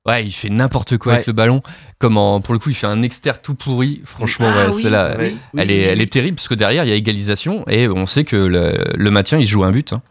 Ouais, 0.06 0.24
il 0.24 0.32
fait 0.32 0.50
n'importe 0.50 0.98
quoi 0.98 1.14
avec 1.16 1.28
le 1.28 1.34
ballon. 1.34 1.62
Comment, 2.00 2.40
pour 2.40 2.54
le 2.54 2.60
coup, 2.60 2.70
il 2.70 2.76
fait 2.76 2.88
un 2.88 3.02
externe 3.02 3.38
tout 3.44 3.56
pourri. 3.56 4.02
Franchement, 4.06 4.48
Ah 4.50 4.68
ouais, 4.70 4.76
oui, 4.76 4.84
celle-là, 4.84 5.16
oui, 5.20 5.38
elle, 5.58 5.68
oui, 5.68 5.74
est, 5.74 5.78
oui, 5.78 5.84
elle 5.90 5.98
oui. 5.98 6.04
est 6.04 6.14
terrible 6.14 6.36
parce 6.36 6.48
que 6.48 6.54
derrière, 6.54 6.86
il 6.86 6.90
y 6.90 6.94
a 6.94 6.96
égalisation 6.96 7.66
et 7.68 7.90
on 7.90 8.06
sait 8.06 8.24
que 8.24 8.36
le, 8.38 8.78
le 8.96 9.12
maintien, 9.12 9.40
il 9.40 9.46
se 9.46 9.52
joue 9.52 9.64
un 9.66 9.72
but. 9.72 9.92
hein. 9.94 10.02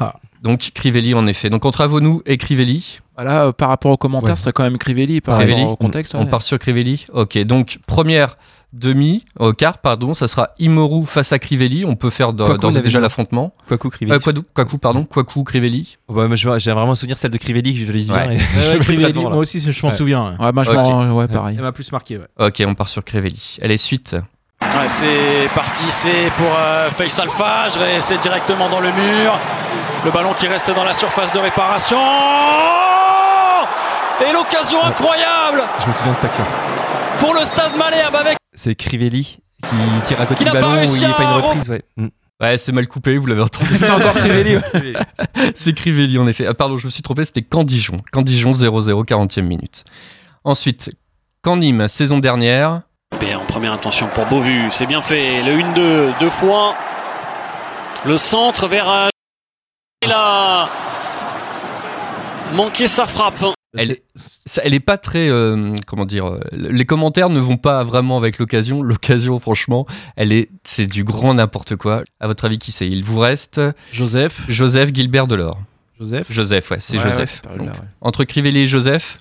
Ah. 0.00 0.14
Donc, 0.42 0.72
Crivelli, 0.74 1.14
en 1.14 1.26
effet. 1.26 1.50
Donc, 1.50 1.64
entre 1.64 1.80
Avonou 1.82 2.20
et 2.26 2.36
Crivelli. 2.36 2.98
Voilà, 3.16 3.44
euh, 3.46 3.52
par 3.52 3.68
rapport 3.68 3.92
aux 3.92 3.96
commentaires, 3.96 4.30
Ouais. 4.30 4.36
ce 4.36 4.42
serait 4.42 4.52
quand 4.52 4.64
même 4.64 4.76
Crivelli 4.78 5.20
par 5.20 5.36
Crivelli. 5.38 5.60
rapport 5.60 5.72
au 5.72 5.76
contexte. 5.76 6.14
On 6.14 6.24
ouais. 6.24 6.30
part 6.30 6.42
sur 6.42 6.58
Crivelli. 6.58 7.06
Ok, 7.12 7.38
donc 7.38 7.78
première 7.86 8.36
demi, 8.72 9.24
au 9.38 9.52
quart, 9.52 9.78
pardon, 9.78 10.14
ça 10.14 10.26
sera 10.28 10.50
Imoru 10.58 11.04
face 11.04 11.30
à 11.32 11.38
Crivelli. 11.38 11.84
On 11.86 11.94
peut 11.94 12.08
faire 12.10 12.32
d'ores 12.32 12.76
et 12.76 12.80
déjà 12.80 12.98
l'affrontement. 13.00 13.54
Kouakou, 13.68 13.90
Crivelli. 13.90 14.16
Euh, 14.16 14.64
pardon, 14.78 15.04
Kouakou, 15.04 15.44
Crivelli. 15.44 15.98
Bah, 16.08 16.26
moi, 16.26 16.36
je- 16.36 16.58
j'ai 16.58 16.72
vraiment 16.72 16.94
souvenir 16.94 17.18
celle 17.18 17.30
de 17.30 17.36
Crivelli 17.38 17.74
que 17.74 17.80
je 17.80 17.84
bien. 17.92 18.26
Ouais. 18.28 18.38
Crivelli, 18.80 19.12
là. 19.12 19.20
moi 19.20 19.36
aussi, 19.36 19.60
je 19.60 19.82
m'en 19.82 19.90
Ouais. 19.90 19.94
souviens. 19.94 20.36
Ouais, 20.40 20.52
moi, 20.52 20.62
je 20.64 20.70
Ok. 20.70 20.76
m'en- 20.76 21.12
ouais, 21.16 21.28
pareil. 21.28 21.56
Elle 21.58 21.62
m'a 21.62 21.72
plus 21.72 21.92
marqué. 21.92 22.16
Ouais. 22.18 22.46
Ok, 22.46 22.62
on 22.66 22.74
part 22.74 22.88
sur 22.88 23.04
Crivelli. 23.04 23.58
Allez, 23.60 23.76
suite. 23.76 24.16
C'est 24.88 25.48
parti, 25.54 25.84
c'est 25.90 26.30
pour 26.36 26.50
euh, 26.58 26.90
Fajr 26.90 27.82
et 27.84 28.00
c'est 28.00 28.18
directement 28.18 28.68
dans 28.68 28.80
le 28.80 28.92
mur. 28.92 29.38
Le 30.04 30.10
ballon 30.10 30.32
qui 30.34 30.46
reste 30.48 30.70
dans 30.74 30.84
la 30.84 30.94
surface 30.94 31.32
de 31.32 31.38
réparation. 31.38 31.98
Et 34.28 34.32
l'occasion 34.32 34.82
incroyable 34.84 35.62
Je 35.82 35.88
me 35.88 35.92
souviens 35.92 36.12
de 36.12 36.16
cette 36.16 36.24
action. 36.26 36.44
pour 37.18 37.34
le 37.34 37.44
stade 37.44 37.76
Malherbe 37.76 38.14
avec 38.14 38.36
C'est 38.54 38.74
Crivelli 38.74 39.38
qui 39.62 39.76
tire 40.04 40.20
à 40.20 40.26
côté 40.26 40.44
Qui 40.44 40.50
du 40.50 40.50
ballon 40.50 40.72
où 40.74 40.84
il 40.84 40.98
n'y 40.98 41.04
a 41.04 41.12
pas 41.14 41.22
une 41.22 41.28
re- 41.30 41.40
reprise. 41.42 41.70
Ouais. 41.70 41.82
Mm. 41.96 42.08
Ouais, 42.40 42.58
c'est 42.58 42.72
mal 42.72 42.88
coupé, 42.88 43.16
vous 43.16 43.26
l'avez 43.26 43.42
entendu. 43.42 43.76
C'est 43.78 43.90
encore 43.90 44.14
Crivelli. 44.14 44.56
c'est 45.54 45.72
Crivelli, 45.72 46.18
en 46.18 46.26
effet. 46.26 46.44
Ah, 46.48 46.54
pardon, 46.54 46.76
je 46.76 46.86
me 46.86 46.90
suis 46.90 47.02
trompé, 47.02 47.24
c'était 47.24 47.42
Candijon. 47.42 47.98
Candijon 48.10 48.50
0-0, 48.52 49.04
40e 49.06 49.42
minute. 49.42 49.84
Ensuite, 50.42 50.90
Nîmes 51.46 51.86
saison 51.88 52.18
dernière. 52.18 52.82
En 53.20 53.44
première 53.46 53.72
intention 53.72 54.08
pour 54.14 54.26
Beauvu, 54.26 54.68
c'est 54.72 54.86
bien 54.86 55.00
fait. 55.00 55.42
Le 55.42 55.52
1-2, 55.56 56.18
deux 56.18 56.30
fois. 56.30 56.74
Le 58.04 58.16
centre 58.16 58.66
vers. 58.68 59.08
Et 60.02 60.06
là. 60.06 60.68
Manquer 62.54 62.88
sa 62.88 63.06
frappe. 63.06 63.44
Elle, 63.76 63.96
elle 64.62 64.74
est 64.74 64.80
pas 64.80 64.98
très, 64.98 65.28
euh, 65.30 65.74
comment 65.86 66.04
dire, 66.04 66.26
euh, 66.26 66.40
les 66.52 66.84
commentaires 66.84 67.30
ne 67.30 67.40
vont 67.40 67.56
pas 67.56 67.84
vraiment 67.84 68.18
avec 68.18 68.38
l'occasion. 68.38 68.82
L'occasion, 68.82 69.38
franchement, 69.38 69.86
elle 70.16 70.32
est, 70.32 70.50
c'est 70.64 70.86
du 70.86 71.04
grand 71.04 71.34
n'importe 71.34 71.76
quoi. 71.76 72.02
À 72.20 72.26
votre 72.26 72.44
avis, 72.44 72.58
qui 72.58 72.70
c'est? 72.72 72.86
Il 72.86 73.02
vous 73.04 73.18
reste 73.18 73.60
Joseph. 73.92 74.42
Joseph 74.48 74.90
Gilbert 74.92 75.26
Delors. 75.26 75.58
Joseph. 75.98 76.26
Joseph, 76.30 76.70
ouais, 76.70 76.78
c'est 76.80 76.98
Ouais, 76.98 77.02
Joseph. 77.04 77.42
là, 77.56 77.62
ouais. 77.64 77.70
Entre 78.02 78.24
Crivelli 78.24 78.60
et 78.60 78.66
Joseph. 78.66 79.18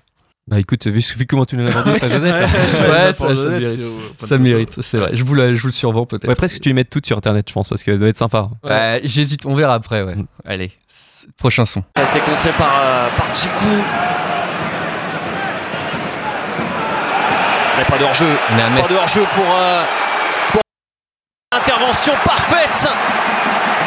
Bah 0.47 0.59
écoute, 0.59 0.85
vu, 0.87 0.99
vu 0.99 1.25
comment 1.27 1.45
tu 1.45 1.55
nous 1.55 1.63
l'as 1.65 1.71
vendu, 1.71 1.95
serait 1.97 2.09
Joseph. 2.09 2.51
Ouais, 2.81 3.07
hein. 3.09 3.13
ça, 3.13 3.27
ça 3.27 3.49
mérite. 3.49 3.81
Ça 4.19 4.37
mérite, 4.37 4.81
c'est 4.81 4.97
vrai. 4.97 5.11
Je 5.13 5.23
vous, 5.23 5.35
la- 5.35 5.53
je 5.53 5.61
vous 5.61 5.67
le 5.67 5.71
survends 5.73 6.05
peut-être. 6.05 6.27
Ouais, 6.27 6.35
presque 6.35 6.59
tu 6.59 6.69
les 6.69 6.73
mets 6.73 6.83
toutes 6.83 7.05
sur 7.05 7.17
internet, 7.17 7.45
je 7.47 7.53
pense, 7.53 7.69
parce 7.69 7.83
que 7.83 7.91
ça 7.93 7.97
doit 7.97 8.07
être 8.09 8.17
sympa. 8.17 8.49
Ouais, 8.63 9.01
J'hésite, 9.03 9.45
on 9.45 9.53
verra 9.55 9.75
après, 9.75 10.01
ouais. 10.01 10.15
Allez, 10.43 10.71
c- 10.87 11.27
prochain 11.37 11.65
son. 11.65 11.83
Ça 11.95 12.03
a 12.03 12.09
été 12.09 12.19
contré 12.21 12.49
par, 12.57 12.73
euh, 12.83 13.09
par 13.15 13.27
Djikou. 13.33 13.83
C'est 17.75 17.85
pas 17.85 17.97
de 17.97 18.03
hors-jeu. 18.03 18.27
Pas 18.49 18.87
de 18.87 18.95
hors-jeu 18.95 19.25
pour, 19.35 19.45
euh, 19.55 19.83
pour 20.51 20.61
intervention 21.55 22.13
parfaite 22.25 22.89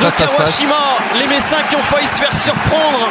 de. 0.01 0.11
Kawashima. 0.25 0.75
Les 1.19 1.27
Messins 1.27 1.62
qui 1.69 1.77
ont 1.77 1.83
failli 1.83 2.09
se 2.09 2.19
faire 2.23 2.37
surprendre. 2.37 3.09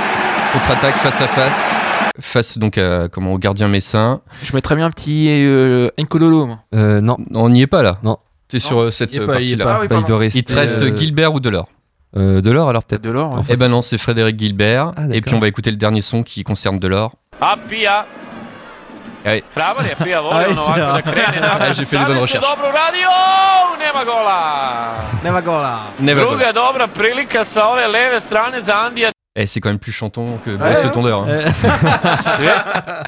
Contre-attaque 0.54 0.96
face 0.98 1.22
à 1.22 1.28
face. 1.28 1.76
Face 2.20 2.58
donc 2.60 2.78
à, 2.78 3.08
comment, 3.12 3.34
au 3.34 3.40
gardien 3.40 3.68
messin. 3.68 4.22
Je 4.44 4.54
mettrais 4.54 4.76
bien 4.76 4.86
un 4.86 4.92
petit 4.92 5.28
euh, 5.30 5.90
Nkololo. 6.00 6.50
Euh, 6.76 7.02
non. 7.02 7.18
On 7.34 7.50
n'y 7.50 7.62
est 7.64 7.68
pas 7.68 7.82
là. 7.82 7.98
Non. 8.04 8.18
T'es 8.48 8.60
sur 8.60 8.82
euh, 8.82 8.92
cette 8.92 9.16
est 9.16 9.26
partie-là. 9.26 9.66
Ah 9.68 9.72
oui, 9.72 9.78
Bah, 9.80 9.84
il 9.86 9.90
pardon. 9.90 10.08
doit 10.08 10.18
rester. 10.20 10.40
Il 10.40 10.44
te 10.44 10.54
reste 10.54 10.80
euh, 10.82 10.96
Gilbert 10.96 11.34
ou 11.34 11.40
Delors 11.40 11.68
euh, 12.16 12.42
Delors 12.42 12.70
alors 12.70 12.84
peut-être. 12.84 13.02
Delors, 13.02 13.34
ouais. 13.34 13.42
Eh 13.50 13.56
ben 13.56 13.68
non, 13.70 13.82
c'est 13.82 13.98
Frédéric 13.98 14.38
Gilbert. 14.38 14.90
Ah, 14.96 15.02
d'accord. 15.02 15.16
et 15.16 15.22
puis 15.22 15.34
on 15.34 15.40
va 15.40 15.48
écouter 15.48 15.72
le 15.72 15.78
dernier 15.78 16.02
son 16.02 16.22
qui 16.22 16.44
concerne 16.44 16.78
Delors. 16.78 17.14
Allez. 19.26 19.44
Bravo, 19.56 19.80
Ah, 19.80 19.84
sì, 19.96 20.70
anche 20.70 20.78
no. 20.78 20.94
da 20.94 21.02
Crene. 21.02 21.42
Ah, 21.60 21.72
j'ai 21.72 21.86
fait 21.86 21.98
les 21.98 22.06
bonnes 22.06 22.20
recherches. 22.20 22.46
Dobro 22.46 22.68
radio, 22.72 23.10
nema 23.80 24.04
gola. 24.04 24.96
Nema 25.24 25.42
gola. 25.42 25.80
Never 26.00 26.26
go. 26.26 26.30
Druga 26.32 26.52
dobra 26.54 26.88
prilika 26.88 27.44
sa 27.46 27.70
ove 27.72 27.88
leve 27.88 28.20
strane 28.20 28.62
za 28.62 28.76
Andija. 28.86 29.13
Eh, 29.36 29.48
c'est 29.48 29.60
quand 29.62 29.70
même 29.70 29.80
plus 29.80 29.92
chanton 29.92 30.38
que 30.46 30.56
Boris 30.56 30.84
le 30.84 30.92
tondeur. 30.92 31.24
hein. 31.28 32.22
Sve. 32.22 32.52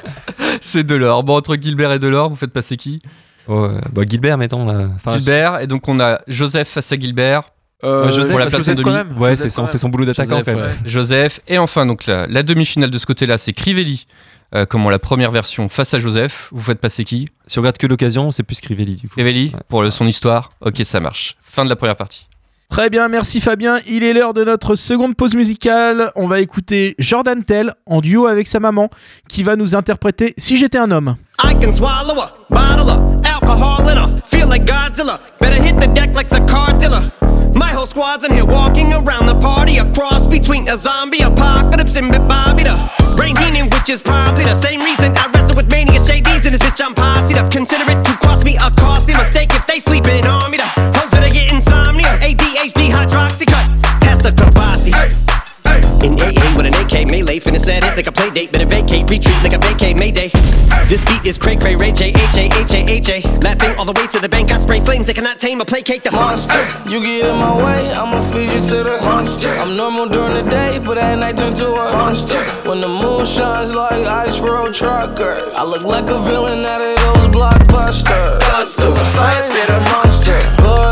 c'est 0.60 0.84
Delors. 0.84 1.22
Bon, 1.22 1.36
entre 1.36 1.54
Gilbert 1.56 1.92
et 1.92 1.98
Delors, 1.98 2.30
vous 2.30 2.36
faites 2.36 2.52
passer 2.52 2.76
qui? 2.76 3.00
Oh, 3.46 3.64
euh, 3.64 3.80
bah, 3.92 4.02
Gilbert, 4.08 4.36
mettons. 4.36 4.66
Là. 4.66 4.88
Enfin, 4.96 5.12
Gilbert. 5.18 5.60
Et 5.60 5.66
donc 5.68 5.86
on 5.88 6.00
a 6.00 6.20
Joseph 6.26 6.68
face 6.68 6.90
à 6.90 6.96
Gilbert. 6.96 7.42
Euh, 7.84 8.06
Ouais, 8.06 8.10
Joseph, 8.12 8.30
pour 8.30 8.38
la 8.40 8.46
parce 8.46 8.54
que 8.54 8.58
personne 8.58 8.76
Joseph 8.76 8.78
de 8.78 8.82
quand 8.82 8.90
mi- 8.90 8.96
même. 9.14 9.18
Ouais, 9.22 9.36
c'est 9.36 9.50
son, 9.50 9.88
boulot 9.88 10.04
d'attaquant 10.06 10.38
Joseph, 10.38 10.46
quand 10.46 10.60
même. 10.60 10.70
ouais. 10.70 10.76
Joseph. 10.84 11.40
Et 11.46 11.58
enfin, 11.58 11.86
donc 11.86 12.06
la, 12.06 12.26
la 12.26 12.42
demi-finale 12.42 12.90
de 12.90 12.98
ce 12.98 13.06
côté-là, 13.06 13.38
c'est 13.38 13.52
Crivelli. 13.52 14.06
euh, 14.54 14.64
comment 14.66 14.90
la 14.90 14.98
première 14.98 15.30
version 15.30 15.68
face 15.68 15.92
à 15.94 15.98
Joseph. 16.00 16.48
Vous 16.52 16.62
faites 16.62 16.80
passer 16.80 17.04
qui? 17.04 17.26
Si 17.46 17.58
on 17.58 17.62
regarde 17.62 17.76
que 17.78 17.86
l'occasion, 17.86 18.30
c'est 18.32 18.42
plus 18.44 18.60
Crivelli 18.60 18.96
du 18.96 19.08
coup. 19.08 19.14
Crivelli 19.14 19.52
Ouais. 19.54 19.60
pour 19.68 19.82
le- 19.82 19.90
son 19.90 20.06
histoire. 20.06 20.52
Ok, 20.60 20.80
ça 20.84 20.98
marche. 21.00 21.36
Fin 21.44 21.64
de 21.64 21.68
la 21.68 21.76
première 21.76 21.96
partie. 21.96 22.26
Très 22.68 22.90
bien, 22.90 23.08
merci 23.08 23.40
Fabien. 23.40 23.78
Il 23.86 24.04
est 24.04 24.12
l'heure 24.12 24.34
de 24.34 24.44
notre 24.44 24.74
seconde 24.74 25.16
pause 25.16 25.34
musicale. 25.34 26.10
On 26.16 26.28
va 26.28 26.40
écouter 26.40 26.94
Jordan 26.98 27.42
Tell 27.44 27.72
en 27.86 28.00
duo 28.00 28.26
avec 28.26 28.46
sa 28.46 28.60
maman 28.60 28.90
qui 29.28 29.42
va 29.42 29.56
nous 29.56 29.74
interpréter 29.74 30.34
Si 30.36 30.56
j'étais 30.56 30.78
un 30.78 30.90
homme. 30.90 31.16
I 31.42 31.54
can 31.54 31.72
swallow 31.72 32.20
a 32.20 32.32
bottle 32.50 32.90
of 32.90 33.24
alcohol. 33.24 33.76
Feel 34.24 34.48
like 34.48 34.64
Godzilla. 34.64 35.20
Better 35.40 35.62
hit 35.62 35.78
the 35.80 35.88
deck 35.94 36.14
like 36.14 36.28
the. 36.28 36.46
My 37.54 37.72
whole 37.72 37.86
squad's 37.86 38.26
in 38.26 38.32
here 38.32 38.44
walking 38.44 38.92
around 38.92 39.26
the 39.26 39.34
party. 39.40 39.78
A 39.78 39.84
cross 39.94 40.26
between 40.26 40.68
a 40.68 40.76
zombie 40.76 41.22
apocalypse 41.22 41.96
and 41.96 42.10
which 43.86 43.88
is 43.88 44.02
probably 44.02 44.44
the 44.44 44.54
same 44.54 44.80
reason 44.80 45.16
I 45.16 45.30
wrestle 45.32 45.56
with 45.56 45.70
mania. 45.70 45.96
Retreat 59.08 59.42
like 59.42 59.52
a 59.52 59.58
vacay 59.58 59.98
Mayday. 59.98 60.28
This 60.88 61.04
beat 61.04 61.26
is 61.26 61.38
cray 61.38 61.56
cray, 61.56 61.74
Ray 61.76 61.92
J, 61.92 62.10
H 62.10 62.36
A, 62.36 62.44
H 62.52 62.74
A, 62.74 62.84
H 62.90 63.08
A. 63.08 63.20
Laughing 63.40 63.74
all 63.78 63.84
the 63.84 63.92
way 63.92 64.06
to 64.08 64.20
the 64.20 64.28
bank, 64.28 64.52
I 64.52 64.58
spray 64.58 64.80
flames, 64.80 65.06
they 65.06 65.14
cannot 65.14 65.40
tame 65.40 65.60
or 65.60 65.64
placate 65.64 66.04
the 66.04 66.12
monster. 66.12 66.62
You 66.88 67.00
get 67.00 67.26
in 67.26 67.36
my 67.36 67.56
way, 67.56 67.92
I'ma 67.92 68.22
feed 68.22 68.52
you 68.52 68.60
to 68.70 68.84
the 68.84 68.98
monster. 69.02 69.50
I'm 69.50 69.76
normal 69.76 70.08
during 70.08 70.34
the 70.34 70.48
day, 70.48 70.78
but 70.78 70.98
at 70.98 71.18
night 71.18 71.38
turn 71.38 71.54
to 71.54 71.66
a 71.66 71.92
monster. 71.92 72.44
When 72.68 72.80
the 72.80 72.88
moon 72.88 73.24
shines 73.26 73.72
like 73.72 74.06
ice 74.06 74.38
road 74.38 74.74
truckers, 74.74 75.54
I 75.54 75.64
look 75.64 75.82
like 75.82 76.08
a 76.10 76.18
villain 76.22 76.64
out 76.64 76.80
of 76.80 76.96
those 76.96 77.28
blockbusters. 77.34 78.38
Blood 78.38 78.72
to 78.74 78.86
the 78.94 79.06
fire, 79.10 79.42
spit 79.42 79.70
a 79.70 79.80
monster. 79.92 80.38
Blood 80.58 80.85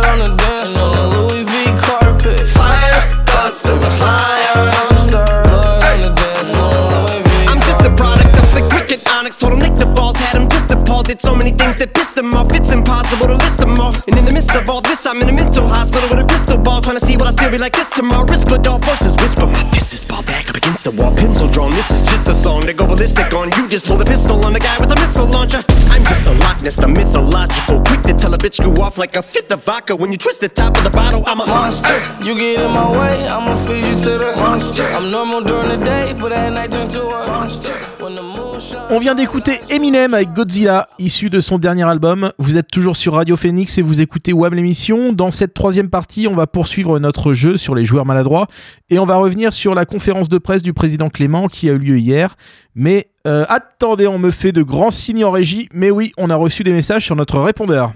Did 11.04 11.20
so 11.20 11.34
many 11.34 11.50
things 11.52 11.76
that 11.76 11.92
pissed 11.92 12.14
them 12.14 12.32
off. 12.32 12.50
It's 12.54 12.72
impossible 12.72 13.26
to 13.26 13.34
list 13.34 13.58
them 13.58 13.78
all. 13.78 13.92
And 13.92 14.16
in 14.16 14.24
the 14.24 14.32
midst 14.32 14.56
of 14.56 14.70
all 14.70 14.80
this, 14.80 15.04
I'm 15.04 15.20
in 15.20 15.28
a 15.28 15.32
mental 15.32 15.68
hospital 15.68 16.08
with 16.08 16.18
a 16.18 16.24
crystal 16.24 16.53
ball. 16.74 16.82
Trying 16.82 16.98
to 16.98 17.06
see 17.06 17.16
what 17.16 17.26
I 17.26 17.30
still 17.30 17.50
be 17.50 17.58
like 17.58 17.72
this 17.72 17.90
tomorrow. 17.90 18.26
Rispadol 18.26 18.80
voices 18.84 19.16
whisper. 19.16 19.46
My 19.46 19.64
fist 19.70 19.92
is 19.94 20.04
ball 20.04 20.22
back 20.24 20.48
up 20.50 20.56
against 20.56 20.84
the 20.84 20.90
wall. 20.90 21.14
Pencil 21.14 21.48
drawn. 21.48 21.70
This 21.70 21.90
is 21.90 22.02
just 22.02 22.26
a 22.28 22.32
song 22.32 22.62
to 22.62 22.72
go 22.72 22.86
ballistic 22.86 23.32
on. 23.32 23.50
You 23.56 23.68
just 23.68 23.86
pull 23.86 23.96
the 23.96 24.04
pistol 24.04 24.44
on 24.44 24.52
the 24.52 24.60
guy 24.60 24.76
with 24.78 24.90
a 24.90 24.96
missile 24.96 25.26
launcher. 25.26 25.62
I'm 25.90 26.04
just 26.04 26.26
a 26.26 26.32
Loch 26.32 26.62
Ness, 26.62 26.76
the 26.76 26.88
mythological. 26.88 27.80
Quick 27.82 28.02
to 28.02 28.14
tell 28.14 28.34
a 28.34 28.38
bitch 28.38 28.58
go 28.62 28.70
off 28.82 28.98
like 28.98 29.16
a 29.16 29.22
fifth 29.22 29.52
of 29.52 29.64
vodka. 29.64 29.94
When 29.94 30.10
you 30.10 30.18
twist 30.18 30.40
the 30.40 30.48
top 30.48 30.76
of 30.76 30.84
the 30.84 30.90
bottle, 30.90 31.22
I'm 31.26 31.40
a 31.40 31.46
monster. 31.46 31.96
You 32.22 32.34
get 32.34 32.60
in 32.60 32.70
my 32.70 32.90
way, 32.90 33.28
I'ma 33.28 33.56
feed 33.56 33.84
you 33.84 33.96
to 34.04 34.18
the 34.18 34.32
monster. 34.36 34.84
I'm 34.84 35.10
normal 35.10 35.42
during 35.42 35.68
the 35.68 35.84
day, 35.84 36.14
but 36.14 36.32
at 36.32 36.52
night 36.52 36.72
turn 36.72 36.88
to 36.88 37.02
a 37.02 37.26
monster. 37.26 37.74
When 38.00 38.16
the 38.16 38.22
moon 38.22 38.58
shines. 38.60 38.90
On 38.90 38.98
vient 38.98 39.14
d'écouter 39.14 39.60
Eminem 39.70 40.14
avec 40.14 40.32
Godzilla, 40.32 40.88
issu 40.98 41.30
de 41.30 41.40
son 41.40 41.58
dernier 41.58 41.84
album. 41.84 42.32
Vous 42.38 42.56
êtes 42.56 42.68
toujours 42.70 42.96
sur 42.96 43.14
Radio 43.14 43.36
Phoenix 43.36 43.78
et 43.78 43.82
vous 43.82 44.00
écoutez 44.00 44.32
WAM 44.32 44.54
l'émission. 44.54 45.12
Dans 45.12 45.30
cette 45.30 45.54
troisième 45.54 45.88
partie, 45.88 46.26
on 46.28 46.34
va 46.34 46.46
poursuivre 46.46 46.73
notre 46.82 47.34
jeu 47.34 47.56
sur 47.56 47.74
les 47.74 47.84
joueurs 47.84 48.06
maladroits 48.06 48.48
et 48.90 48.98
on 48.98 49.04
va 49.04 49.16
revenir 49.16 49.52
sur 49.52 49.74
la 49.74 49.86
conférence 49.86 50.28
de 50.28 50.38
presse 50.38 50.62
du 50.62 50.72
président 50.72 51.08
Clément 51.08 51.48
qui 51.48 51.68
a 51.70 51.72
eu 51.72 51.78
lieu 51.78 51.98
hier. 51.98 52.36
Mais 52.74 53.10
euh, 53.26 53.44
attendez, 53.48 54.06
on 54.06 54.18
me 54.18 54.30
fait 54.30 54.52
de 54.52 54.62
grands 54.62 54.90
signes 54.90 55.24
en 55.24 55.30
régie. 55.30 55.68
Mais 55.72 55.90
oui, 55.90 56.12
on 56.18 56.30
a 56.30 56.36
reçu 56.36 56.64
des 56.64 56.72
messages 56.72 57.04
sur 57.04 57.16
notre 57.16 57.38
répondeur. 57.40 57.92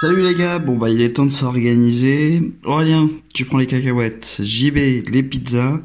Salut 0.00 0.22
les 0.22 0.34
gars, 0.34 0.58
bon 0.58 0.76
bah 0.76 0.90
il 0.90 1.00
est 1.00 1.14
temps 1.14 1.24
de 1.24 1.30
s'organiser. 1.30 2.52
Aurélien, 2.64 3.08
tu 3.32 3.46
prends 3.46 3.58
les 3.58 3.66
cacahuètes. 3.66 4.40
JB, 4.42 4.76
les 5.08 5.22
pizzas. 5.22 5.80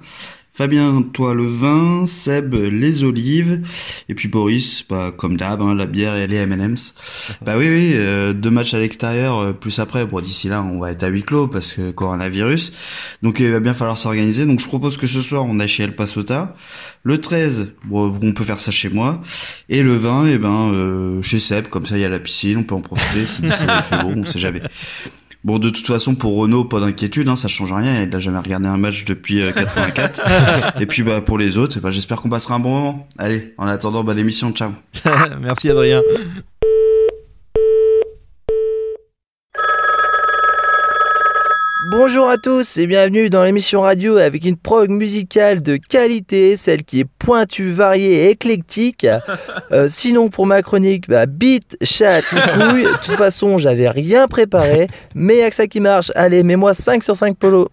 Fabien, 0.61 1.01
toi 1.01 1.33
le 1.33 1.47
vin. 1.47 2.05
Seb, 2.05 2.53
les 2.53 3.03
olives. 3.03 3.63
Et 4.09 4.13
puis 4.13 4.27
Boris, 4.27 4.85
bah 4.87 5.11
comme 5.11 5.35
d'hab, 5.35 5.59
hein, 5.59 5.73
la 5.73 5.87
bière 5.87 6.15
et 6.15 6.27
les 6.27 6.35
M&M's. 6.35 6.93
Bah 7.41 7.55
oui, 7.57 7.67
oui, 7.67 7.93
euh, 7.95 8.31
deux 8.33 8.51
matchs 8.51 8.75
à 8.75 8.79
l'extérieur, 8.79 9.39
euh, 9.39 9.53
plus 9.53 9.79
après. 9.79 10.05
Bon 10.05 10.21
d'ici 10.21 10.49
là, 10.49 10.61
on 10.61 10.77
va 10.77 10.91
être 10.91 11.01
à 11.01 11.07
huis 11.07 11.23
clos 11.23 11.47
parce 11.47 11.73
que 11.73 11.89
coronavirus. 11.89 12.73
Donc 13.23 13.39
il 13.39 13.49
va 13.49 13.59
bien 13.59 13.73
falloir 13.73 13.97
s'organiser. 13.97 14.45
Donc 14.45 14.59
je 14.59 14.67
propose 14.67 14.97
que 14.97 15.07
ce 15.07 15.23
soir 15.23 15.45
on 15.47 15.59
aille 15.59 15.67
chez 15.67 15.81
El 15.81 15.95
Pasota. 15.95 16.55
Le 17.01 17.19
13, 17.19 17.73
bon, 17.85 18.19
on 18.21 18.31
peut 18.31 18.43
faire 18.43 18.59
ça 18.59 18.69
chez 18.69 18.89
moi. 18.89 19.19
Et 19.67 19.81
le 19.81 19.95
20, 19.95 20.27
eh 20.27 20.37
ben, 20.37 20.69
euh, 20.73 21.23
chez 21.23 21.39
Seb, 21.39 21.69
comme 21.69 21.87
ça 21.87 21.97
il 21.97 22.01
y 22.01 22.05
a 22.05 22.09
la 22.09 22.19
piscine, 22.19 22.57
on 22.57 22.63
peut 22.63 22.75
en 22.75 22.81
profiter. 22.81 23.25
Si 23.25 23.41
d'ici 23.41 23.65
là, 23.65 23.83
il 23.83 23.97
fait 23.97 24.03
beau, 24.03 24.13
on 24.15 24.25
sait 24.25 24.37
jamais. 24.37 24.61
Bon, 25.43 25.57
de 25.57 25.69
toute 25.71 25.87
façon, 25.87 26.13
pour 26.13 26.37
Renault, 26.37 26.65
pas 26.65 26.79
d'inquiétude, 26.79 27.27
hein, 27.27 27.35
ça 27.35 27.47
change 27.47 27.73
rien. 27.73 28.03
Il 28.03 28.15
a 28.15 28.19
jamais 28.19 28.37
regardé 28.37 28.67
un 28.67 28.77
match 28.77 29.05
depuis 29.05 29.41
euh, 29.41 29.51
84. 29.51 30.21
Et 30.81 30.85
puis, 30.85 31.01
bah, 31.01 31.21
pour 31.21 31.37
les 31.39 31.57
autres, 31.57 31.79
bah, 31.79 31.89
j'espère 31.89 32.21
qu'on 32.21 32.29
passera 32.29 32.55
un 32.55 32.59
bon 32.59 32.69
moment. 32.69 33.07
Allez, 33.17 33.53
en 33.57 33.67
attendant, 33.67 34.03
bonne 34.03 34.19
émission, 34.19 34.51
ciao. 34.51 34.71
Merci 35.41 35.69
Adrien. 35.69 36.01
Bonjour 42.03 42.27
à 42.27 42.37
tous 42.37 42.77
et 42.77 42.87
bienvenue 42.87 43.29
dans 43.29 43.43
l'émission 43.43 43.81
radio 43.81 44.17
avec 44.17 44.43
une 44.43 44.57
prog 44.57 44.89
musicale 44.89 45.61
de 45.61 45.75
qualité, 45.75 46.57
celle 46.57 46.83
qui 46.83 47.01
est 47.01 47.05
pointue, 47.05 47.69
variée 47.69 48.25
et 48.25 48.29
éclectique. 48.31 49.05
Euh, 49.71 49.87
sinon 49.87 50.27
pour 50.27 50.45
ma 50.45 50.61
chronique, 50.61 51.07
bah, 51.07 51.25
beat, 51.25 51.77
chat, 51.81 52.21
couille. 52.21 52.83
De 52.83 53.05
toute 53.05 53.15
façon, 53.15 53.57
j'avais 53.57 53.87
rien 53.87 54.27
préparé, 54.27 54.89
mais 55.15 55.35
il 55.35 55.39
y 55.39 55.43
a 55.43 55.49
que 55.49 55.55
ça 55.55 55.67
qui 55.67 55.79
marche. 55.79 56.11
Allez, 56.13 56.43
mets-moi 56.43 56.73
5 56.73 57.03
sur 57.03 57.15
5 57.15 57.37
polo. 57.37 57.69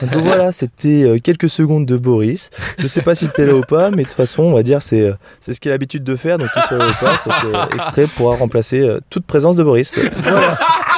Donc 0.00 0.24
voilà, 0.24 0.50
c'était 0.50 1.04
euh, 1.04 1.18
quelques 1.22 1.48
secondes 1.48 1.86
de 1.86 1.96
Boris. 1.96 2.50
Je 2.78 2.88
sais 2.88 3.02
pas 3.02 3.14
s'il 3.14 3.28
était 3.28 3.46
là 3.46 3.54
ou 3.54 3.60
pas, 3.60 3.90
mais 3.92 4.02
de 4.02 4.08
toute 4.08 4.16
façon, 4.16 4.42
on 4.42 4.52
va 4.52 4.64
dire 4.64 4.82
c'est 4.82 5.02
euh, 5.02 5.14
c'est 5.40 5.52
ce 5.52 5.60
qu'il 5.60 5.70
a 5.70 5.74
l'habitude 5.74 6.02
de 6.02 6.16
faire. 6.16 6.38
Donc 6.38 6.50
qu'il 6.52 6.62
soit 6.62 6.78
là 6.78 6.88
ou 6.88 7.04
pas, 7.04 7.16
cet 7.18 7.74
extrait 7.74 8.06
pourra 8.16 8.34
remplacer 8.34 8.84
toute 9.08 9.26
présence 9.26 9.54
de 9.54 9.62
Boris. 9.62 10.00
Voilà. 10.22 10.58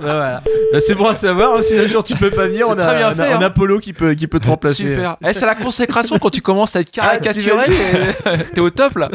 Voilà. 0.00 0.42
Bah, 0.72 0.80
c'est 0.80 0.94
bon 0.94 1.08
à 1.08 1.14
savoir, 1.14 1.54
hein, 1.56 1.62
si 1.62 1.78
un 1.78 1.86
jour 1.86 2.02
tu 2.02 2.14
peux 2.16 2.30
pas 2.30 2.46
venir, 2.46 2.66
C'est 2.66 2.72
on 2.72 2.78
a, 2.78 2.84
très 2.86 2.96
bien 2.96 3.08
on 3.08 3.10
a- 3.12 3.14
fait, 3.14 3.34
on 3.34 3.40
a 3.42 3.46
hein. 3.46 3.50
Polo 3.50 3.78
qui 3.78 3.92
peut, 3.92 4.14
qui 4.14 4.26
peut 4.26 4.40
te 4.40 4.48
remplacer. 4.48 4.94
Super. 4.94 5.16
Eh, 5.26 5.32
c'est 5.34 5.46
la 5.46 5.54
consécration 5.54 6.18
quand 6.18 6.30
tu 6.30 6.40
commences 6.42 6.76
à 6.76 6.80
être 6.80 6.90
caricaturé. 6.92 7.64
t'imagines 7.64 8.14
t'es- 8.24 8.44
T'es 8.54 8.60
au 8.60 8.70
top 8.70 8.96
là. 8.96 9.08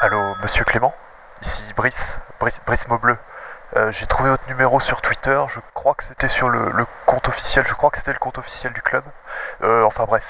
Allô, 0.00 0.34
monsieur 0.42 0.64
Clément? 0.64 0.94
Ici 1.40 1.62
Brice, 1.76 2.18
Brice, 2.40 2.60
Brice 2.66 2.88
Maubleu. 2.88 3.16
Euh, 3.76 3.90
J'ai 3.92 4.06
trouvé 4.06 4.28
votre 4.30 4.46
numéro 4.48 4.80
sur 4.80 5.00
Twitter, 5.00 5.40
je 5.48 5.60
crois 5.74 5.94
que 5.94 6.04
c'était 6.04 6.28
sur 6.28 6.48
le, 6.48 6.70
le 6.74 6.84
compte 7.06 7.28
officiel, 7.28 7.64
je 7.66 7.72
crois 7.74 7.90
que 7.90 7.98
c'était 7.98 8.12
le 8.12 8.18
compte 8.18 8.36
officiel 8.38 8.72
du 8.72 8.82
club. 8.82 9.02
Euh, 9.62 9.82
enfin 9.84 10.04
bref, 10.06 10.24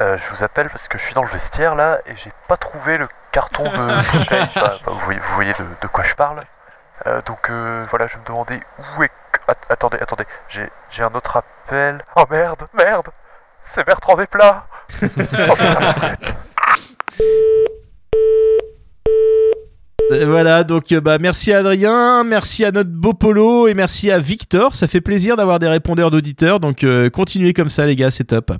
Euh, 0.00 0.16
je 0.16 0.28
vous 0.30 0.44
appelle 0.44 0.68
parce 0.70 0.86
que 0.88 0.96
je 0.96 1.04
suis 1.04 1.14
dans 1.14 1.22
le 1.24 1.28
vestiaire 1.28 1.74
là 1.74 1.98
et 2.06 2.14
j'ai 2.16 2.32
pas 2.46 2.56
trouvé 2.56 2.98
le 2.98 3.08
carton 3.32 3.64
de 3.64 3.68
bouteille, 4.18 4.46
bah, 4.54 4.70
vous 4.86 5.00
voyez, 5.00 5.20
vous 5.20 5.34
voyez 5.34 5.52
de, 5.54 5.66
de 5.80 5.86
quoi 5.88 6.04
je 6.04 6.14
parle. 6.14 6.42
Euh, 7.06 7.20
donc 7.22 7.50
euh, 7.50 7.84
voilà, 7.90 8.06
je 8.06 8.16
me 8.18 8.24
demandais 8.24 8.60
où 8.96 9.02
est... 9.02 9.10
Att- 9.48 9.66
attendez, 9.70 9.98
attendez, 10.00 10.26
j'ai 10.48 11.02
un 11.02 11.14
autre 11.14 11.36
appel. 11.36 12.04
Oh 12.16 12.24
merde, 12.30 12.64
merde 12.74 13.08
C'est 13.62 13.84
Bertrand 13.84 14.14
Desplat 14.16 14.66
Oh, 15.02 15.54
putain, 15.56 16.14
Voilà, 20.10 20.64
donc 20.64 20.90
euh, 20.92 21.00
bah, 21.02 21.18
merci 21.18 21.52
à 21.52 21.58
Adrien, 21.58 22.24
merci 22.24 22.64
à 22.64 22.70
notre 22.70 22.88
beau 22.88 23.12
Polo 23.12 23.68
et 23.68 23.74
merci 23.74 24.10
à 24.10 24.18
Victor. 24.18 24.74
Ça 24.74 24.86
fait 24.86 25.02
plaisir 25.02 25.36
d'avoir 25.36 25.58
des 25.58 25.68
répondeurs 25.68 26.10
d'auditeurs, 26.10 26.60
donc 26.60 26.82
euh, 26.82 27.10
continuez 27.10 27.52
comme 27.52 27.68
ça 27.68 27.84
les 27.84 27.94
gars, 27.94 28.10
c'est 28.10 28.24
top. 28.24 28.52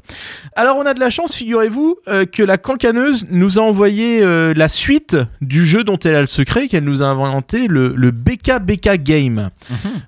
Alors 0.56 0.76
on 0.76 0.84
a 0.84 0.92
de 0.92 1.00
la 1.00 1.08
chance, 1.08 1.34
figurez-vous, 1.34 1.96
euh, 2.08 2.26
que 2.26 2.42
la 2.42 2.58
cancaneuse 2.58 3.26
nous 3.30 3.58
a 3.58 3.62
envoyé 3.62 4.22
euh, 4.22 4.52
la 4.54 4.68
suite 4.68 5.16
du 5.40 5.64
jeu 5.64 5.84
dont 5.84 5.96
elle 5.98 6.16
a 6.16 6.20
le 6.20 6.26
secret, 6.26 6.68
qu'elle 6.68 6.84
nous 6.84 7.02
a 7.02 7.06
inventé, 7.06 7.66
le, 7.66 7.94
le 7.96 8.10
BKBK 8.10 9.02
Game. 9.02 9.48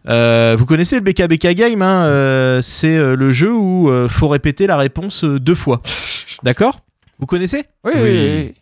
Euh, 0.09 0.57
vous 0.59 0.66
connaissez 0.66 0.97
le 0.97 1.03
BKBK 1.03 1.55
Game, 1.55 1.80
hein, 1.80 2.05
euh, 2.05 2.61
c'est 2.61 2.97
euh, 2.97 3.16
le 3.16 3.32
jeu 3.32 3.53
où 3.53 3.88
euh, 3.88 4.09
faut 4.09 4.28
répéter 4.28 4.66
la 4.66 4.76
réponse 4.76 5.24
deux 5.24 5.55
fois. 5.55 5.80
D'accord? 6.43 6.80
Vous 7.18 7.26
connaissez? 7.26 7.64
Oui, 7.84 7.93
oui, 7.97 8.03
oui. 8.03 8.55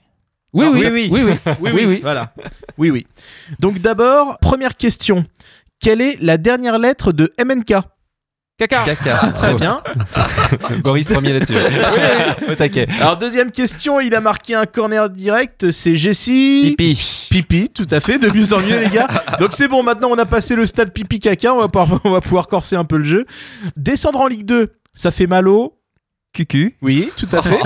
Oui, 0.52 0.64
Ah, 0.66 0.70
oui, 0.72 0.86
oui, 0.90 1.08
oui, 1.10 1.22
oui, 1.22 1.32
oui, 1.46 1.54
oui, 1.60 1.70
oui, 1.74 1.84
oui. 1.86 1.98
Voilà. 2.02 2.32
Oui, 2.78 2.90
oui. 2.90 3.06
Donc 3.58 3.80
d'abord, 3.80 4.38
première 4.38 4.76
question. 4.76 5.24
Quelle 5.80 6.00
est 6.00 6.20
la 6.20 6.38
dernière 6.38 6.78
lettre 6.78 7.12
de 7.12 7.32
MNK 7.42 7.74
Caca. 8.58 8.82
Caca. 8.84 9.32
Très 9.36 9.54
bien. 9.54 9.80
Boris 10.82 11.06
premier 11.06 11.32
là-dessus. 11.32 11.54
Au 12.50 12.54
taquet. 12.56 12.88
Alors 13.00 13.16
deuxième 13.16 13.52
question, 13.52 14.00
il 14.00 14.12
a 14.16 14.20
marqué 14.20 14.54
un 14.54 14.66
corner 14.66 15.08
direct, 15.10 15.70
c'est 15.70 15.94
Jessie. 15.94 16.74
Pipi. 16.76 17.28
Pipi, 17.30 17.68
tout 17.68 17.86
à 17.92 18.00
fait, 18.00 18.18
de 18.18 18.28
mieux 18.28 18.52
en 18.54 18.58
mieux 18.60 18.80
les 18.80 18.88
gars. 18.88 19.06
Donc 19.38 19.52
c'est 19.52 19.68
bon, 19.68 19.84
maintenant 19.84 20.08
on 20.10 20.18
a 20.18 20.26
passé 20.26 20.56
le 20.56 20.66
stade 20.66 20.92
pipi 20.92 21.20
caca, 21.20 21.54
on 21.54 21.58
va 21.60 21.68
pouvoir, 21.68 22.00
on 22.02 22.10
va 22.10 22.20
pouvoir 22.20 22.48
corser 22.48 22.74
un 22.74 22.84
peu 22.84 22.96
le 22.96 23.04
jeu. 23.04 23.26
Descendre 23.76 24.20
en 24.20 24.26
Ligue 24.26 24.44
2, 24.44 24.72
ça 24.92 25.12
fait 25.12 25.28
mal 25.28 25.46
au 25.46 25.77
Cucu. 26.32 26.76
Oui, 26.82 27.10
tout 27.16 27.28
à 27.32 27.42
fait. 27.42 27.58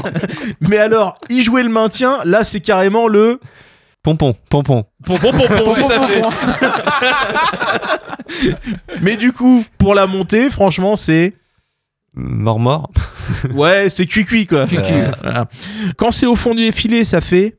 Mais 0.60 0.78
alors, 0.78 1.18
y 1.28 1.42
jouer 1.42 1.62
le 1.62 1.68
maintien, 1.68 2.18
là 2.24 2.44
c'est 2.44 2.60
carrément 2.60 3.08
le 3.08 3.40
Pompon. 4.04 4.36
Pompon. 4.50 4.84
Pompon, 5.02 5.32
pompon, 5.32 5.72
tout 5.72 5.90
à 5.90 6.06
fait. 6.06 6.22
Mais 9.00 9.16
du 9.16 9.32
coup, 9.32 9.64
pour 9.78 9.94
la 9.94 10.06
montée, 10.06 10.50
franchement, 10.50 10.94
c'est. 10.94 11.32
Mort 12.12 12.60
mort. 12.60 12.90
Ouais, 13.50 13.88
c'est 13.88 14.04
cuicui 14.04 14.46
quoi. 14.46 14.66
Voilà. 15.22 15.48
Quand 15.96 16.10
c'est 16.10 16.26
au 16.26 16.36
fond 16.36 16.54
du 16.54 16.66
défilé, 16.66 17.04
ça 17.04 17.22
fait. 17.22 17.56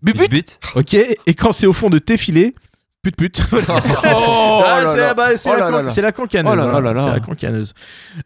But, 0.00 0.30
but. 0.30 0.60
Ok. 0.76 0.94
Et 0.94 1.34
quand 1.34 1.50
c'est 1.50 1.66
au 1.66 1.72
fond 1.72 1.90
de 1.90 1.98
tes 1.98 2.16
filets, 2.16 2.54
pute 3.02 3.16
pute. 3.16 3.42
Oh 3.52 4.62
Ah, 4.66 4.82
là 4.84 4.92
c'est 4.92 5.00
là. 5.00 5.14
bah, 5.14 5.36
c'est 5.36 5.50
Oh 5.50 5.56
la, 5.56 5.88
c'est 5.88 6.12
cancaneuse. 6.12 6.68
Oh 6.72 6.80
là 6.80 6.90
hein. 6.90 6.94
C'est 6.96 7.10
la 7.12 7.20
cancaneuse. 7.20 7.74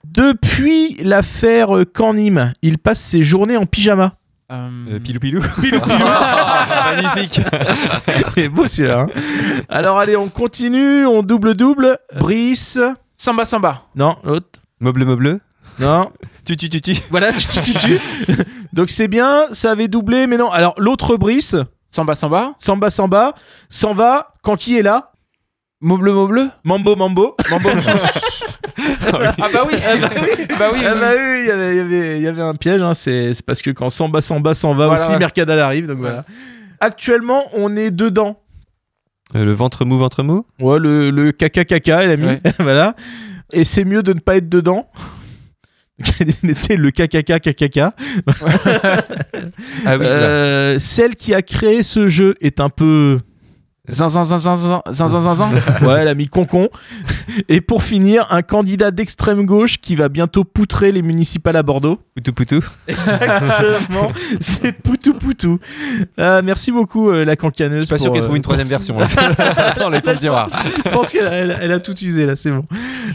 Depuis 0.04 0.96
l'affaire 1.02 1.76
euh, 1.76 1.84
Canim, 1.84 2.52
il 2.62 2.78
passe 2.78 3.00
ses 3.00 3.22
journées 3.22 3.56
en 3.56 3.66
pyjama. 3.66 4.14
Euh, 4.52 5.00
pilou 5.00 5.20
pilou. 5.20 5.40
Pilou, 5.60 5.80
pilou. 5.80 5.96
Magnifique. 5.96 7.40
Il 8.36 8.42
est 8.44 8.48
beau 8.48 8.66
celui-là. 8.66 9.00
hein. 9.00 9.62
Alors 9.68 9.98
allez, 9.98 10.16
on 10.16 10.28
continue, 10.28 11.06
on 11.06 11.22
double 11.22 11.54
double. 11.54 11.98
Brice. 12.18 12.78
Samba, 13.16 13.44
samba. 13.44 13.82
Non, 13.96 14.16
l'autre. 14.22 14.60
Meuble 14.80 15.04
meuble. 15.04 15.40
Non. 15.78 16.10
Tu 16.44 16.56
tu 16.56 16.68
tu 16.68 16.80
tu. 16.82 16.94
Voilà, 17.10 17.32
tu, 17.32 17.46
tu, 17.48 17.60
tu, 17.62 17.72
tu. 17.72 17.98
Donc 18.72 18.90
c'est 18.90 19.08
bien, 19.08 19.44
ça 19.52 19.70
avait 19.72 19.88
doublé, 19.88 20.26
mais 20.26 20.36
non. 20.36 20.50
Alors 20.50 20.74
l'autre 20.78 21.16
Brice, 21.16 21.56
Samba, 21.94 22.16
samba. 22.16 22.54
Samba 22.56 22.90
Samba, 22.90 23.34
s'en 23.68 23.94
va 23.94 24.32
quand 24.42 24.56
qui 24.56 24.76
est 24.76 24.82
là? 24.82 25.12
Maubleu, 25.80 26.12
maubleu. 26.12 26.50
Mambo 26.64 26.96
Mambo. 26.96 27.36
Mambo. 27.50 27.68
Ah 29.06 29.48
bah 29.52 29.64
oui. 29.68 29.74
Ah 29.86 29.96
bah 30.00 30.08
oui, 30.16 30.46
bah 30.58 30.70
oui. 30.72 30.80
Ah 30.84 30.94
bah 30.96 31.12
oui, 31.16 31.40
il 31.42 31.46
y 31.46 31.50
avait, 31.52 31.70
il 31.72 31.76
y 31.76 31.80
avait, 31.80 32.16
il 32.16 32.22
y 32.22 32.26
avait 32.26 32.42
un 32.42 32.54
piège. 32.54 32.82
hein, 32.82 32.94
C'est 32.94 33.32
c'est 33.32 33.44
parce 33.46 33.62
que 33.62 33.70
quand 33.70 33.88
Samba 33.90 34.20
Samba 34.20 34.54
s'en 34.54 34.74
va 34.74 34.86
Voilà. 34.88 35.00
aussi, 35.00 35.16
Mercadal 35.16 35.60
arrive. 35.60 35.86
Donc 35.86 35.98
voilà. 35.98 36.24
Actuellement, 36.80 37.44
on 37.52 37.76
est 37.76 37.92
dedans. 37.92 38.40
Euh, 39.36 39.44
le 39.44 39.52
ventre 39.52 39.84
mou 39.84 39.96
ventre 39.98 40.24
mou? 40.24 40.44
Ouais, 40.60 40.80
le, 40.80 41.10
le 41.10 41.30
caca 41.30 41.64
caca, 41.64 42.02
elle 42.02 42.10
a 42.10 42.16
mis. 42.16 42.26
Ouais. 42.26 42.40
voilà. 42.58 42.96
Et 43.52 43.62
c'est 43.62 43.84
mieux 43.84 44.02
de 44.02 44.14
ne 44.14 44.18
pas 44.20 44.36
être 44.36 44.48
dedans. 44.48 44.88
Était 46.48 46.76
le 46.76 46.90
caca 46.90 47.22
caca. 47.40 47.94
Ah 49.86 49.96
oui. 49.96 50.06
Euh, 50.06 50.78
celle 50.78 51.14
qui 51.14 51.34
a 51.34 51.42
créé 51.42 51.82
ce 51.82 52.08
jeu 52.08 52.34
est 52.40 52.60
un 52.60 52.68
peu. 52.68 53.20
Zin, 53.90 54.08
zin, 54.08 54.24
zin, 54.24 54.38
zin, 54.38 54.82
zin, 54.90 55.34
zin, 55.34 55.50
Ouais, 55.82 56.04
l'ami 56.04 56.26
concon. 56.26 56.70
Et 57.50 57.60
pour 57.60 57.82
finir, 57.82 58.26
un 58.30 58.40
candidat 58.40 58.90
d'extrême 58.90 59.44
gauche 59.44 59.78
qui 59.78 59.94
va 59.94 60.08
bientôt 60.08 60.44
poutrer 60.44 60.90
les 60.90 61.02
municipales 61.02 61.56
à 61.56 61.62
Bordeaux. 61.62 61.98
Poutou 62.14 62.32
poutou. 62.32 62.64
Exactement. 62.88 64.10
C'est 64.40 64.72
poutou 64.72 65.12
poutou. 65.12 65.58
Euh, 66.18 66.40
merci 66.42 66.72
beaucoup, 66.72 67.10
euh, 67.10 67.26
la 67.26 67.36
cancaneuse. 67.36 67.82
Je 67.82 67.86
suis 67.86 67.94
pas 67.94 67.98
sûr 67.98 68.10
qu'elle 68.10 68.22
trouve 68.22 68.34
euh, 68.34 68.36
une 68.36 68.42
troisième 68.42 68.68
version. 68.68 68.96
Non, 68.96 69.88
les 69.90 70.00
le 70.00 70.18
tiroir. 70.18 70.48
Je 70.84 70.90
pense 70.90 71.12
qu'elle 71.12 71.72
a 71.72 71.78
tout 71.78 71.98
usé, 71.98 72.24
là, 72.24 72.36
c'est 72.36 72.50
bon. 72.50 72.64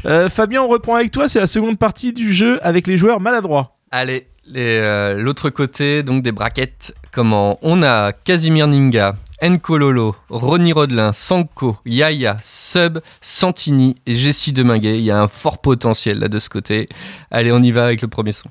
Euh, 0.05 0.29
Fabien, 0.29 0.61
on 0.61 0.67
reprend 0.67 0.95
avec 0.95 1.09
toi. 1.09 1.27
C'est 1.27 1.39
la 1.39 1.47
seconde 1.47 1.79
partie 1.79 2.13
du 2.13 2.31
jeu 2.31 2.59
avec 2.61 2.85
les 2.85 2.97
joueurs 2.97 3.19
maladroits. 3.19 3.77
Allez, 3.89 4.27
euh, 4.55 5.15
l'autre 5.15 5.49
côté 5.49 6.03
donc 6.03 6.23
des 6.23 6.31
braquettes. 6.31 6.93
Comment? 7.11 7.57
On 7.61 7.81
a 7.81 8.11
Casimir 8.11 8.67
Ninga 8.67 9.15
Nkololo, 9.41 10.15
Ronny 10.29 10.71
Rodelin, 10.71 11.11
Sanko, 11.13 11.77
Yaya, 11.85 12.37
Sub, 12.41 12.99
Santini 13.21 13.95
et 14.05 14.13
Jessie 14.13 14.51
Deminguet. 14.51 14.97
Il 14.97 15.05
y 15.05 15.11
a 15.11 15.21
un 15.21 15.27
fort 15.27 15.59
potentiel 15.59 16.19
là 16.19 16.27
de 16.27 16.39
ce 16.39 16.49
côté. 16.49 16.87
Allez, 17.31 17.51
on 17.51 17.61
y 17.61 17.71
va 17.71 17.85
avec 17.85 18.01
le 18.01 18.07
premier 18.07 18.33
son. 18.33 18.49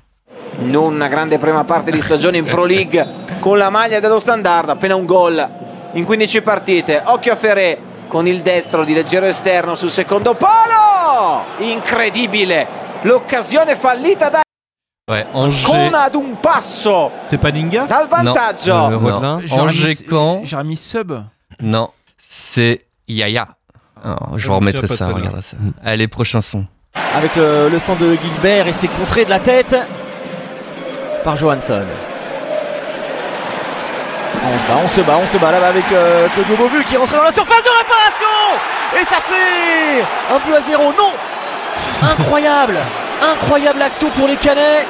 non 0.59 0.93
una 0.93 1.07
grande 1.07 1.37
prima 1.37 1.63
parte 1.63 1.91
di 1.91 2.01
stagione 2.01 2.37
in 2.37 2.43
Pro 2.43 2.65
League 2.65 3.37
con 3.39 3.57
la 3.57 3.69
maglia 3.69 3.99
dello 3.99 4.19
standard, 4.19 4.69
appena 4.69 4.95
un 4.95 5.05
gol 5.05 5.51
in 5.93 6.03
15 6.03 6.41
partite. 6.41 7.01
Occhio 7.05 7.33
a 7.33 7.35
Ferré 7.35 7.79
con 8.07 8.27
il 8.27 8.41
destro 8.41 8.83
di 8.83 8.93
leggero 8.93 9.25
esterno 9.25 9.75
sul 9.75 9.89
secondo 9.89 10.35
palo! 10.35 11.43
Incredibile! 11.59 12.67
L'occasione 13.03 13.75
fallita 13.75 14.29
da 14.29 14.41
Ouais, 15.09 15.25
Angers. 15.33 15.63
con 15.65 15.93
ad 15.95 16.15
un 16.15 16.35
passo 16.41 17.11
C'est 17.25 17.39
pas 17.39 17.51
Ninga 17.51 17.85
dal 17.87 18.07
vantaggio. 18.07 18.73
Euh, 18.75 19.19
Non. 19.19 19.41
J'aurais 19.43 19.61
Angers 19.61 19.87
mis- 19.87 20.05
Caen. 20.09 20.41
J'aurais 20.43 20.63
mis 20.63 20.77
sub. 20.77 21.11
Non, 21.61 21.89
c'est 22.17 22.85
Yaya. 23.07 23.47
Alors, 24.03 24.33
je 24.37 24.45
vous 24.45 24.53
me 24.53 24.57
remettrai 24.59 24.85
ça, 24.87 25.07
regardez 25.07 25.41
ça. 25.41 25.57
Allez, 25.83 26.07
prochain 26.07 26.41
son. 26.41 26.65
Avec 27.15 27.35
le, 27.35 27.69
le 27.69 27.79
centre 27.79 28.01
de 28.01 28.13
Gilbert 28.21 28.67
et 28.67 28.73
c'est 28.73 28.87
contré 28.87 29.25
de 29.25 29.29
la 29.31 29.39
tête 29.39 29.75
par 31.23 31.35
Johansson. 31.37 31.81
On 34.41 34.57
se 34.57 34.67
bat, 34.67 34.79
on 34.83 34.87
se 34.87 35.01
bat, 35.01 35.17
on 35.23 35.27
se 35.27 35.37
bat 35.37 35.51
là-bas 35.51 35.67
avec 35.67 35.83
euh, 35.91 36.27
Claudio 36.29 36.55
Beauvu 36.55 36.83
qui 36.85 36.95
rentre 36.97 37.13
dans 37.13 37.23
la 37.23 37.31
surface 37.31 37.63
de 37.63 37.69
réparation 37.69 38.99
Et 38.99 39.03
ça 39.05 39.17
fait 39.21 40.03
un 40.33 40.39
but 40.45 40.55
à 40.55 40.61
zéro. 40.61 40.83
Non 40.97 41.11
Incroyable 42.01 42.77
Incroyable 43.21 43.81
action 43.81 44.09
pour 44.11 44.27
les 44.27 44.35
Canets 44.35 44.85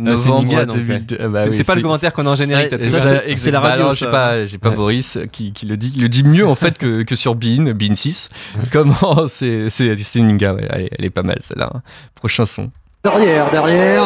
c'est 0.00 0.04
novembre 0.04 0.44
Ninga, 0.48 0.64
donc, 0.64 0.76
2002. 0.76 1.16
ouais. 1.16 1.20
Ah 1.24 1.28
bah 1.28 1.40
C'est- 1.50 1.58
oui, 1.58 1.64
pas 1.64 1.74
le 1.74 1.82
commentaire 1.82 2.12
qu'on 2.12 2.24
a 2.26 2.30
en 2.30 2.34
générique, 2.36 2.70
Ouais, 2.70 2.78
t'as 2.78 3.34
c'est 3.34 3.50
la 3.50 3.58
radio, 3.58 3.86
Bah. 3.88 3.94
J'ai 3.96 4.06
pas, 4.06 4.46
j'ai 4.46 4.58
pas 4.58 4.68
Ouais. 4.68 4.76
Boris 4.76 5.18
qui, 5.32 5.52
qui 5.52 5.66
le 5.66 5.76
dit. 5.76 5.92
Il 5.96 6.02
le 6.02 6.08
dit 6.08 6.22
mieux 6.22 6.46
en 6.46 6.54
fait 6.54 6.78
que, 6.78 7.02
que 7.02 7.16
sur 7.16 7.34
Bean, 7.34 7.72
Bean 7.74 7.96
6. 7.96 8.28
Comment 8.72 8.94
c'est, 9.28 9.70
c'est, 9.70 9.96
Ninga. 10.20 10.54
ouais. 10.54 10.68
Elle, 10.70 10.80
est- 10.82 10.90
elle 11.00 11.04
est 11.04 11.10
pas 11.10 11.24
mal 11.24 11.38
celle-là. 11.40 11.68
hein. 11.74 11.80
Prochain 12.14 12.46
son. 12.46 12.70
Derrière, 13.02 13.50
derrière. 13.50 14.04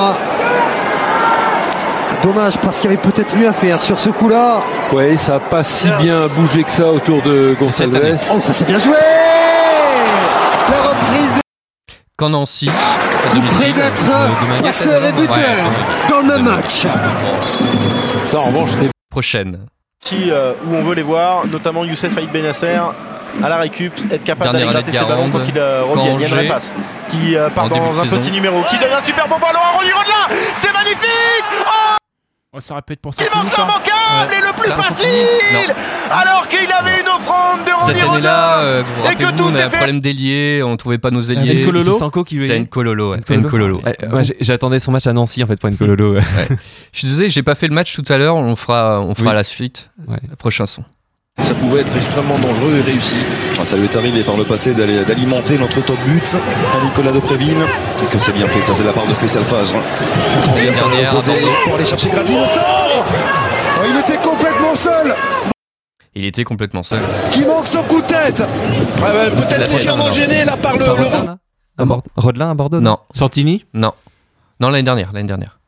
Dommage 2.22 2.56
parce 2.58 2.80
qu'il 2.80 2.88
y 2.90 2.94
avait 2.94 3.02
peut-être 3.02 3.36
mieux 3.36 3.48
à 3.48 3.52
faire 3.52 3.82
sur 3.82 3.98
ce 3.98 4.08
coup-là. 4.10 4.60
Ouais, 4.92 5.16
ça 5.18 5.34
a 5.36 5.40
pas 5.40 5.64
si 5.64 5.90
bien 6.00 6.28
bougé 6.28 6.62
que 6.62 6.70
ça 6.70 6.86
autour 6.90 7.20
de 7.22 7.54
Gonçalves. 7.58 8.00
Oh, 8.32 8.40
ça 8.42 8.52
c'est 8.52 8.64
bien 8.66 8.78
joué 8.78 8.94
Quand 12.18 12.28
Nancy, 12.28 12.70
domicile, 13.34 13.56
près 13.56 13.72
d'être 13.72 14.62
passeur 14.62 15.02
et 15.02 15.12
buteur 15.12 15.34
ouais. 15.36 16.10
dans 16.10 16.20
le 16.20 16.26
même 16.26 16.44
match. 16.44 16.86
Ça, 18.20 18.40
en 18.40 18.44
revanche, 18.44 18.70
prochaine. 19.10 19.66
Si, 20.04 20.30
euh, 20.30 20.52
où 20.66 20.74
on 20.74 20.82
veut 20.82 20.94
les 20.94 21.02
voir, 21.02 21.46
notamment 21.46 21.84
Youssef 21.84 22.16
Aïd 22.18 22.30
Benasser 22.30 22.78
à 23.42 23.48
la 23.48 23.56
récup, 23.56 23.94
être 24.10 24.24
capable 24.24 24.52
d'aller 24.52 24.66
gratter 24.66 24.92
ses 24.92 25.04
ballons 25.04 25.30
quand 25.30 25.48
il 25.48 25.56
euh, 25.56 25.84
revient. 25.84 26.10
Il 26.16 26.20
y 26.20 26.34
a 26.34 26.42
une 26.42 26.60
qui 27.08 27.36
euh, 27.36 27.48
part 27.48 27.70
dans 27.70 27.98
un 27.98 28.04
saison. 28.04 28.18
petit 28.18 28.30
numéro, 28.30 28.62
qui 28.68 28.78
donne 28.78 28.92
un 28.92 29.02
super 29.02 29.26
bon 29.26 29.38
ballon 29.38 29.60
à 29.60 29.76
Ronny 29.78 29.92
Rodelin. 29.92 30.42
C'est 30.56 30.72
magnifique 30.72 31.44
Oh 31.66 32.01
Oh, 32.55 32.61
ça 32.61 32.74
répète 32.74 33.00
pour 33.00 33.14
Qui 33.14 33.24
ça. 33.24 33.30
manque 33.34 33.50
immanquable 33.57 34.34
et 34.34 34.40
le 34.46 34.53
plus 34.61 34.68
Ça, 34.68 34.76
facile. 34.82 35.74
Alors 36.11 36.46
qu'il 36.48 36.70
avait 36.70 37.00
une 37.00 37.09
offrande 37.09 37.64
de 37.64 37.70
Ronny 37.72 37.94
Cette 37.98 38.09
année-là, 38.11 38.59
euh, 38.59 38.82
vous 38.84 39.03
vous 39.03 39.09
et 39.11 39.14
que 39.14 39.36
tout 39.38 39.44
on 39.44 39.55
a 39.55 39.62
un 39.64 39.66
était 39.68 39.76
problème 39.78 40.00
d'ailier, 40.00 40.62
on 40.62 40.76
trouvait 40.76 40.98
pas 40.98 41.11
nos 41.11 41.22
ailiers. 41.22 41.64
C'est 41.82 41.92
Sanko 41.92 42.24
qui 42.24 42.46
C'est 42.46 42.59
Nkololo, 42.61 43.16
J'attendais 44.40 44.80
son 44.80 44.92
match 44.92 45.07
à 45.07 45.14
Nancy 45.14 45.42
en 45.42 45.46
fait 45.46 45.59
pour 45.59 45.70
Nkololo. 45.70 46.20
Je 46.92 46.98
suis 46.98 47.09
désolé, 47.09 47.30
j'ai 47.30 47.42
pas 47.42 47.55
fait 47.55 47.68
le 47.68 47.74
match 47.74 47.94
tout 47.94 48.05
à 48.12 48.18
l'heure, 48.18 48.36
on 48.36 48.55
fera, 48.55 49.00
on 49.00 49.14
fera 49.14 49.30
Oui. 49.30 49.36
la 49.36 49.44
suite. 49.44 49.90
Prochain 50.38 50.66
son. 50.66 50.84
Ça 51.39 51.55
pouvait 51.55 51.80
être 51.80 51.95
extrêmement 51.97 52.39
dangereux 52.39 52.76
et 52.76 52.83
réussi. 52.83 53.16
Ah, 53.59 53.64
ça 53.64 53.76
lui 53.76 53.85
est 53.85 53.97
arrivé 53.97 54.22
par 54.22 54.37
le 54.37 54.45
passé 54.45 54.74
d'aller- 54.74 55.03
d'alimenter 55.05 55.57
notre 55.59 55.80
top 55.83 55.99
but 56.05 56.37
à 56.78 56.85
Nicolas 56.85 57.11
de 57.12 57.20
Préville. 57.20 57.57
Et 58.03 58.07
que 58.12 58.18
c'est 58.22 58.33
bien 58.33 58.47
fait, 58.47 58.61
ça 58.61 58.74
c'est 58.74 58.85
la 58.85 58.93
part 58.93 59.07
de 59.07 59.14
Faisal 59.14 59.43
Fajr. 59.45 59.76
Bordeaux. 61.11 61.33
pour 61.64 61.74
aller 61.76 61.85
chercher 61.87 62.11
centre 62.11 63.05
Oh, 63.80 63.85
Il 63.89 63.97
était 63.99 64.18
complètement 64.22 64.74
seul 64.74 65.14
Il 66.14 66.24
était 66.26 66.45
complètement 66.45 66.83
seul. 66.83 67.01
Qui 67.33 67.45
manque 67.47 67.66
son 67.66 67.83
coup 67.85 68.03
de 68.03 68.07
tête 68.07 68.45
Peut-être 68.97 69.72
légèrement 69.72 70.11
gêné 70.12 70.45
là 70.45 70.57
par 70.59 70.76
le. 70.76 70.85
Rodelin, 70.85 71.39
À 71.78 71.85
Bord- 71.87 72.03
Rodelin 72.16 72.51
à 72.51 72.55
Bordeaux 72.55 72.80
Non. 72.80 72.99
Santini 73.11 73.64
Non. 73.72 73.93
Non, 74.61 74.68
l'année 74.68 74.83
dernière, 74.85 75.11
l'année 75.14 75.28
dernière. 75.28 75.59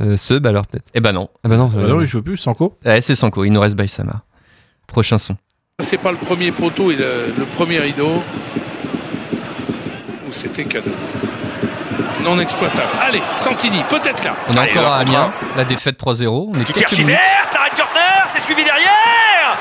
Euh, 0.00 0.16
Sub 0.16 0.46
alors 0.46 0.66
peut-être 0.68 0.86
Eh 0.94 1.00
ben 1.00 1.12
non. 1.12 1.28
Ah 1.42 1.48
bah 1.48 1.56
non, 1.56 1.66
Bah 1.66 1.82
non, 1.88 2.00
il 2.00 2.06
joue 2.06 2.22
plus, 2.22 2.36
Sanko. 2.36 2.78
Ouais, 2.86 3.00
c'est 3.00 3.16
Sanko, 3.16 3.44
il 3.44 3.50
nous 3.50 3.60
reste 3.60 3.74
Baïsama. 3.74 4.22
Prochain 4.90 5.18
son. 5.18 5.36
C'est 5.80 5.98
pas 5.98 6.10
le 6.10 6.18
premier 6.18 6.52
poteau 6.52 6.90
et 6.90 6.96
le, 6.96 7.32
le 7.38 7.44
premier 7.44 7.78
rideau 7.78 8.22
où 10.28 10.32
c'était 10.32 10.64
cadeau. 10.64 10.90
Non 12.22 12.38
exploitable. 12.38 12.88
Allez, 13.00 13.22
Santini, 13.36 13.82
peut-être 13.88 14.22
là. 14.24 14.34
On 14.48 14.54
est 14.54 14.58
Allez, 14.58 14.72
encore 14.72 14.92
à. 14.92 14.98
Amiens, 14.98 15.32
la 15.56 15.64
défaite 15.64 15.98
3-0. 15.98 16.50
On 16.54 16.60
est 16.60 16.64
quelques 16.70 16.92
minutes. 16.98 17.16
ça 17.50 17.60
arrête 17.60 17.72
corner, 17.76 18.28
c'est 18.34 18.42
suivi 18.42 18.62
derrière 18.62 19.56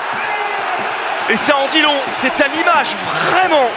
Et 1.29 1.37
ça 1.37 1.55
en 1.55 1.67
dit 1.71 1.81
long, 1.81 1.95
c'est 2.17 2.33
à 2.41 2.47
l'image 2.47 2.87
vraiment 3.31 3.69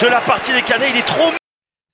de 0.00 0.06
la 0.06 0.20
partie 0.20 0.52
des 0.52 0.62
Canets, 0.62 0.90
il 0.94 0.98
est 0.98 1.06
trop 1.06 1.30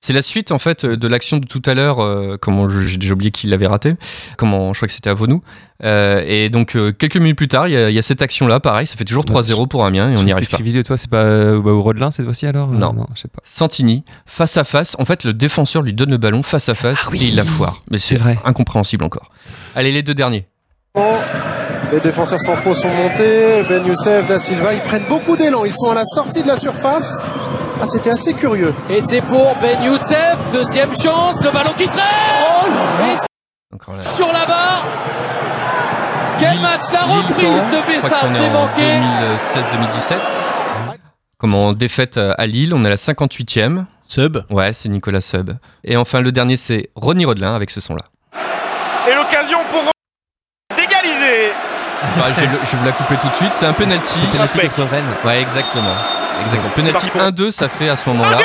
C'est 0.01 0.13
la 0.13 0.23
suite 0.23 0.53
en 0.53 0.59
fait 0.61 0.87
de 0.87 1.09
l'action 1.09 1.39
de 1.39 1.47
tout 1.47 1.61
à 1.67 1.75
l'heure. 1.75 1.99
euh, 2.01 2.37
comment 2.41 2.69
j'ai 2.69 2.99
déjà 2.99 3.15
oublié 3.15 3.33
qui 3.33 3.49
l'avait 3.49 3.67
raté. 3.67 3.95
Comment 4.37 4.73
je 4.73 4.79
crois 4.79 4.87
que 4.87 4.93
c'était 4.95 5.11
à 5.11 5.15
Vonou. 5.15 5.43
Euh, 5.85 6.23
et 6.27 6.51
donc 6.51 6.77
euh, 6.77 6.93
quelques 6.93 7.17
minutes 7.17 7.37
plus 7.37 7.49
tard, 7.49 7.67
il 7.69 7.73
y, 7.73 7.77
a- 7.77 7.91
y 7.91 8.01
cette 8.03 8.23
action 8.23 8.47
là. 8.47 8.61
Pareil, 8.61 8.87
ça 8.87 8.95
fait 8.97 9.05
toujours 9.05 9.25
3-0 9.25 9.67
pour 9.67 9.85
Amiens 9.85 10.11
et 10.11 10.17
on 10.17 10.23
n'y 10.23 10.33
arrive 10.33 10.49
pas. 10.49 10.57
Crivelli, 10.57 10.85
toi, 10.85 10.97
c'est 10.97 11.11
pas 11.11 11.23
euh, 11.25 11.61
bah, 11.61 11.73
au 11.73 11.81
Rodelin 11.81 12.11
cette 12.13 12.25
fois-ci 12.27 12.47
alors 12.47 12.69
Non. 12.69 12.95
Euh, 12.97 13.05
je 13.17 13.23
sais 13.23 13.29
pas. 13.29 13.41
Santini, 13.45 14.05
face 14.25 14.57
à 14.57 14.63
face. 14.65 14.95
En 15.01 15.05
fait, 15.05 15.25
le 15.25 15.33
défenseur 15.35 15.83
lui 15.83 15.93
donne 15.93 16.11
le 16.11 16.17
ballon 16.19 16.45
face 16.45 16.69
à 16.69 16.75
face 16.77 17.09
et 17.13 17.17
il 17.25 17.35
la 17.37 17.45
foire. 17.45 17.83
Mais 17.91 17.99
c'est 17.99 18.17
vrai. 18.17 18.39
incompréhensible 18.45 19.05
encore. 19.05 19.31
Allez, 19.75 19.91
les 19.91 20.03
deux 20.05 20.15
derniers. 20.15 20.47
Les 21.93 22.01
défenseurs 22.01 22.41
centraux 22.41 22.75
sont 22.75 22.89
montés. 22.89 23.63
Ben 23.69 23.85
Youssef, 23.87 24.27
Da 24.27 24.39
Silva, 24.39 24.75
ils 24.75 24.83
prennent 24.83 25.07
beaucoup 25.09 25.37
d'élan. 25.37 25.65
Ils 25.65 25.73
sont 25.73 25.89
à 25.89 25.95
la 25.95 26.05
sortie 26.05 26.43
de 26.43 26.49
la 26.49 26.59
surface. 26.59 27.17
Ah, 27.81 27.87
c'était 27.87 28.11
assez 28.11 28.35
curieux. 28.35 28.75
Et 28.91 29.01
c'est 29.01 29.23
pour 29.23 29.55
Ben 29.63 29.83
Youssef, 29.83 30.37
deuxième 30.53 30.91
chance, 30.95 31.43
le 31.43 31.51
ballon 31.51 31.71
qui 31.79 31.87
traîne 31.87 32.03
Et 33.05 34.15
sur 34.17 34.27
la 34.27 34.47
barre 34.47 34.85
Quel 36.39 36.59
match 36.61 36.93
La 36.93 37.01
reprise 37.01 37.47
de 37.47 37.77
Je 37.77 37.99
crois 37.99 38.11
Bessa, 38.11 38.17
qu'on 38.21 38.33
est 38.33 38.35
c'est 38.35 38.51
manqué 38.51 38.83
2016-2017. 40.13 40.17
Comment 41.39 41.73
défaite 41.73 42.19
à 42.19 42.47
Lille, 42.47 42.75
on 42.75 42.85
est 42.85 42.89
à 42.89 42.91
la 42.91 42.97
58e. 42.97 43.85
Sub. 44.03 44.39
Ouais, 44.51 44.73
c'est 44.73 44.89
Nicolas 44.89 45.21
Sub. 45.21 45.51
Et 45.85 45.97
enfin, 45.97 46.21
le 46.21 46.33
dernier, 46.33 46.57
c'est 46.57 46.91
Ronny 46.97 47.25
Rodelin 47.25 47.55
avec 47.55 47.71
ce 47.71 47.81
son-là. 47.81 48.03
Et 49.09 49.15
l'occasion 49.15 49.59
pour 49.71 49.83
Bah, 52.17 52.27
je, 52.35 52.41
vais 52.41 52.47
le- 52.47 52.59
je 52.65 52.71
vais 52.73 52.77
vous 52.79 52.85
la 52.85 52.93
couper 52.93 53.15
tout 53.21 53.29
de 53.29 53.35
suite. 53.35 53.51
C'est 53.59 53.67
un 53.67 53.73
penalty. 53.73 54.09
C'est 54.13 54.27
penalty 54.31 54.59
contre 54.61 54.91
Rennes. 54.91 55.05
Ouais, 55.25 55.41
exactement. 55.43 55.95
Exactement. 56.45 56.71
Penalty 56.75 57.07
Par 57.09 57.31
1-2, 57.31 57.51
ça 57.51 57.69
fait 57.69 57.89
à 57.89 57.97
ce 57.97 58.09
moment-là. 58.11 58.39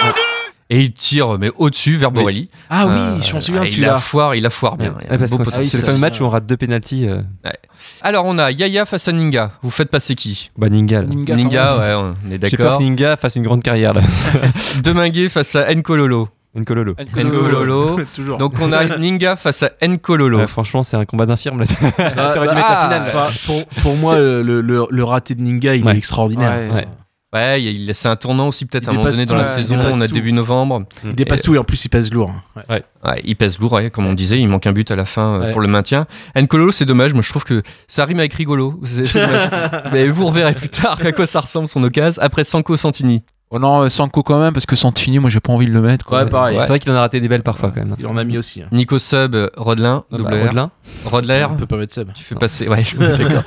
Et 0.70 0.80
il 0.80 0.94
tire 0.94 1.38
mais 1.38 1.52
au-dessus 1.58 1.98
vers 1.98 2.10
Borelli. 2.12 2.50
Ah 2.70 2.88
oui, 2.88 3.22
je 3.28 3.34
m'en 3.34 3.42
souviens 3.42 3.64
il 3.64 3.70
celui-là. 3.70 3.92
la 3.94 3.98
foire, 3.98 4.34
il 4.34 4.42
la 4.42 4.50
foire 4.50 4.76
bien. 4.78 4.94
Il 5.02 5.08
a 5.08 5.12
Ouais, 5.12 5.18
parce 5.20 5.36
que 5.36 5.44
c'est 5.64 5.78
le 5.78 5.84
fameux 5.84 5.98
match 6.00 6.20
où 6.20 6.24
on 6.24 6.30
rate 6.30 6.46
deux 6.48 6.58
pénalties. 6.58 7.08
euh, 7.08 7.18
Ouais. 7.46 7.54
Alors 8.02 8.26
on 8.26 8.40
a 8.40 8.50
Yaya 8.50 8.86
face 8.86 9.08
à 9.08 9.12
Ninga. 9.12 9.52
Vous 9.62 9.70
faites 9.70 9.92
passer 9.92 10.16
qui? 10.16 10.50
Bah 10.58 10.70
Ninga. 10.70 11.02
là. 11.02 11.08
Ninga, 11.10 11.78
ouais, 11.78 11.94
on 11.94 12.32
est 12.32 12.48
J'ai 12.48 12.58
peur 12.58 12.66
d'accord. 12.68 12.78
que 12.80 12.84
Ninga 12.84 13.18
fasse 13.18 13.36
une 13.36 13.44
grande 13.44 13.62
carrière 13.62 13.94
là. 13.94 14.02
Deminguet 14.84 15.30
face 15.30 15.56
à 15.56 15.72
Nkololo. 15.76 16.30
Nkololo. 16.56 16.94
Nkololo. 17.16 18.00
Toujours. 18.16 18.38
Donc 18.38 18.54
on 18.62 18.72
a 18.74 18.98
Ninga 19.00 19.36
face 19.36 19.64
à 19.64 19.72
Nkololo. 19.88 20.38
Ouais, 20.38 20.48
franchement, 20.48 20.84
c'est 20.84 20.98
un 20.98 21.06
combat 21.06 21.26
d'infirme 21.26 21.60
là. 21.60 21.66
Ah, 21.98 22.34
dû 22.34 22.40
bah, 22.40 22.46
la 22.46 22.66
ah, 22.66 22.84
finale. 23.12 23.32
pour, 23.46 23.66
pour 23.82 23.96
moi, 23.96 24.16
le, 24.18 24.42
le- 24.62 24.88
le 24.90 25.04
raté 25.04 25.36
de 25.36 25.42
Ninga, 25.42 25.76
il 25.76 25.84
Ouais. 25.86 25.94
est 25.94 25.98
extraordinaire. 25.98 26.72
Ouais. 26.74 26.88
Ouais, 27.34 27.60
c'est 27.94 28.08
un 28.10 28.16
tournant 28.16 28.48
aussi 28.50 28.66
peut-être 28.68 28.88
à 28.90 28.92
un 28.92 28.94
moment 28.94 29.10
donné 29.10 29.26
dans 29.26 29.36
la 29.36 29.46
saison. 29.46 29.76
On 29.92 30.02
a 30.02 30.08
tout. 30.08 30.14
début 30.14 30.32
novembre. 30.32 30.84
Il 31.04 31.16
dépasse 31.16 31.40
Et- 31.40 31.44
tout 31.46 31.56
et 31.56 31.58
en 31.58 31.64
plus, 31.64 31.84
il 31.84 31.90
pèse 31.90 32.14
lourd. 32.14 32.32
Ouais. 32.56 32.62
Ouais. 32.70 32.84
Ouais, 33.04 33.22
il 33.24 33.36
pèse 33.36 33.58
lourd, 33.58 33.74
ouais, 33.74 33.90
comme 33.90 34.06
on 34.06 34.14
disait, 34.14 34.40
il 34.40 34.48
manque 34.48 34.68
un 34.68 34.72
but 34.72 34.92
à 34.92 34.96
la 34.96 35.06
fin 35.06 35.22
euh, 35.34 35.40
Ouais. 35.40 35.52
pour 35.52 35.60
le 35.60 35.68
maintien. 35.68 36.06
Nkololo, 36.40 36.72
c'est 36.72 36.86
dommage, 36.86 37.14
moi 37.16 37.24
je 37.24 37.30
trouve 37.32 37.44
que 37.44 37.64
ça 37.88 38.06
rime 38.06 38.20
avec 38.20 38.36
rigolo. 38.36 38.80
C'est- 38.86 39.04
c'est 39.04 39.26
dommage. 39.26 39.50
Mais 39.92 40.08
vous 40.10 40.28
reverrez 40.28 40.54
plus 40.54 40.70
tard 40.70 41.00
à 41.04 41.12
quoi 41.12 41.26
ça 41.26 41.40
ressemble 41.40 41.68
son 41.68 41.84
occasion. 41.84 42.22
Après 42.22 42.44
Sanko 42.44 42.78
Santini. 42.78 43.24
Oh 43.56 43.60
non, 43.60 43.84
euh, 43.84 43.90
Sanko 43.90 44.24
quand 44.24 44.40
même, 44.40 44.52
parce 44.52 44.66
que 44.66 44.76
Santini, 44.76 45.20
moi 45.20 45.30
j'ai 45.30 45.40
pas 45.40 45.54
envie 45.54 45.68
de 45.68 45.72
le 45.72 45.80
mettre. 45.82 46.06
quoi. 46.06 46.24
Ouais, 46.24 46.30
pareil. 46.30 46.58
C'est 46.62 46.68
vrai 46.70 46.80
qu'il 46.80 46.92
en 46.92 46.96
a 46.96 47.02
raté 47.02 47.20
des 47.20 47.28
belles 47.30 47.44
parfois 47.44 47.70
quand 47.70 47.82
même. 47.86 47.96
Il 48.00 48.08
en 48.08 48.18
a 48.18 48.24
mis 48.24 48.38
aussi. 48.40 48.64
hein. 48.64 48.68
Nico 48.72 48.98
Sub, 48.98 49.36
Rodelin, 49.56 50.06
Ah 50.12 50.18
bah, 50.18 50.18
double 50.18 50.60
R. 50.60 50.70
Rodler. 51.06 51.46
On 51.52 51.56
peut 51.56 51.68
pas 51.68 51.78
mettre 51.78 51.94
sub. 51.94 52.12
Tu 52.14 52.24
fais 52.24 52.34
passer. 52.34 52.68
Ouais, 52.68 52.84
d'accord. 52.98 53.44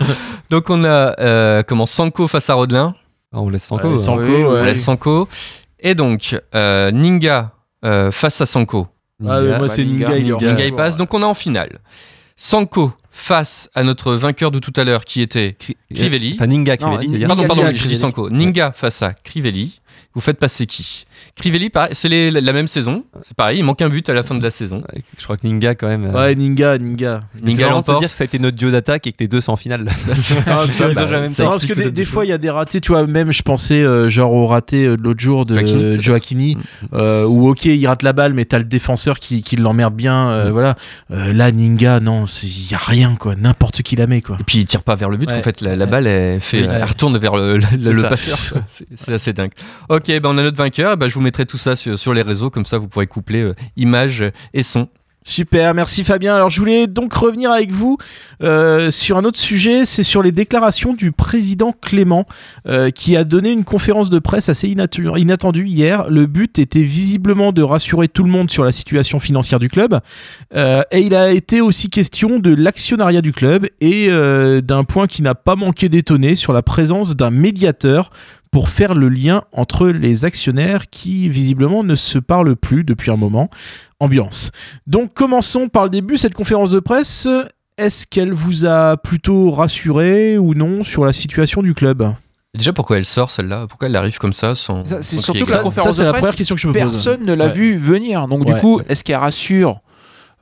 Donc 0.49 0.71
on 0.71 0.85
a 0.85 1.19
euh, 1.21 1.63
comment 1.67 1.87
Sanko 1.87 2.29
face 2.29 2.49
à 2.51 2.55
Rodelin. 2.55 2.95
Ah, 3.33 3.41
on 3.41 3.49
laisse 3.49 3.65
Sanko. 3.65 3.89
Ouais, 3.89 3.95
hein. 3.95 3.97
Sanko, 3.97 4.23
On 4.23 4.53
ouais. 4.53 4.65
laisse 4.67 4.85
Sanko. 4.85 5.29
Et 5.81 5.97
donc 5.97 6.41
euh, 6.55 6.93
Ninga 6.93 7.51
euh, 7.85 8.13
face 8.13 8.41
à 8.41 8.47
Sanko. 8.47 8.87
Ah, 9.27 9.41
Ninga. 9.41 9.59
moi, 9.59 9.69
c'est 9.69 9.85
Bah, 9.85 9.91
Ninga. 9.93 10.19
Ninga, 10.21 10.47
Ninga. 10.53 10.65
Il 10.67 10.75
passe. 10.77 10.97
Donc 10.97 11.13
on 11.15 11.21
est 11.21 11.25
en 11.25 11.35
finale. 11.35 11.81
Sanko 12.37 12.93
face 13.11 13.71
à 13.75 13.83
notre 13.83 14.13
vainqueur 14.13 14.51
de 14.51 14.59
tout 14.59 14.73
à 14.77 14.85
l'heure 14.85 15.05
qui 15.05 15.23
était 15.23 15.57
Crivelli. 15.93 16.35
Enfin 16.35 16.47
Ninga, 16.47 16.77
Crivelli. 16.77 17.25
Pardon, 17.27 17.47
pardon, 17.47 17.65
dis 17.71 17.75
Crivelli. 17.79 17.97
Sanko. 17.99 18.31
Ninga 18.31 18.73
face 18.73 19.03
à 19.03 19.15
Crivelli. 19.15 19.81
Vous 20.17 20.23
faites 20.23 20.39
passer 20.39 20.67
qui? 20.67 21.05
Crivelli, 21.37 21.71
c'est 21.93 22.09
la 22.31 22.53
même 22.55 22.67
saison. 22.67 23.05
C'est 23.23 23.37
pareil, 23.37 23.59
il 23.59 23.63
manque 23.63 23.83
un 23.83 23.91
but 23.91 24.09
à 24.09 24.15
la 24.15 24.23
fin 24.23 24.35
de 24.35 24.43
la 24.43 24.51
saison. 24.51 24.79
Ouais, 24.79 25.03
Je 25.19 25.23
crois 25.25 25.37
que 25.37 25.47
Ninga 25.47 25.75
quand 25.75 25.87
même. 25.89 26.07
euh, 26.07 26.13
Ouais, 26.13 26.35
Ninga, 26.35 26.79
Ninga. 26.79 27.21
C'est 27.35 27.45
Ninga 27.45 27.67
marrant 27.67 27.81
de 27.81 27.85
se 27.85 27.91
l'emporte. 27.91 28.03
dire 28.03 28.11
que 28.11 28.17
ça 28.17 28.23
a 28.23 28.25
été 28.25 28.39
notre 28.39 28.57
duo 28.57 28.71
d'attaque 28.71 29.07
et 29.07 29.13
que 29.13 29.19
les 29.21 29.29
deux 29.29 29.43
sont 29.43 29.53
en 29.53 29.57
finale. 29.57 29.85
là. 29.85 29.93
Ah, 30.47 30.65
Ça, 30.67 30.91
ça, 30.91 31.07
jamais 31.07 31.29
non, 31.29 31.35
parce 31.51 31.67
que 31.67 31.75
des, 31.75 31.91
des 31.91 32.05
fois 32.07 32.25
il 32.25 32.29
y 32.29 32.33
a 32.33 32.39
des 32.39 32.49
ratés, 32.51 32.81
tu 32.81 32.93
vois, 32.93 33.07
même 33.07 33.31
je 33.33 33.43
pensais 33.43 33.83
euh, 33.83 34.09
genre 34.09 34.33
au 34.33 34.47
raté 34.47 34.87
euh, 34.87 34.97
de 34.97 35.03
l'autre 35.03 35.21
jour 35.21 35.45
de 35.45 35.55
Joachini, 35.55 35.83
euh. 35.85 36.01
Joachini, 36.01 36.57
euh, 36.95 37.27
où 37.27 37.49
ok 37.51 37.67
il 37.67 37.87
rate 37.87 38.03
la 38.03 38.13
balle, 38.15 38.33
mais 38.33 38.47
t'as 38.47 38.59
le 38.59 38.65
défenseur 38.65 39.19
qui, 39.19 39.43
qui 39.43 39.57
l'emmerde 39.57 39.95
bien, 39.95 40.31
euh, 40.31 40.51
voilà. 40.51 40.77
Euh, 41.11 41.33
là 41.35 41.51
Ninga, 41.53 42.01
non, 42.01 42.25
il 42.43 42.71
y 42.71 42.75
a 42.75 42.79
rien 42.79 43.15
quoi, 43.17 43.35
n'importe 43.37 43.83
qui 43.83 43.97
la 43.97 44.07
met 44.07 44.23
quoi. 44.23 44.39
Et 44.41 44.45
puis 44.45 44.59
il 44.61 44.65
tire 44.65 44.83
pas 44.83 44.95
vers 44.95 45.11
le 45.11 45.19
but. 45.19 45.31
Ouais. 45.31 45.39
En 45.39 45.43
fait, 45.43 45.61
la, 45.61 45.85
balle, 45.87 46.07
elle, 46.07 46.41
fait, 46.41 46.63
Oui. 46.63 46.69
elle 46.73 46.85
retourne 46.85 47.19
vers 47.19 47.37
le, 47.37 47.59
le- 47.59 47.93
le 47.93 48.03
passeur. 48.03 48.63
c'est 48.97 49.13
assez 49.13 49.33
dingue. 49.35 49.53
Ok, 49.91 50.06
ben 50.09 50.31
on 50.31 50.39
a 50.39 50.43
notre 50.43 50.57
vainqueur. 50.57 50.97
Ben, 50.97 51.09
je 51.09 51.15
vous 51.15 51.21
mettrai 51.21 51.47
tout 51.47 51.59
ça 51.59 51.77
sur, 51.77 52.15
les 52.15 52.23
réseaux, 52.23 52.51
comme 52.51 52.67
ça 52.67 52.79
vous 52.79 52.89
pourrez 52.89 53.07
coupler 53.07 53.43
euh, 53.43 53.55
images 53.77 54.25
et 54.55 54.63
son. 54.63 54.89
Super, 55.23 55.75
merci 55.75 56.05
Fabien. 56.05 56.37
Alors 56.37 56.51
je 56.51 56.61
voulais 56.61 56.87
donc 56.87 57.13
revenir 57.13 57.51
avec 57.51 57.73
vous 57.73 57.99
euh, 58.45 58.93
sur 58.93 59.17
un 59.17 59.25
autre 59.25 59.41
sujet, 59.41 59.85
c'est 59.85 60.05
sur 60.05 60.23
les 60.23 60.31
déclarations 60.31 60.95
du 60.95 61.11
président 61.11 61.73
Clément 61.73 62.27
euh, 62.69 62.91
qui 62.91 63.17
a 63.17 63.25
donné 63.25 63.51
une 63.51 63.65
conférence 63.65 64.09
de 64.09 64.21
presse 64.21 64.49
assez 64.49 64.69
inattendue 64.69 65.67
hier. 65.67 66.09
Le 66.09 66.27
but 66.27 66.61
était 66.61 66.85
visiblement 66.85 67.51
de 67.51 67.63
rassurer 67.63 68.07
tout 68.07 68.23
le 68.23 68.31
monde 68.31 68.53
sur 68.53 68.63
la 68.63 68.71
situation 68.71 69.19
financière 69.19 69.59
du 69.59 69.69
club 69.69 69.99
et 70.55 71.01
il 71.01 71.17
a 71.17 71.33
été 71.33 71.61
aussi 71.61 71.91
question 71.91 72.39
de 72.39 72.55
l'actionnariat 72.55 73.21
du 73.21 73.33
club 73.33 73.67
et 73.81 74.09
d'un 74.63 74.85
point 74.85 75.09
qui 75.09 75.23
n'a 75.23 75.35
pas 75.35 75.57
manqué 75.57 75.89
d'étonner 75.89 76.37
sur 76.37 76.53
la 76.53 76.63
présence 76.63 77.17
d'un 77.17 77.31
médiateur 77.31 78.13
pour 78.51 78.69
faire 78.69 78.95
le 78.95 79.09
lien 79.09 79.43
entre 79.53 79.89
les 79.89 80.25
actionnaires 80.25 80.89
qui 80.91 81.29
visiblement 81.29 81.83
ne 81.85 81.95
se 81.95 82.19
parlent 82.19 82.57
plus 82.57 82.85
depuis 82.85 83.11
un 83.11 83.17
moment. 83.17 83.51
Ambiance. 84.01 84.51
Donc 84.87 85.15
commençons 85.15 85.69
par 85.69 85.85
le 85.85 85.91
début, 85.91 86.17
cette 86.17 86.35
conférence 86.35 86.71
de 86.71 86.81
presse. 86.81 87.29
Est-ce 87.79 88.07
qu'elle 88.07 88.33
vous 88.33 88.65
a 88.65 88.97
plutôt 88.97 89.51
rassuré 89.51 90.39
ou 90.39 90.55
non 90.55 90.83
sur 90.85 91.05
la 91.05 91.13
situation 91.13 91.63
du 91.63 91.75
club? 91.75 92.15
Déjà, 92.55 92.73
pourquoi 92.73 92.97
elle 92.97 93.05
sort 93.05 93.31
celle-là? 93.31 93.67
Pourquoi 93.69 93.89
elle 93.89 93.97
arrive 93.97 94.17
comme 94.17 94.33
ça 94.33 94.55
sans. 94.55 94.87
Ça, 94.87 95.03
C'est 95.03 95.19
surtout 95.19 95.45
que 95.45 95.53
la 95.53 95.59
conférence 95.59 95.99
de 95.99 96.11
presse, 96.11 96.53
personne 96.73 97.25
ne 97.27 97.35
l'a 97.35 97.47
Ouais. 97.49 97.53
vu 97.53 97.77
venir. 97.77 98.27
Donc 98.29 98.47
Ouais. 98.47 98.55
du 98.55 98.61
coup, 98.61 98.81
est-ce 98.89 99.05
qu'elle 99.05 99.17
rassure 99.17 99.81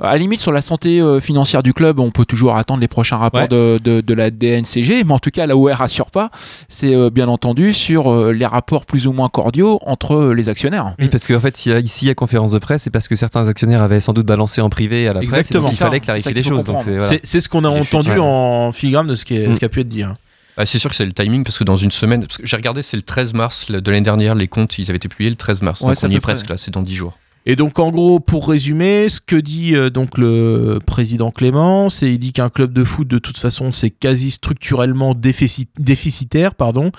à 0.01 0.13
la 0.13 0.19
limite, 0.19 0.41
sur 0.41 0.51
la 0.53 0.61
santé 0.61 1.01
euh, 1.01 1.21
financière 1.21 1.63
du 1.63 1.73
club, 1.73 2.01
on 2.01 2.11
peut 2.11 2.25
toujours 2.25 2.57
attendre 2.57 2.81
les 2.81 2.89
prochains 2.89 3.17
rapports 3.17 3.43
Ouais. 3.43 3.49
de, 3.49 3.79
de- 3.83 4.01
de 4.01 4.15
la 4.15 4.31
DNCG, 4.31 5.05
mais 5.05 5.13
en 5.13 5.19
tout 5.19 5.31
cas, 5.31 5.47
là 5.47 5.57
où 5.57 5.69
elle 5.69 5.75
rassure 5.77 6.11
pas, 6.11 6.31
c'est 6.69 6.95
euh, 6.95 7.11
bien 7.11 7.29
entendu 7.29 7.73
sur 7.73 8.13
euh, 8.13 8.33
les 8.33 8.45
rapports 8.47 8.87
plus 8.87 9.07
ou 9.07 9.13
moins 9.13 9.29
cordiaux 9.29 9.79
entre 9.87 10.15
euh, 10.17 10.33
les 10.35 10.49
actionnaires. 10.49 10.95
Oui, 10.99 11.09
parce 11.09 11.27
qu'en 11.27 11.39
fait, 11.41 11.57
s'il 11.57 11.73
y 11.73 11.75
a, 11.75 11.79
ici 11.79 12.11
a 12.11 12.15
conférence 12.15 12.51
de 12.51 12.59
presse, 12.59 12.83
c'est 12.83 12.91
parce 12.91 13.07
que 13.09 13.15
certains 13.17 13.47
actionnaires 13.49 13.83
avaient 13.83 14.01
sans 14.01 14.13
doute 14.13 14.27
balancé 14.27 14.61
en 14.61 14.69
privé 14.69 15.07
à 15.09 15.13
la 15.13 15.21
presse. 15.21 15.23
et 15.23 15.27
Exactement. 15.39 15.65
donc 15.65 15.73
Il 15.73 15.77
fallait 15.77 16.01
clarifier 16.01 16.33
les 16.33 16.43
choses. 16.43 16.65
voilà. 16.67 17.01
C'est 17.23 17.41
ce 17.41 17.49
qu'on 17.49 17.65
a 17.65 17.73
Les 17.73 17.81
entendu 17.81 18.11
ouais. 18.11 18.19
en 18.19 18.73
filigrane 18.73 19.07
de 19.07 19.15
ce 19.15 19.25
qui, 19.25 19.37
est- 19.37 19.49
Mm. 19.49 19.55
ce 19.55 19.59
qui 19.61 19.65
a 19.65 19.69
pu 19.69 19.81
être 19.81 19.89
dit. 19.89 20.03
hein. 20.03 20.17
Ah, 20.57 20.67
c'est 20.67 20.79
sûr 20.79 20.89
que 20.91 20.95
c'est 20.97 21.05
le 21.07 21.13
timing 21.13 21.43
parce 21.45 21.59
que 21.59 21.65
dans 21.65 21.77
une 21.77 21.91
semaine, 21.91 22.27
j'ai 22.43 22.57
regardé, 22.57 22.83
c'est 22.83 22.97
le 22.97 23.03
13 23.03 23.35
mars 23.35 23.67
de 23.71 23.91
l'année 23.91 24.03
dernière, 24.03 24.35
les 24.37 24.47
comptes, 24.47 24.79
ils 24.79 24.89
avaient 24.89 24.97
été 24.97 25.09
publiés 25.09 25.31
le 25.31 25.35
13 25.37 25.63
mars. 25.63 25.81
Ouais, 25.81 25.95
donc 25.95 26.05
à 26.05 26.07
on 26.07 26.11
y 26.11 26.15
est 26.15 26.21
presque 26.21 26.49
là, 26.49 26.57
c'est 26.59 26.71
dans 26.73 26.83
10 26.83 26.95
jours. 26.95 27.19
Et 27.47 27.57
donc 27.57 27.79
en 27.79 27.91
gros, 27.91 28.21
pour 28.21 28.49
résumer, 28.49 29.09
ce 29.09 29.21
que 29.21 29.37
dit 29.37 29.77
euh, 29.77 29.91
donc 29.91 30.17
le 30.17 30.79
président 30.85 31.31
Clément, 31.31 31.91
c'est 31.91 32.11
il 32.11 32.19
dit 32.19 32.33
qu'un 32.33 32.49
club 32.49 32.73
de 32.73 32.85
foot 32.85 33.07
de 33.07 33.19
toute 33.19 33.37
façon 33.37 33.71
c'est 33.71 33.91
quasi 33.91 34.31
structurellement 34.31 35.15
déficit- 35.15 35.69
déficitaire, 35.79 36.55
pardon, 36.55 36.91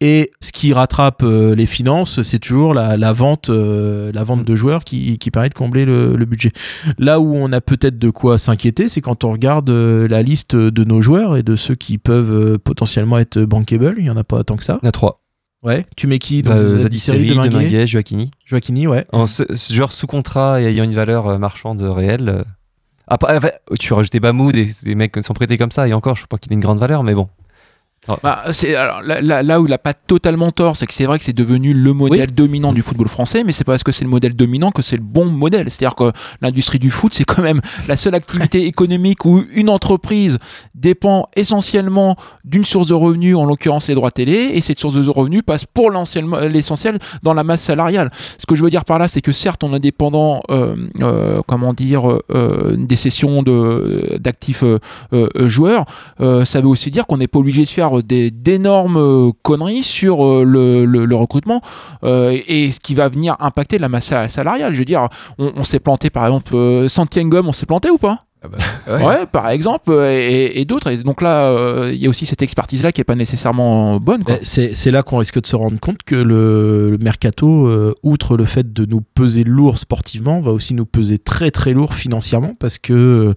et 0.00 0.30
ce 0.40 0.52
qui 0.52 0.72
rattrape 0.74 1.22
euh, 1.22 1.54
les 1.54 1.66
finances, 1.66 2.22
c'est 2.22 2.38
toujours 2.38 2.74
la, 2.74 3.12
vente, 3.12 3.48
euh, 3.48 4.12
la 4.12 4.24
vente 4.24 4.44
de 4.44 4.54
joueurs 4.54 4.84
qui, 4.84 5.18
permet 5.32 5.48
de 5.48 5.54
combler 5.54 5.84
le, 5.84 6.16
le 6.16 6.24
budget. 6.26 6.52
Là 6.98 7.18
où 7.18 7.34
on 7.34 7.50
a 7.52 7.60
peut-être 7.60 7.98
de 7.98 8.10
quoi 8.10 8.36
s'inquiéter, 8.36 8.88
c'est 8.88 9.00
quand 9.00 9.24
on 9.24 9.32
regarde 9.32 9.70
la 9.70 10.22
liste 10.22 10.54
de 10.54 10.84
nos 10.84 11.00
joueurs 11.00 11.36
et 11.36 11.42
de 11.42 11.56
ceux 11.56 11.74
qui 11.74 11.98
peuvent 11.98 12.58
potentiellement 12.58 13.18
être 13.18 13.40
bankable. 13.40 13.94
Il 13.98 14.04
y 14.04 14.10
en 14.10 14.16
a 14.16 14.24
pas 14.24 14.44
tant 14.44 14.56
que 14.56 14.64
ça. 14.64 14.78
Il 14.82 14.84
y 14.84 14.86
en 14.86 14.90
a 14.90 14.92
trois. 14.92 15.23
Ouais. 15.64 15.86
Tu 15.96 16.06
mets 16.06 16.18
qui 16.18 16.42
donc, 16.42 16.58
euh, 16.58 16.78
Zadisseri, 16.78 17.34
Deminguet 17.34 17.86
Joaquini. 17.86 18.30
Joaquini, 18.44 18.86
ouais. 18.86 19.06
En 19.12 19.26
ce, 19.26 19.42
ce 19.54 19.72
joueur 19.72 19.90
sous 19.92 20.06
contrat 20.06 20.60
et 20.60 20.66
ayant 20.66 20.84
une 20.84 20.94
valeur 20.94 21.26
euh, 21.26 21.38
marchande 21.38 21.80
réelle. 21.80 22.28
euh, 22.28 22.44
Après, 23.06 23.36
enfin, 23.36 23.48
tu 23.80 23.88
peux 23.88 23.94
rajouter 23.94 24.20
Bamou, 24.20 24.52
des, 24.52 24.68
des 24.84 24.94
mecs 24.94 25.12
qui 25.12 25.22
sont 25.22 25.32
prêtés 25.34 25.56
comme 25.56 25.72
ça, 25.72 25.88
et 25.88 25.94
encore, 25.94 26.16
je 26.16 26.22
ne 26.22 26.26
crois 26.26 26.38
pas 26.38 26.40
qu'il 26.42 26.52
ait 26.52 26.54
une 26.56 26.60
grande 26.60 26.78
valeur, 26.78 27.02
mais 27.02 27.14
bon. 27.14 27.28
Bah, 28.22 28.44
c'est 28.52 28.74
alors, 28.74 29.02
là, 29.02 29.20
là- 29.20 29.42
là 29.42 29.60
où 29.60 29.66
il 29.66 29.70
n'a 29.70 29.78
pas 29.78 29.94
totalement 29.94 30.50
tort, 30.50 30.76
c'est 30.76 30.86
que 30.86 30.92
c'est 30.94 31.06
vrai 31.06 31.18
que 31.18 31.24
c'est 31.24 31.32
devenu 31.32 31.72
le 31.72 31.92
modèle 31.94 32.32
dominant 32.34 32.72
du 32.72 32.82
football 32.82 33.08
français, 33.08 33.44
mais 33.44 33.52
c'est 33.52 33.64
pas 33.64 33.72
parce 33.72 33.82
que 33.82 33.92
c'est 33.92 34.04
le 34.04 34.10
modèle 34.10 34.34
dominant 34.36 34.70
que 34.70 34.82
c'est 34.82 34.96
le 34.96 35.02
bon 35.02 35.24
modèle. 35.26 35.70
C'est-à-dire 35.70 35.94
que 35.96 36.12
l'industrie 36.42 36.78
du 36.78 36.90
foot, 36.90 37.14
c'est 37.14 37.24
quand 37.24 37.42
même 37.42 37.60
la 37.88 37.96
seule 37.96 38.14
activité 38.14 38.66
économique 38.66 39.24
où 39.24 39.42
une 39.54 39.68
entreprise 39.70 40.38
dépend 40.74 41.28
essentiellement 41.34 42.16
d'une 42.44 42.64
source 42.64 42.86
de 42.88 42.94
revenus, 42.94 43.36
en 43.36 43.46
l'occurrence 43.46 43.88
les 43.88 43.94
droits 43.94 44.10
télé, 44.10 44.50
et 44.54 44.60
cette 44.60 44.78
source 44.78 44.94
de 44.94 45.08
revenus 45.08 45.42
passe 45.42 45.64
pour 45.64 45.90
l'essentiel 45.90 46.98
dans 47.22 47.32
la 47.32 47.42
masse 47.44 47.62
salariale. 47.62 48.10
Ce 48.38 48.44
que 48.46 48.54
je 48.54 48.62
veux 48.62 48.70
dire 48.70 48.84
par 48.84 48.98
là, 48.98 49.08
c'est 49.08 49.20
que 49.22 49.32
certes, 49.32 49.64
on 49.64 49.72
est 49.74 49.80
dépendant, 49.80 50.42
euh, 50.50 50.76
euh, 51.00 51.40
comment 51.46 51.72
dire, 51.72 52.18
euh, 52.30 52.76
des 52.78 52.96
cessions 52.96 53.42
de- 53.42 54.16
d'actifs 54.20 54.62
euh, 54.62 54.78
euh, 55.12 55.48
joueurs. 55.48 55.84
Euh, 56.20 56.44
ça 56.44 56.60
veut 56.60 56.68
aussi 56.68 56.90
dire 56.90 57.06
qu'on 57.06 57.16
n'est 57.16 57.28
pas 57.28 57.38
obligé 57.38 57.64
de 57.64 57.70
faire 57.70 57.93
des 58.02 58.30
d'énormes 58.30 58.96
euh, 58.96 59.30
conneries 59.42 59.82
sur 59.82 60.24
euh, 60.24 60.44
le, 60.44 60.84
le- 60.84 61.04
le 61.04 61.16
recrutement 61.16 61.60
euh, 62.02 62.38
et 62.48 62.70
ce 62.70 62.80
qui 62.80 62.94
va 62.94 63.08
venir 63.08 63.36
impacter 63.40 63.78
la 63.78 63.88
masse 63.88 64.12
salariale. 64.28 64.72
Je 64.74 64.78
veux 64.78 64.84
dire, 64.84 65.08
on, 65.38 65.52
on 65.56 65.62
s'est 65.64 65.80
planté 65.80 66.10
par 66.10 66.24
exemple, 66.26 66.54
Santiengum, 66.88 67.48
on 67.48 67.52
s'est 67.52 67.66
planté 67.66 67.90
ou 67.90 67.98
pas? 67.98 68.24
Ouais. 68.86 69.24
par 69.32 69.48
exemple, 69.48 69.90
et, 69.90 70.60
et 70.60 70.66
d'autres. 70.66 70.88
Et 70.90 70.98
donc 70.98 71.22
là, 71.22 71.44
euh, 71.46 71.90
il 71.94 71.98
y 71.98 72.04
a 72.04 72.10
aussi 72.10 72.26
cette 72.26 72.42
expertise-là 72.42 72.92
qui 72.92 73.00
est 73.00 73.04
pas 73.04 73.14
nécessairement 73.14 73.98
bonne. 73.98 74.22
quoi. 74.22 74.34
Eh, 74.38 74.44
C'est 74.44 74.74
c'est 74.74 74.90
là 74.90 75.02
qu'on 75.02 75.16
risque 75.16 75.40
de 75.40 75.46
se 75.46 75.56
rendre 75.56 75.80
compte 75.80 76.02
que 76.04 76.14
le, 76.14 76.90
le 76.90 76.98
mercato, 76.98 77.66
euh, 77.68 77.94
outre 78.02 78.36
le 78.36 78.44
fait 78.44 78.70
de 78.70 78.84
nous 78.84 79.00
peser 79.00 79.44
lourd 79.44 79.78
sportivement, 79.78 80.42
va 80.42 80.52
aussi 80.52 80.74
nous 80.74 80.84
peser 80.84 81.18
très 81.18 81.50
très 81.50 81.72
lourd 81.72 81.94
financièrement 81.94 82.54
parce 82.58 82.76
que 82.76 83.34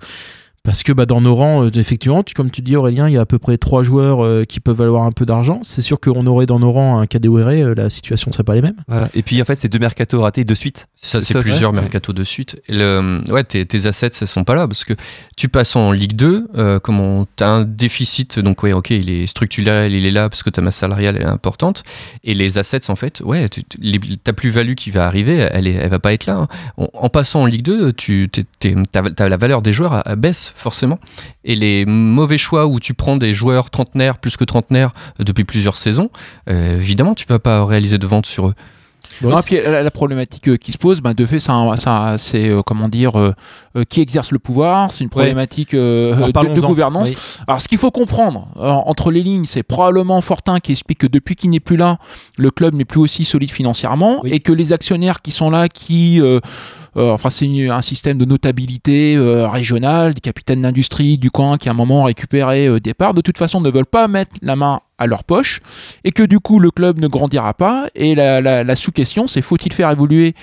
parce 0.67 0.83
que 0.83 0.91
bah, 0.91 1.05
dans 1.05 1.21
nos 1.21 1.33
rangs, 1.33 1.63
euh, 1.63 1.69
effectivement, 1.75 2.23
tu- 2.23 2.33
comme 2.33 2.51
tu 2.51 2.61
dis 2.61 2.75
Aurélien, 2.75 3.07
il 3.07 3.13
y 3.13 3.17
a 3.17 3.21
à 3.21 3.25
peu 3.25 3.39
près 3.39 3.57
trois 3.57 3.83
joueurs 3.83 4.21
euh, 4.25 4.43
qui 4.43 4.59
peuvent 4.59 4.75
valoir 4.75 5.03
un 5.03 5.13
peu 5.13 5.25
d'argent. 5.25 5.61
C'est 5.63 5.81
sûr 5.81 5.97
qu'on 6.01 6.27
aurait 6.27 6.45
dans 6.45 6.59
nos 6.59 6.73
rangs 6.73 6.99
un 6.99 7.07
Kadewere, 7.07 7.47
euh, 7.47 7.73
la 7.73 7.89
situation 7.89 8.33
serait 8.33 8.43
pas 8.43 8.53
les 8.53 8.61
mêmes. 8.61 8.75
Voilà. 8.89 9.07
Et 9.15 9.21
puis 9.23 9.41
en 9.41 9.45
fait, 9.45 9.55
c'est 9.55 9.69
deux 9.69 9.79
mercato 9.79 10.21
ratés 10.21 10.43
de 10.43 10.53
suite. 10.53 10.87
Ça, 11.01 11.21
c'est 11.21 11.39
plusieurs 11.39 11.71
ouais. 11.73 11.79
mercato 11.79 12.11
de 12.11 12.23
suite. 12.25 12.61
Et 12.67 12.73
le, 12.73 13.21
ouais, 13.29 13.45
tes, 13.45 13.65
tes 13.65 13.85
assets, 13.85 14.11
elles 14.19 14.27
sont 14.27 14.43
pas 14.43 14.55
là 14.55 14.67
parce 14.67 14.83
que 14.83 14.91
tu 15.37 15.47
passes 15.47 15.73
en 15.77 15.93
Ligue 15.93 16.17
2, 16.17 16.47
euh, 16.57 16.79
comment 16.81 17.25
t'as 17.37 17.47
un 17.47 17.63
déficit, 17.63 18.37
donc 18.39 18.61
ouais, 18.63 18.73
ok, 18.73 18.89
il 18.89 19.09
est 19.09 19.25
structurel, 19.25 19.93
il 19.93 20.05
est 20.05 20.11
là 20.11 20.27
parce 20.27 20.43
que 20.43 20.49
ta 20.49 20.61
masse 20.61 20.75
salariale 20.75 21.15
est 21.15 21.23
importante. 21.25 21.83
Et 22.25 22.33
les 22.33 22.57
assets, 22.57 22.89
en 22.89 22.97
fait, 22.97 23.21
ouais, 23.21 23.47
tu- 23.47 23.63
tu- 23.63 23.77
les- 23.79 23.99
ta 24.21 24.33
plus-value 24.33 24.73
qui 24.73 24.91
va 24.91 25.05
arriver, 25.07 25.47
elle, 25.51 25.65
est, 25.67 25.75
elle 25.75 25.89
va 25.89 25.99
pas 25.99 26.11
être 26.11 26.25
là. 26.25 26.35
hein. 26.35 26.47
En, 26.75 26.89
en 26.93 27.07
passant 27.09 27.43
en 27.43 27.45
Ligue 27.45 27.63
2, 27.63 27.93
tu, 27.93 28.29
t'as 28.59 29.29
la 29.29 29.37
valeur 29.37 29.61
des 29.61 29.71
joueurs 29.71 29.93
à, 29.93 30.01
à 30.09 30.15
baisse, 30.17 30.53
forcément. 30.57 30.99
Et 31.43 31.55
les 31.55 31.85
mauvais 31.85 32.37
choix 32.37 32.65
où 32.67 32.79
tu 32.79 32.93
prends 32.93 33.17
des 33.17 33.33
joueurs 33.33 33.69
trentenaires, 33.69 34.17
plus 34.17 34.37
que 34.37 34.43
trentenaires, 34.43 34.91
euh, 35.19 35.23
depuis 35.23 35.43
plusieurs 35.43 35.77
saisons, 35.77 36.09
euh, 36.49 36.77
évidemment, 36.77 37.13
tu 37.15 37.25
vas 37.27 37.39
pas 37.39 37.65
réaliser 37.65 37.97
de 37.97 38.07
vente 38.07 38.25
sur 38.25 38.47
eux. 38.49 38.53
Non, 39.23 39.41
puis 39.41 39.59
la, 39.63 39.81
la 39.81 39.89
problématique 39.91 40.47
euh, 40.47 40.57
qui 40.57 40.71
se 40.71 40.77
pose, 40.77 41.01
ben, 41.01 41.13
de 41.13 41.25
fait, 41.25 41.39
c'est 41.39 41.49
euh, 42.51 42.61
comment 42.63 42.87
dire, 42.87 43.17
euh, 43.17 43.33
euh, 43.75 43.83
qui 43.83 44.01
exerce 44.01 44.31
le 44.31 44.37
pouvoir. 44.37 44.91
C'est 44.93 45.03
une 45.03 45.09
problématique 45.09 45.73
euh, 45.73 46.13
de- 46.27 46.61
gouvernance. 46.61 47.09
Oui. 47.09 47.17
Alors, 47.47 47.61
ce 47.61 47.67
qu'il 47.67 47.79
faut 47.79 47.89
comprendre 47.89 48.49
euh, 48.57 48.67
entre 48.69 49.09
les 49.09 49.23
lignes, 49.23 49.45
c'est 49.45 49.63
probablement 49.63 50.21
Fortin 50.21 50.59
qui 50.59 50.73
explique 50.73 50.99
que 50.99 51.07
depuis 51.07 51.35
qu'il 51.35 51.49
n'est 51.49 51.59
plus 51.59 51.77
là, 51.77 51.97
le 52.37 52.51
club 52.51 52.75
n'est 52.75 52.85
plus 52.85 52.99
aussi 52.99 53.25
solide 53.25 53.49
financièrement 53.49 54.21
et 54.25 54.39
que 54.39 54.51
les 54.51 54.71
actionnaires 54.71 55.21
qui 55.23 55.31
sont 55.31 55.49
là, 55.49 55.67
qui 55.67 56.21
euh, 56.21 56.25
euh, 56.35 56.39
enfin, 56.97 57.29
c'est 57.29 57.69
un 57.69 57.81
système 57.81 58.17
de 58.17 58.25
notabilité 58.25 59.15
euh, 59.15 59.47
régionale, 59.47 60.13
des 60.13 60.21
capitaines 60.21 60.63
d'industrie 60.63 61.17
du 61.17 61.29
coin 61.29 61.57
qui 61.57 61.69
à 61.69 61.71
un 61.71 61.75
moment 61.75 62.01
ont 62.01 62.05
récupéré 62.05 62.67
euh, 62.67 62.79
des 62.79 62.93
parts, 62.93 63.13
de 63.13 63.21
toute 63.21 63.37
façon 63.37 63.61
ne 63.61 63.69
veulent 63.69 63.85
pas 63.85 64.07
mettre 64.07 64.35
la 64.41 64.55
main 64.55 64.81
à 64.97 65.05
leur 65.07 65.23
poche 65.23 65.59
et 66.03 66.11
que 66.11 66.23
du 66.23 66.39
coup 66.39 66.59
le 66.59 66.71
club 66.71 66.99
ne 66.99 67.07
grandira 67.07 67.53
pas. 67.53 67.87
Et 67.95 68.15
la, 68.15 68.41
la- 68.41 68.63
la 68.63 68.75
sous-question, 68.75 69.27
c'est 69.27 69.41
faut-il 69.41 69.71
faire 69.73 69.91
évoluer 69.91 70.33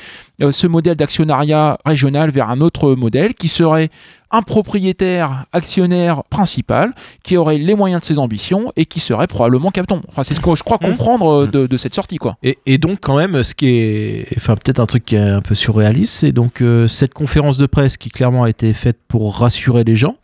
euh, 0.43 0.53
ce 0.53 0.67
modèle 0.67 0.97
d'actionnariat 0.97 1.79
régional 1.85 2.31
vers 2.31 2.51
un 2.51 2.61
autre 2.61 2.95
modèle 2.95 3.35
qui 3.35 3.49
serait 3.49 3.89
un 4.31 4.43
propriétaire 4.43 5.45
actionnaire 5.53 6.25
principal 6.25 6.93
qui 7.23 7.37
aurait 7.37 7.59
les 7.59 7.75
moyens 7.77 8.01
de 8.01 8.07
ses 8.07 8.19
ambitions 8.19 8.73
et 8.75 8.85
qui 8.85 8.99
serait 8.99 9.29
probablement 9.29 9.71
capton. 9.71 10.03
Enfin, 10.09 10.25
c'est 10.25 10.35
ce 10.35 10.41
que 10.41 10.55
je 10.57 10.63
crois 10.65 10.79
comprendre 10.79 11.43
euh, 11.45 11.47
de, 11.47 11.67
de 11.69 11.77
cette 11.77 11.95
sortie. 11.95 12.17
quoi. 12.19 12.37
Et, 12.43 12.59
et 12.67 12.79
donc 12.79 12.99
quand 13.01 13.17
même, 13.17 13.43
ce 13.45 13.55
qui 13.55 13.69
est, 13.69 14.27
enfin 14.37 14.57
peut-être 14.57 14.81
un 14.81 14.87
truc 14.87 15.05
qui 15.05 15.15
est 15.15 15.19
un 15.21 15.41
peu 15.41 15.55
surréaliste, 15.55 16.15
c'est 16.15 16.33
donc 16.33 16.63
euh, 16.63 16.89
cette 16.89 17.15
conférence 17.15 17.59
de 17.59 17.67
presse 17.67 17.97
qui 17.97 18.09
clairement 18.09 18.43
a 18.45 18.51
été 18.51 18.73
faite 18.73 18.99
pour 19.07 19.37
rassurer 19.39 19.85
les 19.85 19.95
gens. 19.97 20.17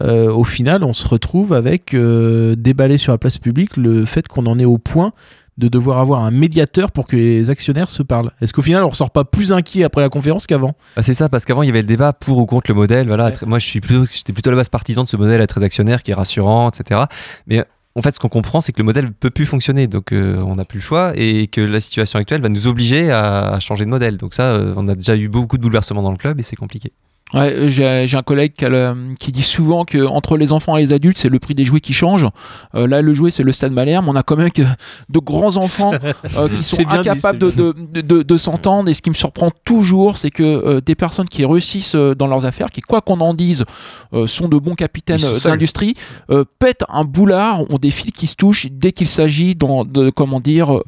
Euh, 0.00 0.32
au 0.32 0.44
final, 0.44 0.84
on 0.84 0.92
se 0.92 1.06
retrouve 1.06 1.52
avec 1.52 1.94
euh, 1.94 2.54
déballé 2.56 2.98
sur 2.98 3.12
la 3.12 3.18
place 3.18 3.38
publique 3.38 3.76
le 3.76 4.04
fait 4.04 4.28
qu'on 4.28 4.46
en 4.46 4.58
est 4.58 4.64
au 4.64 4.78
point 4.78 5.12
de 5.58 5.68
devoir 5.68 5.98
avoir 5.98 6.24
un 6.24 6.30
médiateur 6.30 6.90
pour 6.90 7.06
que 7.06 7.16
les 7.16 7.50
actionnaires 7.50 7.90
se 7.90 8.02
parlent. 8.02 8.30
Est-ce 8.40 8.52
qu'au 8.52 8.62
final, 8.62 8.82
on 8.82 8.88
ressort 8.88 9.10
pas 9.10 9.24
plus 9.24 9.52
inquiet 9.52 9.84
après 9.84 10.00
la 10.00 10.08
conférence 10.08 10.46
qu'avant? 10.46 10.74
Ah, 10.96 11.02
c'est 11.02 11.12
ça, 11.12 11.28
parce 11.28 11.44
qu'avant 11.44 11.62
il 11.62 11.66
y 11.66 11.70
avait 11.70 11.82
le 11.82 11.86
débat 11.86 12.12
pour 12.14 12.38
ou 12.38 12.46
contre 12.46 12.70
le 12.70 12.74
modèle. 12.74 13.06
Voilà, 13.06 13.30
moi 13.46 13.58
je 13.58 13.66
suis 13.66 13.80
plutôt, 13.80 14.06
j'étais 14.06 14.32
plutôt 14.32 14.48
à 14.50 14.52
la 14.52 14.56
base 14.56 14.70
partisan 14.70 15.04
de 15.04 15.08
ce 15.08 15.18
modèle 15.18 15.40
à 15.42 15.46
très 15.46 15.62
actionnaire 15.62 16.02
qui 16.02 16.12
est 16.12 16.14
rassurant, 16.14 16.70
etc. 16.70 17.02
Mais 17.46 17.64
en 17.94 18.02
fait, 18.02 18.14
ce 18.14 18.20
qu'on 18.20 18.28
comprend, 18.28 18.60
c'est 18.60 18.72
que 18.72 18.78
le 18.78 18.84
modèle 18.84 19.06
ne 19.06 19.10
peut 19.10 19.30
plus 19.30 19.46
fonctionner, 19.46 19.86
donc 19.86 20.12
euh, 20.12 20.40
on 20.46 20.54
n'a 20.54 20.64
plus 20.64 20.78
le 20.78 20.82
choix 20.82 21.12
et 21.16 21.48
que 21.48 21.60
la 21.60 21.80
situation 21.80 22.18
actuelle 22.18 22.40
va 22.40 22.48
nous 22.48 22.66
obliger 22.66 23.10
à, 23.10 23.50
à 23.50 23.60
changer 23.60 23.84
de 23.84 23.90
modèle. 23.90 24.16
Donc 24.16 24.34
ça, 24.34 24.54
euh, 24.54 24.72
on 24.76 24.88
a 24.88 24.94
déjà 24.94 25.16
eu 25.16 25.28
beaucoup 25.28 25.58
de 25.58 25.62
bouleversements 25.62 26.02
dans 26.02 26.12
le 26.12 26.16
club 26.16 26.40
et 26.40 26.42
c'est 26.42 26.56
compliqué. 26.56 26.92
Ouais, 27.32 27.52
euh, 27.54 27.68
j'ai 27.68 28.16
un 28.16 28.22
collègue 28.22 28.52
qui, 28.54 28.64
a 28.64 28.68
le- 28.68 29.14
qui 29.20 29.30
dit 29.30 29.42
souvent 29.42 29.84
que 29.84 30.04
entre 30.04 30.36
les 30.36 30.50
enfants 30.50 30.76
et 30.76 30.84
les 30.86 30.92
adultes, 30.92 31.16
c'est 31.18 31.28
le 31.28 31.38
prix 31.38 31.54
des 31.54 31.64
jouets 31.64 31.80
qui 31.80 31.92
change. 31.92 32.26
Euh, 32.74 32.86
là, 32.88 33.02
le 33.02 33.14
jouet, 33.14 33.30
c'est 33.30 33.44
le 33.44 33.52
Stade 33.52 33.72
Malherbe. 33.72 34.06
On 34.08 34.16
a 34.16 34.22
quand 34.24 34.36
même 34.36 34.50
que 34.50 34.62
de 34.62 35.18
grands 35.20 35.56
enfants 35.56 35.92
euh, 36.36 36.48
qui 36.48 36.62
sont 36.64 36.76
dit, 36.78 36.84
incapables 37.10 37.38
c'est 37.50 37.56
de, 37.56 37.72
de, 37.92 38.00
de, 38.00 38.22
de 38.22 38.36
s'entendre. 38.36 38.88
Et 38.88 38.94
ce 38.94 39.02
qui 39.02 39.10
me 39.10 39.14
surprend 39.14 39.50
toujours, 39.64 40.16
c'est 40.18 40.30
que 40.30 40.42
euh, 40.42 40.80
des 40.80 40.94
personnes 40.96 41.28
qui 41.28 41.44
réussissent 41.44 41.94
euh, 41.94 42.14
dans 42.16 42.26
leurs 42.26 42.44
affaires, 42.46 42.70
qui, 42.70 42.80
quoi 42.80 43.00
qu'on 43.00 43.20
en 43.20 43.32
dise, 43.34 43.64
euh, 44.12 44.26
sont 44.26 44.48
de 44.48 44.58
bons 44.58 44.74
capitaines 44.74 45.20
d'industrie, 45.50 45.94
euh, 46.30 46.44
pètent 46.58 46.84
un 46.88 47.04
boulard, 47.04 47.60
ont 47.70 47.78
des 47.78 47.92
fils 47.92 48.10
qui 48.12 48.26
se 48.26 48.34
touchent 48.34 48.66
dès 48.72 48.90
qu'il 48.90 49.06
s'agit 49.08 49.54
de, 49.54 50.10
comment 50.10 50.40
dire, 50.40 50.78
euh, 50.78 50.82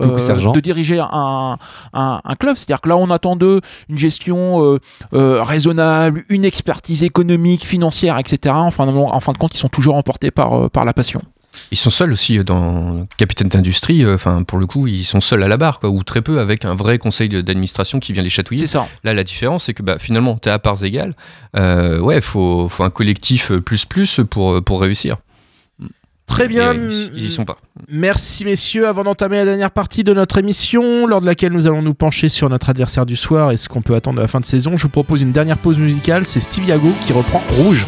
de 0.53 0.61
diriger 0.61 0.99
un, 0.99 1.57
un, 1.93 2.21
un 2.25 2.35
club. 2.35 2.57
C'est-à-dire 2.57 2.81
que 2.81 2.89
là, 2.89 2.97
on 2.97 3.11
attend 3.11 3.37
d'eux 3.37 3.61
une 3.89 3.99
gestion 3.99 4.79
raisonnable, 5.13 6.23
une 6.33 6.45
expertise 6.45 7.03
économique, 7.05 7.65
financière, 7.65 8.19
etc. 8.19 8.55
En 8.57 8.71
fin 8.71 8.87
de, 8.87 8.93
en 8.93 9.21
fin 9.21 9.33
de 9.33 9.39
compte, 9.39 9.55
ils 9.55 9.59
sont 9.59 9.69
toujours 9.69 9.95
emportés 9.97 10.31
par, 10.31 10.55
euh, 10.55 10.69
par 10.69 10.85
la 10.85 10.93
passion. 10.93 11.21
Ils 11.71 11.77
sont 11.77 11.91
seuls 11.91 12.13
aussi 12.13 12.39
euh, 12.39 12.45
dans 12.45 13.07
capitaine 13.19 13.49
d'industrie. 13.49 14.05
euh, 14.05 14.15
Enfin, 14.15 14.43
pour 14.43 14.59
le 14.59 14.67
coup, 14.67 14.87
ils 14.87 15.05
sont 15.05 15.21
seuls 15.21 15.43
à 15.43 15.49
la 15.49 15.57
barre, 15.57 15.81
quoi, 15.81 15.91
ou 15.91 16.03
très 16.03 16.23
peu 16.23 16.41
avec 16.41 16.65
un 16.65 16.75
vrai 16.75 16.99
conseil 16.99 17.29
d'administration 17.29 18.01
qui 18.01 18.13
vient 18.13 18.23
les 18.23 18.31
chatouiller. 18.31 18.63
C'est 18.67 18.73
ça. 18.73 18.89
Là, 19.05 19.13
la 19.15 19.25
différence, 19.25 19.65
c'est 19.65 19.75
que 19.75 19.83
bah, 19.83 19.99
finalement, 19.99 20.37
t'es 20.37 20.51
à 20.51 20.59
parts 20.59 20.83
égales. 20.83 21.15
Euh, 21.57 21.99
ouais, 21.99 22.21
faut, 22.21 22.69
faut 22.69 22.85
un 22.85 22.91
collectif 22.91 23.53
plus 23.53 23.85
plus 23.85 24.21
pour, 24.29 24.63
pour 24.65 24.81
réussir. 24.81 25.17
Très 26.33 26.49
bien. 26.49 26.73
Ils 26.73 27.25
y 27.25 27.31
sont 27.31 27.45
pas. 27.45 27.59
Merci 27.89 28.47
messieurs. 28.47 28.87
Avant 28.89 29.05
d'entamer 29.05 29.37
la 29.37 29.45
dernière 29.45 29.71
partie 29.71 30.03
de 30.03 30.15
notre 30.15 30.39
émission, 30.39 31.07
lors 31.07 31.21
de 31.21 31.27
laquelle 31.27 31.53
nous 31.53 31.67
allons 31.67 31.83
nous 31.83 31.93
pencher 31.93 32.31
sur 32.31 32.49
notre 32.49 32.71
adversaire 32.71 33.05
du 33.05 33.17
soir 33.17 33.51
et 33.51 33.59
ce 33.59 33.69
qu'on 33.69 33.83
peut 33.83 33.95
attendre 33.95 34.17
de 34.17 34.23
la 34.23 34.29
fin 34.29 34.41
de 34.41 34.47
saison, 34.47 34.79
je 34.79 34.85
vous 34.85 34.89
propose 34.89 35.21
une 35.21 35.33
dernière 35.33 35.59
pause 35.59 35.79
musicale. 35.79 36.27
C'est 36.27 36.41
Steve 36.41 36.67
Yago 36.67 36.93
qui 37.03 37.13
reprend 37.13 37.43
Rouge. 37.51 37.87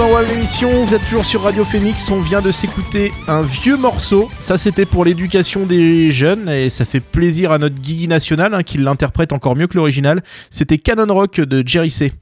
Dans 0.00 0.18
l'émission, 0.20 0.86
vous 0.86 0.94
êtes 0.94 1.04
toujours 1.04 1.26
sur 1.26 1.42
Radio 1.42 1.62
Phoenix, 1.62 2.10
on 2.10 2.22
vient 2.22 2.40
de 2.40 2.50
s'écouter 2.50 3.12
un 3.28 3.42
vieux 3.42 3.76
morceau, 3.76 4.30
ça 4.38 4.56
c'était 4.56 4.86
pour 4.86 5.04
l'éducation 5.04 5.66
des 5.66 6.10
jeunes 6.10 6.48
et 6.48 6.70
ça 6.70 6.86
fait 6.86 7.00
plaisir 7.00 7.52
à 7.52 7.58
notre 7.58 7.74
Guigui 7.74 8.08
national 8.08 8.54
hein, 8.54 8.62
qui 8.62 8.78
l'interprète 8.78 9.34
encore 9.34 9.56
mieux 9.56 9.66
que 9.66 9.76
l'original, 9.76 10.22
c'était 10.48 10.78
Canon 10.78 11.12
Rock 11.12 11.42
de 11.42 11.62
Jerry 11.66 11.90
C. 11.90 12.14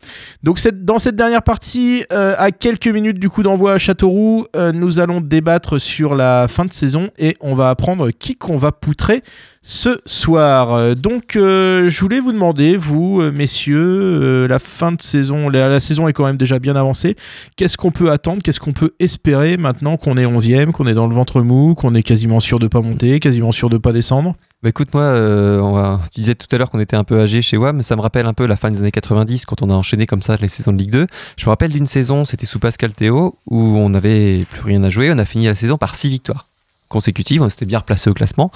Donc 0.43 0.59
dans 0.73 0.99
cette 0.99 1.15
dernière 1.15 1.45
partie, 1.45 2.05
euh, 2.13 2.35
à 2.37 2.51
quelques 2.51 2.89
minutes 2.89 3.21
du 3.21 3.31
coup 3.31 3.45
d'envoi 3.45 3.75
à 3.75 3.79
Châteauroux, 3.79 4.47
euh, 4.57 4.73
nous 4.73 4.99
allons 4.99 5.21
débattre 5.21 5.81
sur 5.81 6.17
la 6.17 6.49
fin 6.49 6.65
de 6.65 6.73
saison 6.73 7.11
et 7.17 7.37
on 7.41 7.55
va 7.55 7.71
apprendre 7.71 8.11
qui 8.11 8.35
qu'on 8.35 8.59
va 8.59 8.73
poutrer 8.73 9.23
ce 9.69 10.01
soir. 10.07 10.73
Euh, 10.73 10.95
Donc, 10.95 11.37
euh, 11.37 11.91
je 11.91 12.01
voulais 12.01 12.21
vous 12.21 12.33
demander, 12.33 12.79
vous, 12.79 13.21
euh, 13.21 13.31
messieurs, 13.31 14.47
la 14.47 14.59
fin 14.59 14.93
de 14.93 15.03
saison, 15.03 15.51
la, 15.51 15.79
saison 15.79 16.09
est 16.09 16.15
quand 16.15 16.25
même 16.25 16.39
déjà 16.39 16.59
bien 16.59 16.75
avancée. 16.75 17.17
Qu'est-ce 17.57 17.77
qu'on 17.77 17.91
peut 17.91 18.11
attendre? 18.11 18.41
Qu'est-ce 18.43 18.61
qu'on 18.61 18.73
peut 18.73 18.95
espérer 18.99 19.59
maintenant 19.59 19.99
qu'on 19.99 20.17
est 20.17 20.25
11e, 20.25 20.73
qu'on 20.73 20.87
est 20.87 20.95
dans 20.95 21.07
le 21.07 21.15
ventre 21.15 21.43
mou, 21.43 21.75
qu'on 21.75 21.95
est 21.95 22.03
quasiment 22.03 22.41
sûr 22.41 22.59
de 22.59 22.67
pas 22.67 22.81
monter, 22.81 23.21
quasiment 23.21 23.53
sûr 23.53 23.69
de 23.69 23.77
pas 23.77 23.93
descendre? 23.93 24.37
Bah 24.63 24.71
écoute, 24.71 24.93
moi, 24.95 25.05
on 25.05 25.99
tu 26.13 26.21
disais 26.21 26.35
tout 26.35 26.49
à 26.51 26.59
l'heure 26.59 26.71
qu'on 26.71 26.81
était 26.81 26.97
un 26.97 27.05
peu 27.05 27.21
âgé 27.21 27.43
chez 27.43 27.59
WAM, 27.59 27.83
ça 27.83 27.95
me 27.95 28.01
rappelle 28.01 28.27
un 28.27 28.33
peu 28.33 28.47
la 28.47 28.57
fin 28.57 28.71
des 28.71 28.81
années 28.81 28.91
90 28.91 29.45
quand 29.45 29.63
on 29.63 29.71
a 29.71 29.75
enchaîné 29.75 30.07
comme 30.07 30.23
ça 30.23 30.37
les 30.41 30.49
saisons 30.49 30.73
de 30.73 30.79
Ligue 30.79 30.91
2. 30.91 31.07
Je 31.37 31.45
me 31.45 31.51
rappelle 31.51 31.71
d'une 31.73 31.87
saison, 31.87 32.25
c'était 32.25 32.47
sous 32.47 32.59
Pascal 32.59 32.93
Théo, 32.93 33.37
où 33.47 33.61
on 33.61 33.91
n'avait 33.91 34.47
plus 34.51 34.63
rien 34.63 34.83
à 34.83 34.89
jouer, 34.89 35.11
on 35.13 35.19
a 35.19 35.27
fini 35.27 35.47
la 35.47 35.55
saison 35.55 35.77
par 35.77 35.95
6 35.95 36.09
victoires 36.09 36.47
consécutives, 36.89 37.43
on 37.43 37.49
s'était 37.49 37.67
bien 37.67 37.79
replacé 37.79 38.11
au 38.11 38.15
classement. 38.15 38.51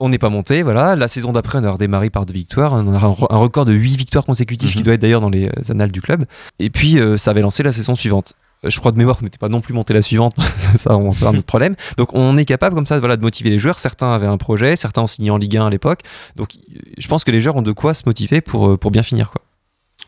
On 0.00 0.08
n'est 0.08 0.18
pas 0.18 0.30
monté, 0.30 0.62
voilà. 0.62 0.96
La 0.96 1.08
saison 1.08 1.32
d'après, 1.32 1.58
on 1.58 1.64
a 1.64 1.70
redémarré 1.70 2.10
par 2.10 2.26
deux 2.26 2.32
victoires. 2.34 2.72
On 2.72 2.92
a 2.94 2.98
un 2.98 3.10
re- 3.10 3.26
un 3.30 3.36
record 3.36 3.64
de 3.64 3.72
8 3.72 3.96
victoires 3.96 4.24
consécutives 4.24 4.72
qui 4.72 4.82
doit 4.82 4.94
être 4.94 5.00
d'ailleurs 5.02 5.20
dans 5.20 5.30
les 5.30 5.46
euh, 5.48 5.52
annales 5.70 5.92
du 5.92 6.00
club. 6.00 6.24
Et 6.58 6.70
puis, 6.70 6.98
euh, 6.98 7.16
ça 7.16 7.30
avait 7.32 7.42
lancé 7.42 7.62
la 7.62 7.72
saison 7.72 7.94
suivante. 7.94 8.34
Euh, 8.64 8.70
Je 8.70 8.78
crois 8.80 8.90
de 8.92 8.98
mémoire 8.98 9.18
qu'on 9.18 9.24
n'était 9.24 9.38
pas 9.38 9.48
non 9.48 9.60
plus 9.60 9.74
monté 9.74 9.94
la 9.94 10.02
suivante, 10.02 10.34
ça, 10.76 10.96
on 10.96 11.10
un 11.10 11.34
autre 11.34 11.44
problème. 11.44 11.76
Donc 11.96 12.08
on 12.14 12.36
est 12.36 12.44
capable 12.44 12.74
comme 12.74 12.86
ça 12.86 12.98
voilà, 12.98 13.16
de 13.16 13.22
motiver 13.22 13.50
les 13.50 13.58
joueurs. 13.58 13.78
Certains 13.78 14.12
avaient 14.12 14.26
un 14.26 14.38
projet, 14.38 14.74
certains 14.76 15.02
ont 15.02 15.06
signé 15.06 15.30
en 15.30 15.36
Ligue 15.36 15.56
1 15.56 15.66
à 15.66 15.70
l'époque. 15.70 16.00
Donc 16.36 16.50
je 16.96 17.06
pense 17.08 17.22
que 17.24 17.30
les 17.30 17.40
joueurs 17.40 17.56
ont 17.56 17.62
de 17.62 17.72
quoi 17.72 17.94
se 17.94 18.02
motiver 18.06 18.40
pour, 18.40 18.78
pour 18.78 18.90
bien 18.90 19.02
finir. 19.02 19.30
Quoi. 19.30 19.42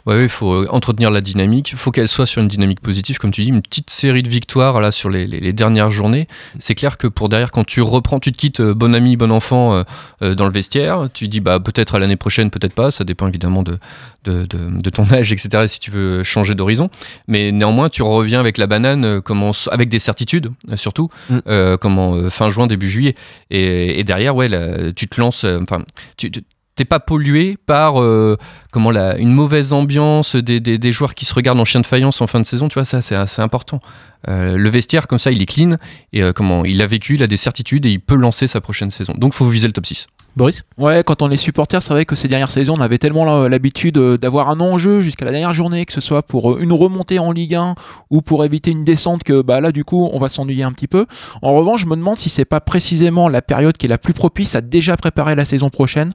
Ouais, 0.07 0.23
il 0.25 0.29
faut 0.29 0.53
euh, 0.53 0.67
entretenir 0.71 1.11
la 1.11 1.21
dynamique. 1.21 1.73
Il 1.73 1.79
faut 1.79 1.91
qu'elle 1.91 2.09
soit 2.09 2.27
sur 2.27 2.41
une 2.43 2.49
dynamique 2.49 2.81
positive, 2.81 3.19
comme 3.19 3.31
tu 3.31 3.43
dis, 3.43 3.49
une 3.49 3.63
petite 3.63 3.91
série 3.91 4.23
de 4.23 4.29
victoires 4.29 4.81
là 4.81 4.91
sur 4.91 5.11
les, 5.11 5.27
les- 5.27 5.41
les 5.41 5.53
dernières 5.53 5.91
journées. 5.91 6.27
C'est 6.59 6.75
clair 6.75 6.97
que 6.99 7.07
pour 7.07 7.29
derrière, 7.29 7.51
quand 7.51 7.65
tu 7.65 7.83
reprends, 7.83 8.19
tu 8.21 8.33
te 8.33 8.39
quittes 8.39 8.61
euh, 8.61 8.75
bon 8.75 8.95
ami, 8.95 9.17
bon 9.17 9.31
enfant 9.31 9.75
euh, 9.75 9.83
euh, 10.23 10.35
dans 10.35 10.47
le 10.47 10.53
vestiaire. 10.53 11.09
Tu 11.13 11.29
dis 11.29 11.41
bah 11.41 11.61
peut-être 11.61 11.95
à 11.95 11.99
l'année 11.99 12.17
prochaine, 12.17 12.51
peut-être 12.51 12.75
pas. 12.75 12.91
Ça 12.91 13.05
dépend 13.05 13.29
évidemment 13.29 13.63
de, 13.63 13.79
de, 14.25 14.47
de- 14.47 14.81
de 14.81 14.91
ton 14.91 15.05
âge, 15.13 15.33
etc. 15.33 15.67
Si 15.69 15.81
tu 15.81 15.91
veux 15.91 16.23
changer 16.23 16.55
d'horizon, 16.55 16.89
mais 17.29 17.53
néanmoins 17.53 17.89
tu 17.89 18.03
reviens 18.03 18.41
avec 18.41 18.57
la 18.59 18.67
banane, 18.67 19.21
comment, 19.21 19.51
avec 19.71 19.89
des 19.91 19.99
certitudes 19.99 20.51
surtout, 20.77 21.09
euh, 21.47 21.77
comment 21.77 22.31
fin 22.31 22.51
juin, 22.51 22.67
début 22.67 22.89
juillet. 22.89 23.15
Et, 23.51 23.99
et 24.01 24.05
derrière, 24.05 24.35
ouais, 24.35 24.49
là, 24.49 24.93
tu 24.97 25.09
te 25.09 25.21
lances. 25.21 25.45
Enfin, 25.45 25.83
tu, 26.17 26.31
tu- 26.31 26.43
t'es 26.81 26.87
pas 26.87 26.99
pollué 26.99 27.59
par 27.67 28.01
euh, 28.01 28.39
comment 28.71 28.91
la, 28.91 29.19
une 29.19 29.35
mauvaise 29.35 29.75
ambiance 29.75 30.35
des, 30.35 30.61
des, 30.61 30.79
des 30.79 30.93
joueurs 30.93 31.15
qui 31.15 31.27
se 31.27 31.35
regardent 31.35 31.61
en 31.61 31.67
chien 31.67 31.83
de 31.83 31.87
faïence 31.87 32.23
en 32.23 32.27
fin 32.27 32.41
de 32.41 32.47
saison, 32.47 32.71
tu 32.71 32.75
vois, 32.75 32.87
ça 32.87 33.03
c'est 33.03 33.15
assez 33.15 33.43
important. 33.43 33.81
Euh, 34.29 34.57
le 34.57 34.71
vestiaire, 34.71 35.07
comme 35.07 35.19
ça, 35.19 35.31
il 35.31 35.43
est 35.43 35.47
clean 35.47 35.77
et 36.15 36.23
euh, 36.23 36.33
comment 36.33 36.65
il 36.65 36.81
a 36.81 36.87
vécu, 36.87 37.17
il 37.17 37.23
a 37.23 37.27
des 37.27 37.37
certitudes 37.37 37.85
et 37.85 37.91
il 37.91 38.01
peut 38.01 38.15
lancer 38.15 38.47
sa 38.47 38.63
prochaine 38.63 38.91
saison. 38.91 39.13
Donc 39.15 39.35
faut 39.35 39.47
viser 39.47 39.67
le 39.67 39.75
top 39.75 39.85
6. 39.85 40.07
Boris? 40.37 40.63
Ouais, 40.79 41.03
quand 41.05 41.23
on 41.23 41.31
est 41.31 41.37
supporter, 41.37 41.83
c'est 41.83 41.93
vrai 41.93 42.05
que 42.05 42.15
ces 42.15 42.29
dernières 42.29 42.51
saisons, 42.51 42.75
on 42.79 42.81
avait 42.81 42.99
tellement 42.99 43.47
l'habitude 43.49 43.99
euh, 43.99 44.17
d'avoir 44.17 44.49
un 44.49 44.61
enjeu 44.61 45.03
jusqu'à 45.03 45.25
la 45.25 45.33
dernière 45.33 45.53
journée, 45.53 45.85
que 45.85 45.93
ce 45.93 46.01
soit 46.01 46.23
pour 46.23 46.61
une 46.61 46.73
remontée 46.73 47.19
en 47.19 47.33
Ligue 47.33 47.57
1 47.57 47.75
ou 48.11 48.23
pour 48.23 48.45
éviter 48.45 48.71
une 48.71 48.85
descente, 48.85 49.25
que 49.25 49.43
bah 49.43 49.61
là, 49.61 49.73
du 49.73 49.85
coup, 49.85 50.09
on 50.13 50.19
va 50.19 50.29
s'ennuyer 50.29 50.63
un 50.63 50.73
petit 50.73 50.87
peu. 50.87 51.07
En 51.43 51.53
revanche, 51.53 51.83
je 51.83 51.87
me 51.87 51.97
demande 51.97 52.17
si 52.17 52.29
c'est 52.29 52.45
pas 52.45 52.61
précisément 52.61 53.29
la 53.29 53.43
période 53.43 53.77
qui 53.77 53.87
est 53.87 53.89
la 53.89 53.99
plus 53.99 54.15
propice 54.15 54.55
à 54.55 54.61
déjà 54.61 54.97
préparer 54.97 55.35
la 55.35 55.45
saison 55.45 55.69
prochaine 55.69 56.13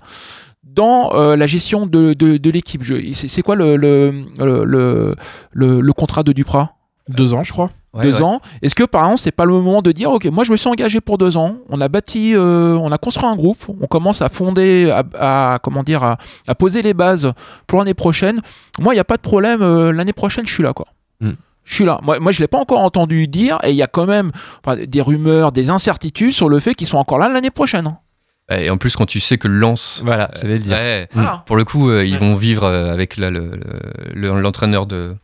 dans 0.66 1.14
euh, 1.14 1.36
la 1.36 1.48
gestion 1.48 1.86
de, 1.86 2.14
de, 2.14 2.38
de 2.38 2.50
l'équipe. 2.50 2.84
C'est 3.14 3.42
quoi 3.42 3.56
le, 3.56 3.76
le, 3.78 4.26
le, 4.40 4.64
le, 4.66 5.16
le- 5.52 5.80
le 5.82 5.94
contrat 5.94 6.24
de 6.24 6.32
Duprat? 6.32 6.72
Deux 7.08 7.34
ans, 7.34 7.44
je 7.44 7.52
crois. 7.54 7.70
Ouais, 7.94 8.04
deux 8.04 8.16
ouais. 8.16 8.22
ans. 8.24 8.42
Est-ce 8.62 8.76
que 8.76 8.84
par 8.84 9.04
exemple 9.04 9.22
c'est 9.22 9.32
pas 9.32 9.46
le 9.46 9.54
moment 9.54 9.82
de 9.82 9.92
dire 9.94 10.12
ok 10.12 10.26
moi 10.26 10.44
je 10.44 10.52
me 10.52 10.58
suis 10.58 10.68
engagé 10.68 11.00
pour 11.00 11.18
deux 11.18 11.38
ans, 11.38 11.56
on 11.70 11.80
a 11.80 11.88
bâti, 11.88 12.34
euh, 12.36 12.74
on 12.76 12.92
a 12.92 12.98
construit 12.98 13.30
un 13.30 13.38
groupe, 13.38 13.64
on 13.80 13.88
commence 13.88 14.22
à 14.22 14.28
fonder, 14.28 14.92
à, 14.92 15.54
à- 15.54 15.60
comment 15.60 15.82
dire, 15.82 16.04
à, 16.04 16.18
à 16.46 16.56
poser 16.56 16.82
les 16.82 16.94
bases 16.94 17.32
pour 17.68 17.80
l'année 17.80 17.94
prochaine. 17.94 18.42
Moi 18.82 18.94
il 18.94 18.98
n'y 18.98 19.02
a 19.02 19.06
pas 19.06 19.16
de 19.16 19.22
problème, 19.22 19.62
euh, 19.62 19.94
l'année 19.94 20.12
prochaine 20.12 20.46
je 20.46 20.52
suis 20.52 20.64
là 20.64 20.74
quoi. 20.74 20.88
Mm. 21.22 21.32
Je 21.64 21.74
suis 21.74 21.86
là. 21.86 22.00
Moi, 22.04 22.20
moi 22.20 22.34
je 22.34 22.42
l'ai 22.42 22.48
pas 22.50 22.58
encore 22.60 22.80
entendu 22.80 23.28
dire 23.28 23.60
et 23.64 23.70
il 23.70 23.76
y 23.78 23.82
a 23.84 23.88
quand 23.88 24.08
même 24.08 24.32
enfin, 24.66 24.76
des 24.86 25.02
rumeurs, 25.02 25.54
des 25.54 25.70
incertitudes 25.70 26.34
sur 26.34 26.50
le 26.50 26.60
fait 26.60 26.76
qu'ils 26.76 26.88
sont 26.88 26.98
encore 26.98 27.18
là 27.18 27.30
l'année 27.30 27.50
prochaine. 27.50 27.96
Et 28.52 28.70
en 28.70 28.78
plus, 28.78 28.96
quand 28.96 29.08
tu 29.08 29.20
sais 29.20 29.40
que 29.40 29.48
Lens. 29.48 30.02
Voilà, 30.06 30.30
j'allais 30.40 30.54
le 30.58 30.60
dire. 30.60 30.74
Ouais, 30.76 31.08
Voilà. 31.14 31.44
Pour 31.48 31.56
le 31.56 31.64
coup, 31.64 31.90
euh, 31.90 32.06
ils 32.06 32.20
vont 32.20 32.36
vivre 32.36 32.64
euh, 32.66 32.94
avec 32.94 33.18
là, 33.18 33.32
le- 33.32 33.50
le- 34.14 34.14
le- 34.34 34.40
l'entraîneur 34.40 34.86
de, 34.86 35.16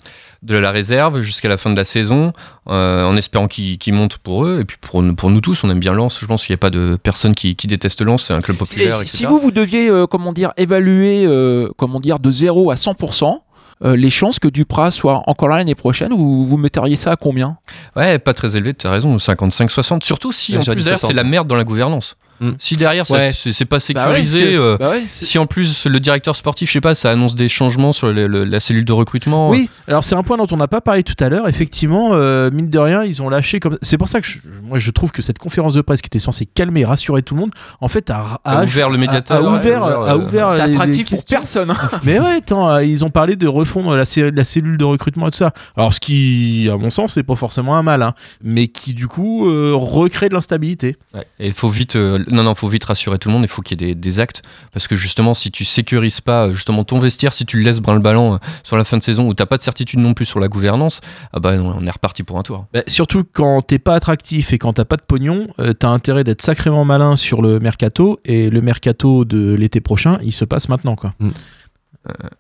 de 0.42 0.56
la 0.56 0.72
réserve 0.72 1.22
jusqu'à 1.22 1.48
la 1.48 1.58
fin 1.58 1.70
de 1.70 1.76
la 1.76 1.86
saison, 1.86 2.34
euh, 2.70 3.04
en 3.06 3.16
espérant 3.16 3.48
qu'il 3.48 3.78
qu'il 3.78 3.94
monte 3.94 4.18
pour 4.18 4.46
eux. 4.48 4.62
Et 4.62 4.66
puis 4.66 4.78
pour, 4.82 5.04
nous- 5.04 5.14
pour 5.14 5.30
nous 5.30 5.40
tous, 5.40 5.64
on 5.64 5.70
aime 5.70 5.80
bien 5.80 5.94
Lens. 5.94 6.18
Je 6.20 6.26
pense 6.26 6.44
qu'il 6.46 6.54
n'y 6.54 6.56
a 6.56 6.64
pas 6.66 6.72
de 6.72 6.98
personne 7.04 7.36
qui, 7.36 7.56
qui 7.56 7.68
déteste 7.68 8.02
Lens. 8.02 8.24
C'est 8.26 8.34
un 8.34 8.42
club 8.42 8.56
Et 8.56 8.60
populaire. 8.60 8.94
si, 8.96 9.02
etc. 9.04 9.18
si 9.18 9.26
vous 9.26 9.38
vous 9.38 9.52
deviez 9.52 9.88
euh, 9.90 10.08
comment 10.08 10.34
dire 10.34 10.52
évaluer 10.58 11.26
euh, 11.28 11.70
comment 11.78 12.00
dire 12.00 12.18
de 12.18 12.32
0 12.32 12.72
à 12.72 12.76
100%, 12.76 13.38
euh, 13.84 13.96
les 13.96 14.10
chances 14.10 14.40
que 14.40 14.48
Duprat 14.48 14.90
soit 14.90 15.22
encore 15.28 15.50
là 15.50 15.58
l'année 15.58 15.76
prochaine, 15.76 16.12
vous, 16.12 16.44
vous 16.44 16.58
metteriez 16.58 16.96
ça 16.96 17.12
à 17.12 17.16
combien? 17.18 17.58
Ouais, 17.96 18.18
pas 18.18 18.34
très 18.34 18.58
élevé, 18.58 18.74
tu 18.74 18.88
as 18.88 18.92
raison, 18.92 19.16
55-60. 19.18 20.04
Surtout 20.04 20.32
si 20.32 20.58
en 20.58 20.62
plus 20.64 20.70
dit 20.76 20.82
derrière 20.84 21.00
60. 21.00 21.08
c'est 21.12 21.14
la 21.16 21.24
merde 21.24 21.48
dans 21.48 21.56
la 21.56 21.64
gouvernance. 21.64 22.16
Si 22.60 22.76
derrière, 22.76 23.06
ça- 23.06 23.16
Ouais. 23.16 23.32
c'est 23.34 23.66
pas 23.66 23.78
Bah 23.94 24.08
ouais, 24.08 24.14
sécurisé, 24.16 24.40
que- 24.40 24.46
euh, 24.60 24.78
bah 24.80 24.90
ouais, 24.92 25.04
si 25.08 25.38
en 25.38 25.46
plus 25.46 25.86
le 25.86 26.00
directeur 26.00 26.36
sportif, 26.36 26.70
je 26.70 26.74
sais 26.74 26.82
pas, 26.82 26.96
ça 26.96 27.12
annonce 27.12 27.36
des 27.36 27.50
changements 27.50 27.94
sur 27.94 28.12
le- 28.12 28.28
le- 28.28 28.44
la 28.46 28.60
cellule 28.60 28.86
de 28.86 28.92
recrutement. 28.94 29.50
Oui, 29.50 29.70
alors 29.88 30.04
c'est 30.04 30.16
un 30.16 30.24
point 30.24 30.38
dont 30.38 30.48
on 30.52 30.58
n'a 30.58 30.68
pas 30.68 30.82
parlé 30.82 31.04
tout 31.04 31.16
à 31.20 31.30
l'heure. 31.30 31.48
Effectivement, 31.48 32.10
euh, 32.14 32.50
mine 32.52 32.70
de 32.70 32.80
rien, 32.80 33.04
ils 33.04 33.22
ont 33.22 33.30
lâché 33.30 33.60
comme. 33.60 33.78
C'est 33.82 33.98
pour 33.98 34.08
ça 34.08 34.22
que 34.22 34.28
je- 34.28 34.40
moi 34.64 34.80
je 34.80 34.90
trouve 34.92 35.12
que 35.12 35.22
cette 35.22 35.38
conférence 35.40 35.74
de 35.76 35.82
presse 35.82 36.02
qui 36.02 36.08
était 36.08 36.20
censée 36.20 36.46
calmer, 36.46 36.84
rassurer 36.86 37.22
tout 37.22 37.36
le 37.36 37.42
monde, 37.42 37.52
en 37.80 37.88
fait 37.88 38.10
a, 38.10 38.40
A 38.44 38.64
ouvert 38.64 38.90
le 38.90 38.98
médiateur, 38.98 39.38
a, 39.46 39.52
ouvert, 39.56 39.84
a 39.84 39.88
ouvert, 39.88 40.02
a 40.02 40.16
euh, 40.16 40.18
ouvert 40.26 40.50
C'est 40.50 40.68
les- 40.68 40.74
attractif 40.74 41.10
les 41.12 41.18
pour 41.18 41.26
personne. 41.26 41.74
Mais 42.04 42.20
ouais, 42.20 42.38
attends, 42.38 42.70
euh, 42.70 42.84
ils 42.84 43.06
ont 43.06 43.10
parlé 43.10 43.36
de 43.36 43.48
refondre 43.48 43.96
la, 43.96 44.06
cellule 44.06 44.78
de 44.78 44.86
recrutement 44.86 45.28
et 45.28 45.32
tout 45.32 45.38
ça. 45.38 45.52
Alors 45.78 45.94
ce 45.94 46.00
qui, 46.00 46.68
à 46.72 46.78
mon 46.78 46.90
sens, 46.90 47.14
c'est 47.14 47.24
pas 47.24 47.36
forcément 47.36 47.76
un 47.78 47.84
mal, 47.84 48.02
hein, 48.02 48.14
mais 48.44 48.68
qui 48.68 48.94
du 48.94 49.08
coup 49.08 49.48
euh, 49.50 49.72
recrée 49.76 50.30
de 50.30 50.34
l'instabilité. 50.34 50.98
Ouais, 51.14 51.26
et 51.40 51.48
il 51.48 51.54
faut 51.54 51.70
vite, 51.70 51.96
euh, 51.96 52.24
non, 52.32 52.44
non, 52.44 52.56
faut 52.56 52.68
vite 52.68 52.84
rassurer 52.86 53.18
tout 53.20 53.30
le 53.30 53.34
monde. 53.34 53.44
Il 53.44 53.48
faut 53.48 53.62
qu'il 53.62 53.80
y 53.82 53.84
ait 53.84 53.94
des, 53.94 53.96
des 53.96 54.20
actes 54.20 54.42
parce 54.72 54.88
que 54.88 54.96
justement, 54.96 55.34
si 55.34 55.52
tu 55.52 55.66
sécurises 55.66 56.22
pas 56.22 56.48
euh, 56.48 56.54
justement 56.54 56.84
ton 56.84 57.00
vestiaire, 57.00 57.34
si 57.34 57.46
tu 57.46 57.58
le 57.58 57.64
laisses 57.64 57.80
brin 57.80 57.94
le 57.94 58.00
ballon 58.00 58.36
euh, 58.36 58.38
sur 58.64 58.78
la 58.78 58.84
fin 58.84 58.98
de 58.98 59.04
saison 59.04 59.28
où 59.28 59.34
t'as 59.34 59.46
pas 59.46 59.58
de 59.58 59.64
certitude 59.64 60.00
non 60.00 60.14
plus 60.14 60.26
sur 60.26 60.40
la 60.40 60.48
gouvernance, 60.48 61.02
ah 61.34 61.40
bah 61.40 61.54
on 61.62 61.86
est 61.86 61.92
reparti 61.92 62.24
pour 62.24 62.38
un 62.40 62.44
tour. 62.44 62.66
Bah, 62.74 62.82
surtout 62.88 63.24
quand 63.32 63.62
t'es 63.62 63.80
pas 63.80 63.96
attractif 63.96 64.54
et 64.54 64.58
quand 64.58 64.74
t'as 64.74 64.86
pas 64.86 64.98
de 64.98 65.02
pognon, 65.04 65.48
euh, 65.60 65.74
t'as 65.74 65.90
intérêt 65.90 66.24
d'être 66.24 66.42
sacrément 66.42 66.86
malin 66.86 67.16
sur 67.16 67.42
le 67.42 67.60
mercato 67.60 68.20
et 68.26 68.50
le 68.50 68.62
mercato 68.62 69.26
de 69.26 69.54
l'été 69.54 69.82
prochain, 69.82 70.18
il 70.24 70.32
se 70.34 70.46
passe 70.46 70.70
maintenant 70.70 70.96
quoi. 70.96 71.14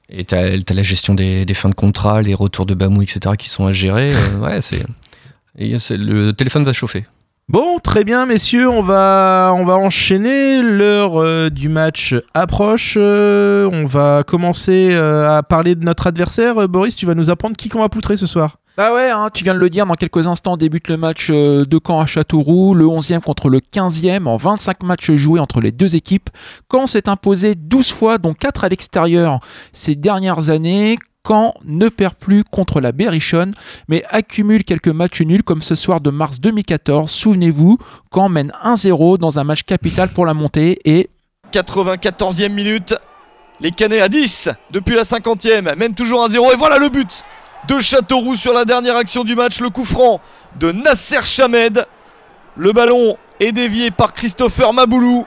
Et 0.10 0.26
t'as 0.26 0.40
as 0.58 0.74
la 0.74 0.82
gestion 0.82 1.14
des, 1.14 1.46
des 1.46 1.54
fins 1.54 1.70
de 1.70 1.76
contrat, 1.76 2.22
les 2.24 2.34
retours 2.34 2.66
de 2.66 2.74
Bamou, 2.74 3.04
etc. 3.04 3.36
qui 3.38 3.48
sont 3.48 3.68
à 3.68 3.72
gérer. 3.72 4.12
euh, 4.12 4.38
ouais, 4.40 4.60
c'est- 4.62 4.84
Le 5.98 6.32
téléphone 6.32 6.64
va 6.64 6.74
chauffer. 6.74 7.06
Bon, 7.52 7.80
très 7.80 8.06
bien, 8.06 8.26
messieurs, 8.26 8.70
on 8.70 8.82
va, 8.82 9.54
on 9.58 9.66
va 9.66 9.76
enchaîner. 9.76 10.62
L'heure 10.62 11.22
euh, 11.22 11.50
du 11.50 11.68
match 11.68 12.16
approche. 12.34 12.94
Euh, 12.96 13.70
on 13.74 13.86
va 13.86 14.24
commencer 14.26 14.92
euh, 14.94 15.30
à 15.30 15.44
parler 15.44 15.76
de 15.76 15.84
notre 15.84 16.08
adversaire. 16.08 16.70
Boris, 16.70 16.96
tu 16.96 17.06
vas 17.06 17.14
nous 17.14 17.30
apprendre 17.30 17.58
qui 17.58 17.68
qu'on 17.68 17.82
va 17.82 17.90
poutrer 17.90 18.16
ce 18.16 18.26
soir. 18.26 18.56
Bah 18.78 18.94
ouais, 18.94 19.10
hein, 19.10 19.30
tu 19.34 19.44
viens 19.44 19.54
de 19.54 19.60
le 19.60 19.70
dire, 19.70 19.86
dans 19.86 19.96
quelques 19.96 20.28
instants 20.28 20.56
débute 20.56 20.88
le 20.88 20.96
match 20.96 21.30
de 21.30 21.80
Caen 21.86 22.00
à 22.00 22.06
Châteauroux, 22.06 22.74
le 22.74 22.86
11e 22.86 23.20
contre 23.20 23.50
le 23.50 23.60
15e, 23.60 24.28
en 24.28 24.38
25 24.38 24.84
matchs 24.84 25.12
joués 25.12 25.42
entre 25.42 25.60
les 25.60 25.74
deux 25.74 25.94
équipes. 25.94 26.30
Caen 26.72 26.88
s'est 26.88 27.10
imposé 27.10 27.56
12 27.56 27.92
fois, 27.92 28.18
dont 28.18 28.34
4 28.34 28.64
à 28.64 28.70
l'extérieur 28.70 29.42
ces 29.74 29.96
dernières 29.96 30.50
années. 30.52 30.98
Caen 31.28 31.54
ne 31.66 31.90
perd 31.90 32.16
plus 32.16 32.44
contre 32.44 32.82
la 32.82 32.92
Berrichonne, 32.92 33.54
mais 33.88 34.04
accumule 34.10 34.64
quelques 34.64 34.88
matchs 34.88 35.22
nuls 35.22 35.44
comme 35.44 35.62
ce 35.62 35.76
soir 35.76 36.02
de 36.02 36.10
mars 36.10 36.40
2014. 36.40 37.10
Souvenez-vous, 37.10 37.78
Caen 38.14 38.30
mène 38.30 38.52
1-0 38.64 39.18
dans 39.18 39.40
un 39.40 39.44
match 39.44 39.64
capital 39.64 40.10
pour 40.10 40.26
la 40.26 40.34
montée 40.34 40.80
et 40.86 41.10
94e 41.52 42.50
minute. 42.50 42.96
Les 43.60 43.72
Canets 43.72 44.02
à 44.02 44.10
10 44.10 44.50
depuis 44.72 44.96
la 44.96 45.04
50e 45.04 45.76
mènent 45.76 45.94
toujours 45.94 46.28
1-0 46.28 46.54
et 46.54 46.56
voilà 46.56 46.80
le 46.80 46.90
but 46.90 47.24
de 47.68 47.80
Châteauroux 47.80 48.36
sur 48.36 48.54
la 48.54 48.66
dernière 48.66 48.96
action 48.96 49.24
du 49.24 49.36
match, 49.36 49.60
le 49.62 49.70
coup 49.70 49.86
franc 49.86 50.20
de 50.60 50.72
Nasser 50.72 51.24
Chamed. 51.26 51.86
Le 52.58 52.74
ballon 52.74 53.18
est 53.40 53.52
dévié 53.52 53.92
par 53.92 54.14
Christopher 54.14 54.74
Maboulou 54.74 55.26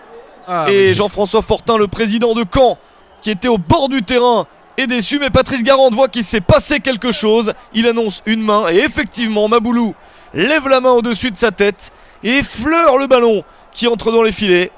et 0.68 0.92
Jean-François 0.92 1.42
Fortin, 1.42 1.78
le 1.78 1.86
président 1.86 2.34
de 2.34 2.44
Caen, 2.52 2.76
qui 3.22 3.30
était 3.30 3.48
au 3.48 3.56
bord 3.58 3.88
du 3.88 4.02
terrain, 4.02 4.46
est 4.76 4.86
déçu. 4.86 5.18
Mais 5.18 5.30
Patrice 5.30 5.62
Garande 5.62 5.94
voit 5.94 6.08
qu'il 6.08 6.24
s'est 6.24 6.40
passé 6.40 6.80
quelque 6.80 7.12
chose. 7.12 7.52
Il 7.72 7.86
annonce 7.86 8.22
une 8.26 8.42
main 8.42 8.66
et 8.70 8.78
effectivement, 8.78 9.48
Maboulou 9.48 9.94
lève 10.34 10.68
la 10.68 10.80
main 10.80 10.90
au-dessus 10.90 11.30
de 11.30 11.36
sa 11.36 11.50
tête 11.52 11.92
et 12.22 12.38
effleure 12.38 12.98
le 12.98 13.06
ballon 13.06 13.44
qui 13.72 13.86
entre 13.86 14.12
dans 14.12 14.22
les 14.22 14.32
filets. 14.32 14.70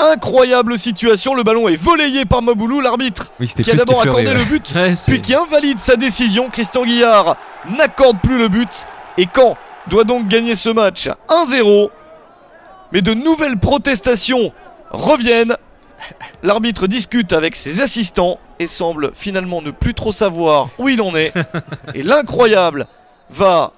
Incroyable 0.00 0.78
situation, 0.78 1.34
le 1.34 1.42
ballon 1.42 1.68
est 1.68 1.74
volayé 1.76 2.24
par 2.24 2.40
Maboulou, 2.40 2.80
l'arbitre, 2.80 3.32
Oui, 3.40 3.48
qui 3.48 3.68
a 3.68 3.74
d'abord 3.74 4.00
accordé 4.00 4.28
ouais. 4.28 4.34
le 4.34 4.44
but, 4.44 4.72
Ouais, 4.74 4.94
puis 5.08 5.20
qui 5.20 5.34
invalide 5.34 5.80
sa 5.80 5.96
décision. 5.96 6.48
Christian 6.50 6.84
Guillard 6.84 7.36
n'accorde 7.76 8.18
plus 8.20 8.38
le 8.38 8.46
but 8.48 8.86
et 9.16 9.26
Caen 9.34 9.56
doit 9.88 10.04
donc 10.04 10.28
gagner 10.28 10.54
ce 10.54 10.68
match 10.68 11.08
1-0. 11.28 11.90
Mais 12.92 13.02
de 13.02 13.12
nouvelles 13.12 13.58
protestations 13.58 14.52
reviennent. 14.90 15.56
L'arbitre 16.42 16.86
discute 16.86 17.32
avec 17.32 17.56
ses 17.56 17.80
assistants 17.80 18.38
et 18.58 18.66
semble 18.66 19.10
finalement 19.14 19.62
ne 19.62 19.70
plus 19.70 19.94
trop 19.94 20.12
savoir 20.12 20.68
où 20.78 20.88
il 20.88 21.02
en 21.02 21.14
est. 21.14 21.32
Et 21.94 22.02
l'incroyable 22.02 22.86
va 23.30 23.72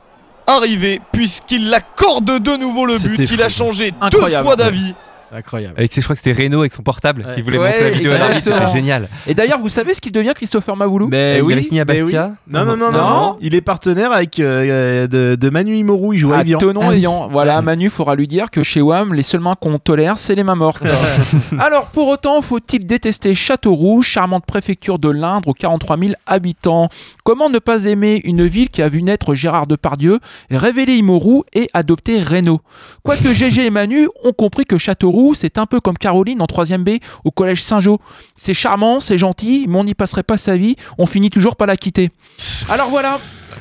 arriver 0.47 1.01
puisqu'il 1.12 1.73
accorde 1.73 2.39
de 2.39 2.57
nouveau 2.57 2.87
le 2.87 2.99
but. 2.99 3.31
Il 3.31 3.43
a 3.43 3.49
changé 3.49 3.93
deux 4.11 4.29
fois 4.43 4.57
d'avis. 4.57 4.95
C'est 5.31 5.37
incroyable. 5.37 5.74
Avec, 5.78 5.95
je 5.95 6.01
crois 6.01 6.16
que 6.16 6.22
c'était 6.22 6.43
Renault 6.43 6.61
avec 6.61 6.72
son 6.72 6.83
portable 6.83 7.26
qui 7.35 7.43
voulait 7.43 7.59
Ouais, 7.59 7.66
montrer 7.68 7.83
la 7.83 7.91
vidéo 7.91 8.12
à 8.12 8.33
c'était 8.35 8.66
génial. 8.66 9.09
Et 9.26 9.35
d'ailleurs, 9.35 9.61
vous 9.61 9.68
savez 9.68 9.95
ce 9.95 10.01
qu'il 10.01 10.12
devient 10.12 10.33
Christopher 10.35 10.74
Maboulou 10.76 11.09
Mais 11.09 11.39
il 11.39 11.43
oui, 11.43 11.53
avait 11.53 11.62
signé 11.62 11.81
à 11.81 11.85
oui. 11.89 12.01
Bastia 12.01 12.35
Non, 12.49 12.64
non, 12.64 12.76
non, 12.76 12.91
non, 12.91 12.99
non. 12.99 13.37
Il 13.41 13.55
est 13.55 13.61
partenaire 13.61 14.12
avec 14.12 14.41
euh, 14.41 15.07
de, 15.07 15.37
de 15.37 15.51
Manu 15.51 15.76
Imoru. 15.76 16.16
Il 16.16 16.18
joue 16.18 16.33
à 16.33 16.41
Evian. 16.41 16.59
Ah 16.62 16.89
oui. 16.89 16.97
Evian. 16.97 17.28
Voilà, 17.31 17.61
Manu, 17.62 17.91
faudra 17.91 18.14
lui 18.14 18.26
dire 18.26 18.51
que 18.51 18.62
chez 18.62 18.81
WAM, 18.81 19.14
les 19.14 19.22
seules 19.22 19.41
mains 19.41 19.55
qu'on 19.55 19.78
tolère, 19.78 20.18
c'est 20.18 20.35
les 20.35 20.45
mains 20.45 20.55
mortes. 20.55 20.83
Alors, 21.59 21.87
pour 21.87 22.09
autant, 22.09 22.41
faut-il 22.43 22.87
détester 22.87 23.35
Châteauroux, 23.35 24.03
charmante 24.03 24.47
préfecture 24.47 24.99
de 24.99 25.11
l'Indre 25.11 25.49
aux 25.49 25.55
43 25.55 25.99
000 25.99 26.12
habitants? 26.26 26.89
Comment 27.24 27.51
ne 27.51 27.59
pas 27.59 27.85
aimer 27.85 28.20
une 28.24 28.47
ville 28.47 28.70
qui 28.70 28.83
a 28.83 28.89
vu 28.89 29.03
naître 29.03 29.35
Gérard 29.35 29.66
Depardieu, 29.66 30.18
révéler 30.51 30.95
Imoru 30.95 31.43
et 31.53 31.68
adopter 31.74 32.22
Reynaud? 32.22 32.61
Quoique 33.05 33.33
GG 33.33 33.66
et 33.66 33.70
Manu 33.70 34.09
ont 34.24 34.33
compris 34.33 34.64
que 34.64 34.78
Châteauroux, 34.78 35.20
c'est 35.35 35.59
un 35.59 35.66
peu 35.66 35.81
comme 35.81 35.99
Caroline 35.99 36.43
en 36.43 36.47
3ème 36.47 36.85
B 36.85 37.03
au 37.25 37.31
collège 37.31 37.62
Saint-Jean. 37.62 37.99
C'est 38.35 38.55
charmant, 38.55 39.01
c'est 39.01 39.18
gentil, 39.18 39.66
mais 39.68 39.79
on 39.79 39.85
n'y 39.85 39.95
passerait 39.95 40.23
pas 40.23 40.39
sa 40.39 40.57
vie, 40.57 40.77
on 40.99 41.07
finit 41.07 41.31
toujours 41.31 41.57
par 41.57 41.66
la 41.66 41.77
quitter. 41.77 42.11
Alors 42.71 42.89
voilà, 42.89 43.16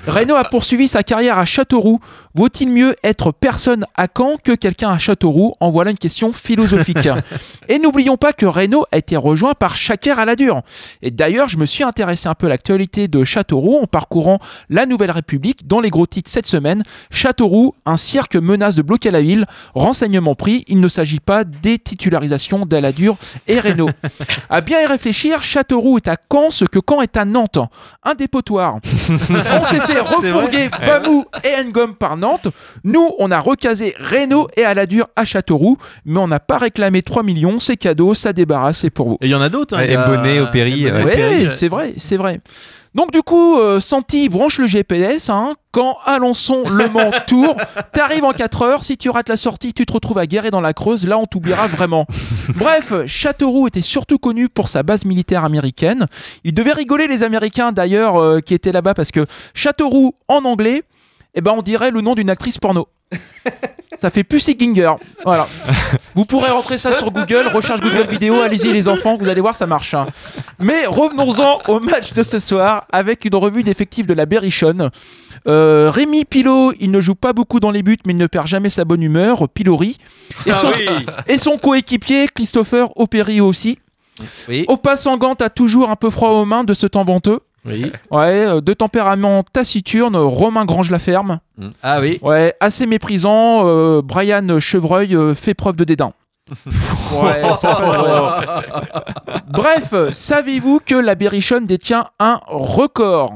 Reynaud 0.07 0.35
a 0.35 0.43
poursuivi 0.43 0.87
sa 0.87 1.03
carrière 1.03 1.37
à 1.37 1.45
Châteauroux. 1.45 1.99
Vaut-il 2.35 2.69
mieux 2.69 2.95
être 3.03 3.31
personne 3.31 3.85
à 3.95 4.07
Caen 4.15 4.37
que 4.43 4.53
quelqu'un 4.53 4.89
à 4.91 4.97
Châteauroux? 4.97 5.53
En 5.59 5.71
voilà 5.71 5.91
une 5.91 5.97
question 5.97 6.31
philosophique. 6.31 7.09
Et 7.67 7.79
n'oublions 7.79 8.17
pas 8.17 8.33
que 8.33 8.45
Reynaud 8.45 8.85
a 8.91 8.97
été 8.97 9.17
rejoint 9.17 9.53
par 9.53 9.75
Chaker 9.75 10.19
à 10.19 10.25
la 10.25 10.35
dure. 10.35 10.61
Et 11.01 11.11
d'ailleurs, 11.11 11.49
je 11.49 11.57
me 11.57 11.65
suis 11.65 11.83
intéressé 11.83 12.27
un 12.27 12.35
peu 12.35 12.45
à 12.45 12.49
l'actualité 12.49 13.07
de 13.07 13.23
Châteauroux 13.23 13.79
en 13.81 13.85
parcourant 13.85 14.39
la 14.69 14.85
Nouvelle 14.85 15.11
République 15.11 15.67
dans 15.67 15.79
les 15.79 15.89
gros 15.89 16.05
titres 16.05 16.29
cette 16.29 16.47
semaine. 16.47 16.83
Châteauroux, 17.11 17.73
un 17.85 17.97
cirque 17.97 18.35
menace 18.35 18.75
de 18.75 18.81
bloquer 18.81 19.11
la 19.11 19.21
ville. 19.21 19.45
Renseignement 19.73 20.35
pris, 20.35 20.63
il 20.67 20.79
ne 20.79 20.87
s'agit 20.87 21.19
pas 21.19 21.43
des 21.61 21.77
titularisations 21.77 22.65
d'Aladur 22.65 23.15
et 23.47 23.59
Reynaud. 23.59 23.89
À 24.49 24.61
bien 24.61 24.81
y 24.81 24.85
réfléchir, 24.85 25.43
Châteauroux 25.43 25.97
est 25.97 26.07
à 26.07 26.15
Caen 26.31 26.49
ce 26.49 26.65
que 26.65 26.79
Caen 26.87 27.01
est 27.01 27.17
à 27.17 27.25
Nantes. 27.25 27.59
Un 28.03 28.15
dépotoir. 28.15 28.77
On 29.29 29.63
s'est 29.65 29.79
fait 29.81 29.99
refourguer 29.99 30.69
Bamou 30.69 31.25
et 31.43 31.63
Ngom 31.65 31.93
par 31.93 32.17
Nantes. 32.17 32.47
Nous, 32.83 33.11
on 33.19 33.29
a 33.31 33.39
recasé 33.39 33.93
Reynaud 33.99 34.47
et 34.57 34.63
Aladur 34.63 35.07
à 35.15 35.25
Châteauroux, 35.25 35.77
mais 36.05 36.19
on 36.19 36.27
n'a 36.27 36.39
pas 36.39 36.57
réclamé 36.57 37.01
3 37.03 37.23
millions. 37.23 37.59
C'est 37.59 37.77
cadeau, 37.77 38.13
ça 38.13 38.33
débarrasse, 38.33 38.79
c'est 38.79 38.89
pour 38.89 39.09
vous. 39.09 39.17
Et 39.21 39.27
il 39.27 39.31
y 39.31 39.35
en 39.35 39.41
a 39.41 39.49
d'autres. 39.49 39.77
hein. 39.77 39.85
A- 39.87 40.07
Mbonnet, 40.07 40.39
Opéry, 40.39 40.87
euh, 40.87 41.03
Oui, 41.05 41.47
c'est 41.51 41.67
vrai, 41.67 41.93
c'est 41.97 42.17
vrai. 42.17 42.39
Donc 42.95 43.11
du 43.11 43.21
coup, 43.21 43.57
euh, 43.59 43.79
Santi 43.79 44.29
branche 44.29 44.57
le 44.57 44.67
GPS. 44.67 45.29
Hein, 45.29 45.55
quand 45.71 45.97
Alençon, 46.05 46.63
Le 46.69 46.89
Mans, 46.89 47.11
Tours, 47.27 47.55
t'arrives 47.93 48.23
en 48.23 48.33
4 48.33 48.61
heures. 48.63 48.83
Si 48.83 48.97
tu 48.97 49.09
rates 49.09 49.29
la 49.29 49.37
sortie, 49.37 49.73
tu 49.73 49.85
te 49.85 49.93
retrouves 49.93 50.17
à 50.17 50.25
guérir 50.25 50.51
dans 50.51 50.61
la 50.61 50.73
Creuse. 50.73 51.05
Là, 51.05 51.17
on 51.17 51.25
t'oubliera 51.25 51.67
vraiment. 51.67 52.07
Bref, 52.55 53.05
Châteauroux 53.05 53.67
était 53.67 53.81
surtout 53.81 54.17
connu 54.17 54.49
pour 54.49 54.67
sa 54.67 54.83
base 54.83 55.05
militaire 55.05 55.43
américaine. 55.43 56.07
Il 56.43 56.53
devait 56.53 56.73
rigoler 56.73 57.07
les 57.07 57.23
Américains 57.23 57.71
d'ailleurs 57.71 58.17
euh, 58.17 58.39
qui 58.39 58.53
étaient 58.53 58.71
là-bas 58.71 58.93
parce 58.93 59.11
que 59.11 59.25
Châteauroux 59.53 60.15
en 60.27 60.43
anglais, 60.45 60.83
eh 61.35 61.41
ben 61.41 61.53
on 61.55 61.61
dirait 61.61 61.91
le 61.91 62.01
nom 62.01 62.15
d'une 62.15 62.29
actrice 62.29 62.57
porno. 62.57 62.87
Ça 64.01 64.09
fait 64.09 64.23
Pussy 64.23 64.55
Ginger. 64.57 64.93
Voilà. 65.25 65.47
Vous 66.15 66.25
pourrez 66.25 66.49
rentrer 66.51 66.77
ça 66.77 66.93
sur 66.93 67.11
Google, 67.11 67.47
recherche 67.53 67.81
Google 67.81 68.07
vidéo, 68.09 68.35
allez-y 68.41 68.71
les 68.71 68.87
enfants, 68.87 69.17
vous 69.19 69.27
allez 69.27 69.41
voir, 69.41 69.55
ça 69.55 69.67
marche. 69.67 69.93
hein. 69.93 70.07
Mais 70.59 70.85
revenons-en 70.85 71.59
au 71.67 71.79
match 71.79 72.13
de 72.13 72.23
ce 72.23 72.39
soir 72.39 72.85
avec 72.91 73.25
une 73.25 73.35
revue 73.35 73.63
d'effectifs 73.63 74.07
de 74.07 74.13
la 74.13 74.25
Berrichonne. 74.25 74.89
Euh, 75.47 75.89
Rémi 75.93 76.25
Pilot, 76.25 76.73
il 76.79 76.91
ne 76.91 77.01
joue 77.01 77.15
pas 77.15 77.33
beaucoup 77.33 77.59
dans 77.59 77.71
les 77.71 77.83
buts, 77.83 77.97
mais 78.05 78.13
il 78.13 78.17
ne 78.17 78.27
perd 78.27 78.47
jamais 78.47 78.69
sa 78.69 78.85
bonne 78.85 79.03
humeur. 79.03 79.47
Pilori. 79.49 79.97
Et 80.45 80.51
Ah 80.51 80.53
son, 80.53 80.67
oui. 80.69 80.87
et 81.27 81.37
son 81.37 81.57
coéquipier, 81.57 82.27
Christopher 82.33 82.89
Opéry 82.97 83.41
aussi. 83.41 83.79
Au 84.67 84.77
passant 84.77 85.17
gant, 85.17 85.35
t'as 85.35 85.49
toujours 85.49 85.89
un 85.89 85.95
peu 85.95 86.09
froid 86.09 86.29
aux 86.31 86.45
mains 86.45 86.63
de 86.63 86.73
ce 86.73 86.87
temps 86.87 87.05
venteux. 87.05 87.39
Oui. 87.65 87.91
Ouais, 88.11 88.45
euh, 88.47 88.61
de 88.61 88.73
tempérament 88.73 89.43
taciturne, 89.43 90.15
Romain 90.15 90.65
Grange 90.65 90.91
la 90.91 90.99
ferme. 90.99 91.39
Ah 91.83 91.99
oui. 91.99 92.19
Ouais, 92.21 92.55
assez 92.59 92.85
méprisant, 92.85 93.61
euh, 93.65 94.01
Brian 94.01 94.59
Chevreuil 94.59 95.15
euh, 95.15 95.35
fait 95.35 95.53
preuve 95.53 95.75
de 95.75 95.83
dédain. 95.83 96.13
Ouais, 97.21 97.53
ça 97.55 97.79
ouais. 97.81 98.55
Bref, 99.49 99.93
savez-vous 100.13 100.79
que 100.85 100.95
la 100.95 101.15
Berrichonne 101.15 101.65
détient 101.65 102.07
un 102.19 102.39
record? 102.47 103.33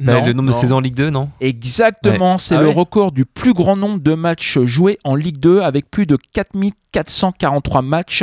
Non, 0.00 0.24
le 0.24 0.32
nombre 0.32 0.50
de 0.50 0.54
saisons 0.54 0.76
en 0.76 0.80
Ligue 0.80 0.94
2, 0.94 1.10
non 1.10 1.28
Exactement, 1.40 2.32
Ouais. 2.32 2.38
c'est 2.38 2.54
Ah 2.54 2.60
le 2.62 2.68
ouais 2.68 2.72
record 2.74 3.10
du 3.10 3.24
plus 3.26 3.52
grand 3.52 3.76
nombre 3.76 3.98
de 4.00 4.14
matchs 4.14 4.58
joués 4.60 4.98
en 5.02 5.16
Ligue 5.16 5.38
2 5.38 5.60
avec 5.60 5.90
plus 5.90 6.06
de 6.06 6.16
4443 6.34 7.82
matchs. 7.82 8.22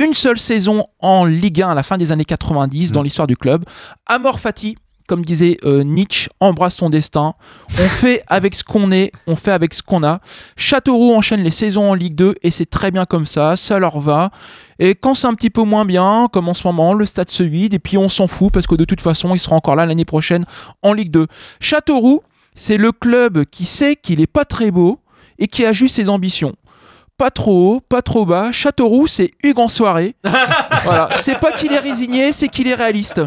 Une 0.00 0.14
seule 0.14 0.38
saison 0.38 0.86
en 1.00 1.24
Ligue 1.24 1.62
1 1.62 1.70
à 1.70 1.74
la 1.74 1.82
fin 1.84 1.98
des 1.98 2.10
années 2.12 2.24
90 2.24 2.90
dans 2.92 3.02
l'histoire 3.02 3.26
du 3.28 3.36
club. 3.36 3.64
Amor 4.06 4.40
Fati, 4.40 4.76
comme 5.08 5.24
disait 5.24 5.56
euh, 5.64 5.84
Nietzsche, 5.84 6.28
embrasse 6.40 6.76
ton 6.76 6.90
destin. 6.90 7.34
On 7.78 7.88
fait 7.88 8.24
avec 8.26 8.54
ce 8.56 8.64
qu'on 8.64 8.90
est, 8.90 9.12
on 9.28 9.36
fait 9.36 9.52
avec 9.52 9.72
ce 9.74 9.82
qu'on 9.82 10.02
a. 10.02 10.20
Châteauroux 10.56 11.14
enchaîne 11.14 11.42
les 11.44 11.50
saisons 11.52 11.90
en 11.90 11.94
Ligue 11.94 12.16
2 12.16 12.34
et 12.42 12.50
c'est 12.50 12.66
très 12.68 12.90
bien 12.90 13.04
comme 13.06 13.26
ça, 13.26 13.56
ça 13.56 13.78
leur 13.78 14.00
va. 14.00 14.30
Et 14.78 14.94
quand 14.94 15.14
c'est 15.14 15.26
un 15.26 15.34
petit 15.34 15.50
peu 15.50 15.62
moins 15.62 15.84
bien, 15.84 16.28
comme 16.32 16.48
en 16.48 16.54
ce 16.54 16.66
moment, 16.66 16.94
le 16.94 17.06
stade 17.06 17.30
se 17.30 17.42
vide 17.42 17.74
et 17.74 17.78
puis 17.78 17.98
on 17.98 18.08
s'en 18.08 18.26
fout 18.26 18.52
parce 18.52 18.66
que 18.66 18.74
de 18.74 18.84
toute 18.84 19.00
façon, 19.00 19.34
il 19.34 19.38
sera 19.38 19.56
encore 19.56 19.76
là 19.76 19.86
l'année 19.86 20.04
prochaine 20.04 20.44
en 20.82 20.92
Ligue 20.92 21.10
2. 21.10 21.26
Châteauroux, 21.60 22.22
c'est 22.54 22.76
le 22.76 22.92
club 22.92 23.44
qui 23.44 23.64
sait 23.64 23.96
qu'il 23.96 24.20
est 24.20 24.26
pas 24.26 24.44
très 24.44 24.70
beau 24.70 25.00
et 25.38 25.46
qui 25.46 25.64
a 25.64 25.72
juste 25.72 25.96
ses 25.96 26.08
ambitions. 26.08 26.54
Pas 27.16 27.30
trop 27.30 27.74
haut, 27.74 27.80
pas 27.80 28.02
trop 28.02 28.26
bas. 28.26 28.50
Châteauroux, 28.50 29.06
c'est 29.06 29.30
Hugues 29.44 29.60
en 29.60 29.68
soirée. 29.68 30.16
voilà. 30.84 31.10
C'est 31.16 31.38
pas 31.38 31.52
qu'il 31.52 31.72
est 31.72 31.78
résigné, 31.78 32.32
c'est 32.32 32.48
qu'il 32.48 32.66
est 32.66 32.74
réaliste. 32.74 33.22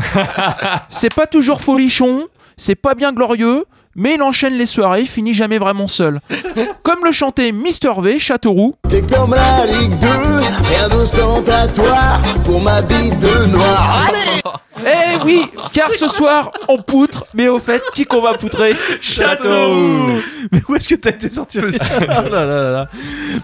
C'est 0.90 1.14
pas 1.14 1.26
toujours 1.26 1.62
folichon, 1.62 2.28
c'est 2.58 2.76
pas 2.76 2.96
bien 2.96 3.14
glorieux, 3.14 3.66
mais 3.98 4.14
il 4.14 4.22
enchaîne 4.22 4.54
les 4.54 4.68
soirées, 4.68 5.02
il 5.02 5.08
finit 5.08 5.34
jamais 5.34 5.58
vraiment 5.58 5.88
seul. 5.88 6.22
Comme 6.84 7.04
le 7.04 7.12
chantait 7.12 7.52
Mister 7.52 7.92
V, 8.00 8.20
Châteauroux. 8.20 8.76
T'es 8.88 9.02
comme 9.02 9.34
la 9.34 9.66
Ligue 9.66 9.98
2, 9.98 10.08
rien 10.08 10.90
d'ostentatoire 10.90 12.22
pour 12.46 12.62
ma 12.62 12.82
bite 12.82 13.18
de 13.20 13.46
noir. 13.48 14.08
Allez 14.08 14.42
Eh 14.86 15.26
oui, 15.26 15.46
car 15.74 15.92
ce 15.92 16.08
soir, 16.08 16.52
on 16.70 16.78
poutre, 16.78 17.26
mais 17.34 17.48
au 17.48 17.60
fait, 17.60 17.82
qui 17.94 18.06
qu'on 18.06 18.22
va 18.22 18.34
poutrer 18.36 18.76
Châteauroux 19.02 20.22
Mais 20.52 20.62
où 20.70 20.76
est-ce 20.76 20.88
que 20.88 20.96
t'as 20.96 21.10
été 21.10 21.30
sorti 21.30 21.60
de 21.60 21.72
ça 21.72 21.86
Oh 22.00 22.06
là 22.08 22.30
là 22.30 22.46
là 22.46 22.72
là. 22.72 22.90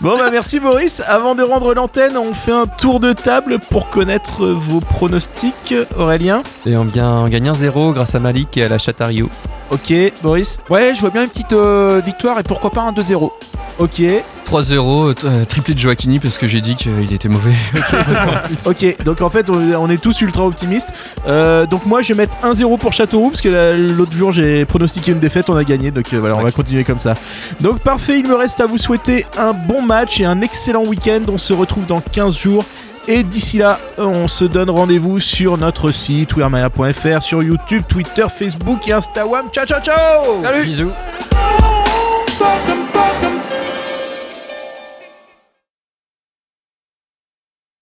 Bon 0.01 0.17
bah 0.17 0.29
merci 0.31 0.59
Boris. 0.59 1.01
Avant 1.07 1.35
de 1.35 1.43
rendre 1.43 1.73
l'antenne, 1.73 2.15
on 2.15 2.33
fait 2.33 2.51
un 2.51 2.67
tour 2.67 2.99
de 2.99 3.11
table 3.11 3.57
pour 3.71 3.89
connaître 3.89 4.45
vos 4.45 4.79
pronostics. 4.79 5.73
Aurélien 5.97 6.43
Et 6.65 6.77
on, 6.77 6.83
vient, 6.85 7.09
on 7.11 7.27
gagne 7.27 7.49
un 7.49 7.55
0 7.55 7.91
grâce 7.93 8.15
à 8.15 8.19
Malik 8.19 8.55
et 8.57 8.63
à 8.63 8.69
la 8.69 8.77
Chatario. 8.77 9.29
Ok, 9.73 9.93
Boris 10.21 10.59
Ouais, 10.69 10.93
je 10.93 10.99
vois 11.01 11.09
bien 11.09 11.23
une 11.23 11.29
petite 11.29 11.53
euh, 11.53 11.99
victoire 12.05 12.37
et 12.39 12.43
pourquoi 12.43 12.69
pas 12.69 12.81
un 12.81 12.91
2-0. 12.91 13.31
Ok. 13.79 14.01
3-0, 14.45 15.15
euh, 15.25 15.45
triplé 15.45 15.73
de 15.73 15.79
Joaquini 15.79 16.19
parce 16.19 16.37
que 16.37 16.45
j'ai 16.47 16.61
dit 16.61 16.75
qu'il 16.75 17.11
était 17.11 17.27
mauvais. 17.29 17.53
Ok, 18.67 19.03
donc 19.03 19.21
en 19.21 19.29
fait 19.29 19.49
on 19.49 19.55
on 19.79 19.89
est 19.89 19.97
tous 20.01 20.21
ultra 20.21 20.45
optimistes. 20.45 20.93
Euh, 21.27 21.65
donc 21.65 21.85
moi 21.87 22.01
je 22.03 22.13
vais 22.13 22.17
mettre 22.27 22.33
1-0 22.43 22.77
pour 22.77 22.93
Châteauroux 22.93 23.29
parce 23.29 23.41
que 23.41 23.49
la- 23.49 23.75
l'autre 23.75 24.11
jour 24.11 24.31
j'ai 24.31 24.65
pronostiqué 24.65 25.11
une 25.13 25.19
défaite, 25.19 25.49
on 25.49 25.55
a 25.55 25.63
gagné. 25.63 25.89
Donc 25.89 26.13
euh, 26.13 26.19
voilà, 26.19 26.35
on 26.35 26.41
va 26.41 26.51
continuer 26.51 26.83
comme 26.83 26.99
ça. 26.99 27.15
Donc 27.61 27.79
parfait, 27.79 28.19
il 28.19 28.27
me 28.27 28.35
reste 28.35 28.59
à 28.61 28.67
vous 28.67 28.77
souhaiter 28.77 29.25
un 29.39 29.53
bon 29.53 29.81
match 29.81 30.19
et 30.19 30.25
un 30.25 30.41
excellent 30.41 30.83
week-end. 30.85 31.21
On 31.29 31.37
se 31.39 31.53
retrouve 31.53 31.87
dans 31.87 31.99
15 32.01 32.37
jours. 32.37 32.63
Et 33.07 33.23
d'ici 33.23 33.57
là, 33.57 33.79
on 33.97 34.27
se 34.27 34.45
donne 34.45 34.69
rendez-vous 34.69 35.19
sur 35.19 35.57
notre 35.57 35.91
site 35.91 36.35
wearmania.fr, 36.35 37.21
sur 37.21 37.43
YouTube, 37.43 37.83
Twitter, 37.87 38.25
Facebook 38.29 38.87
et 38.87 38.93
Instagram. 38.93 39.47
Ciao 39.51 39.65
ciao 39.65 39.81
ciao. 39.81 40.41
Salut. 40.41 40.63
Bisous 40.63 40.91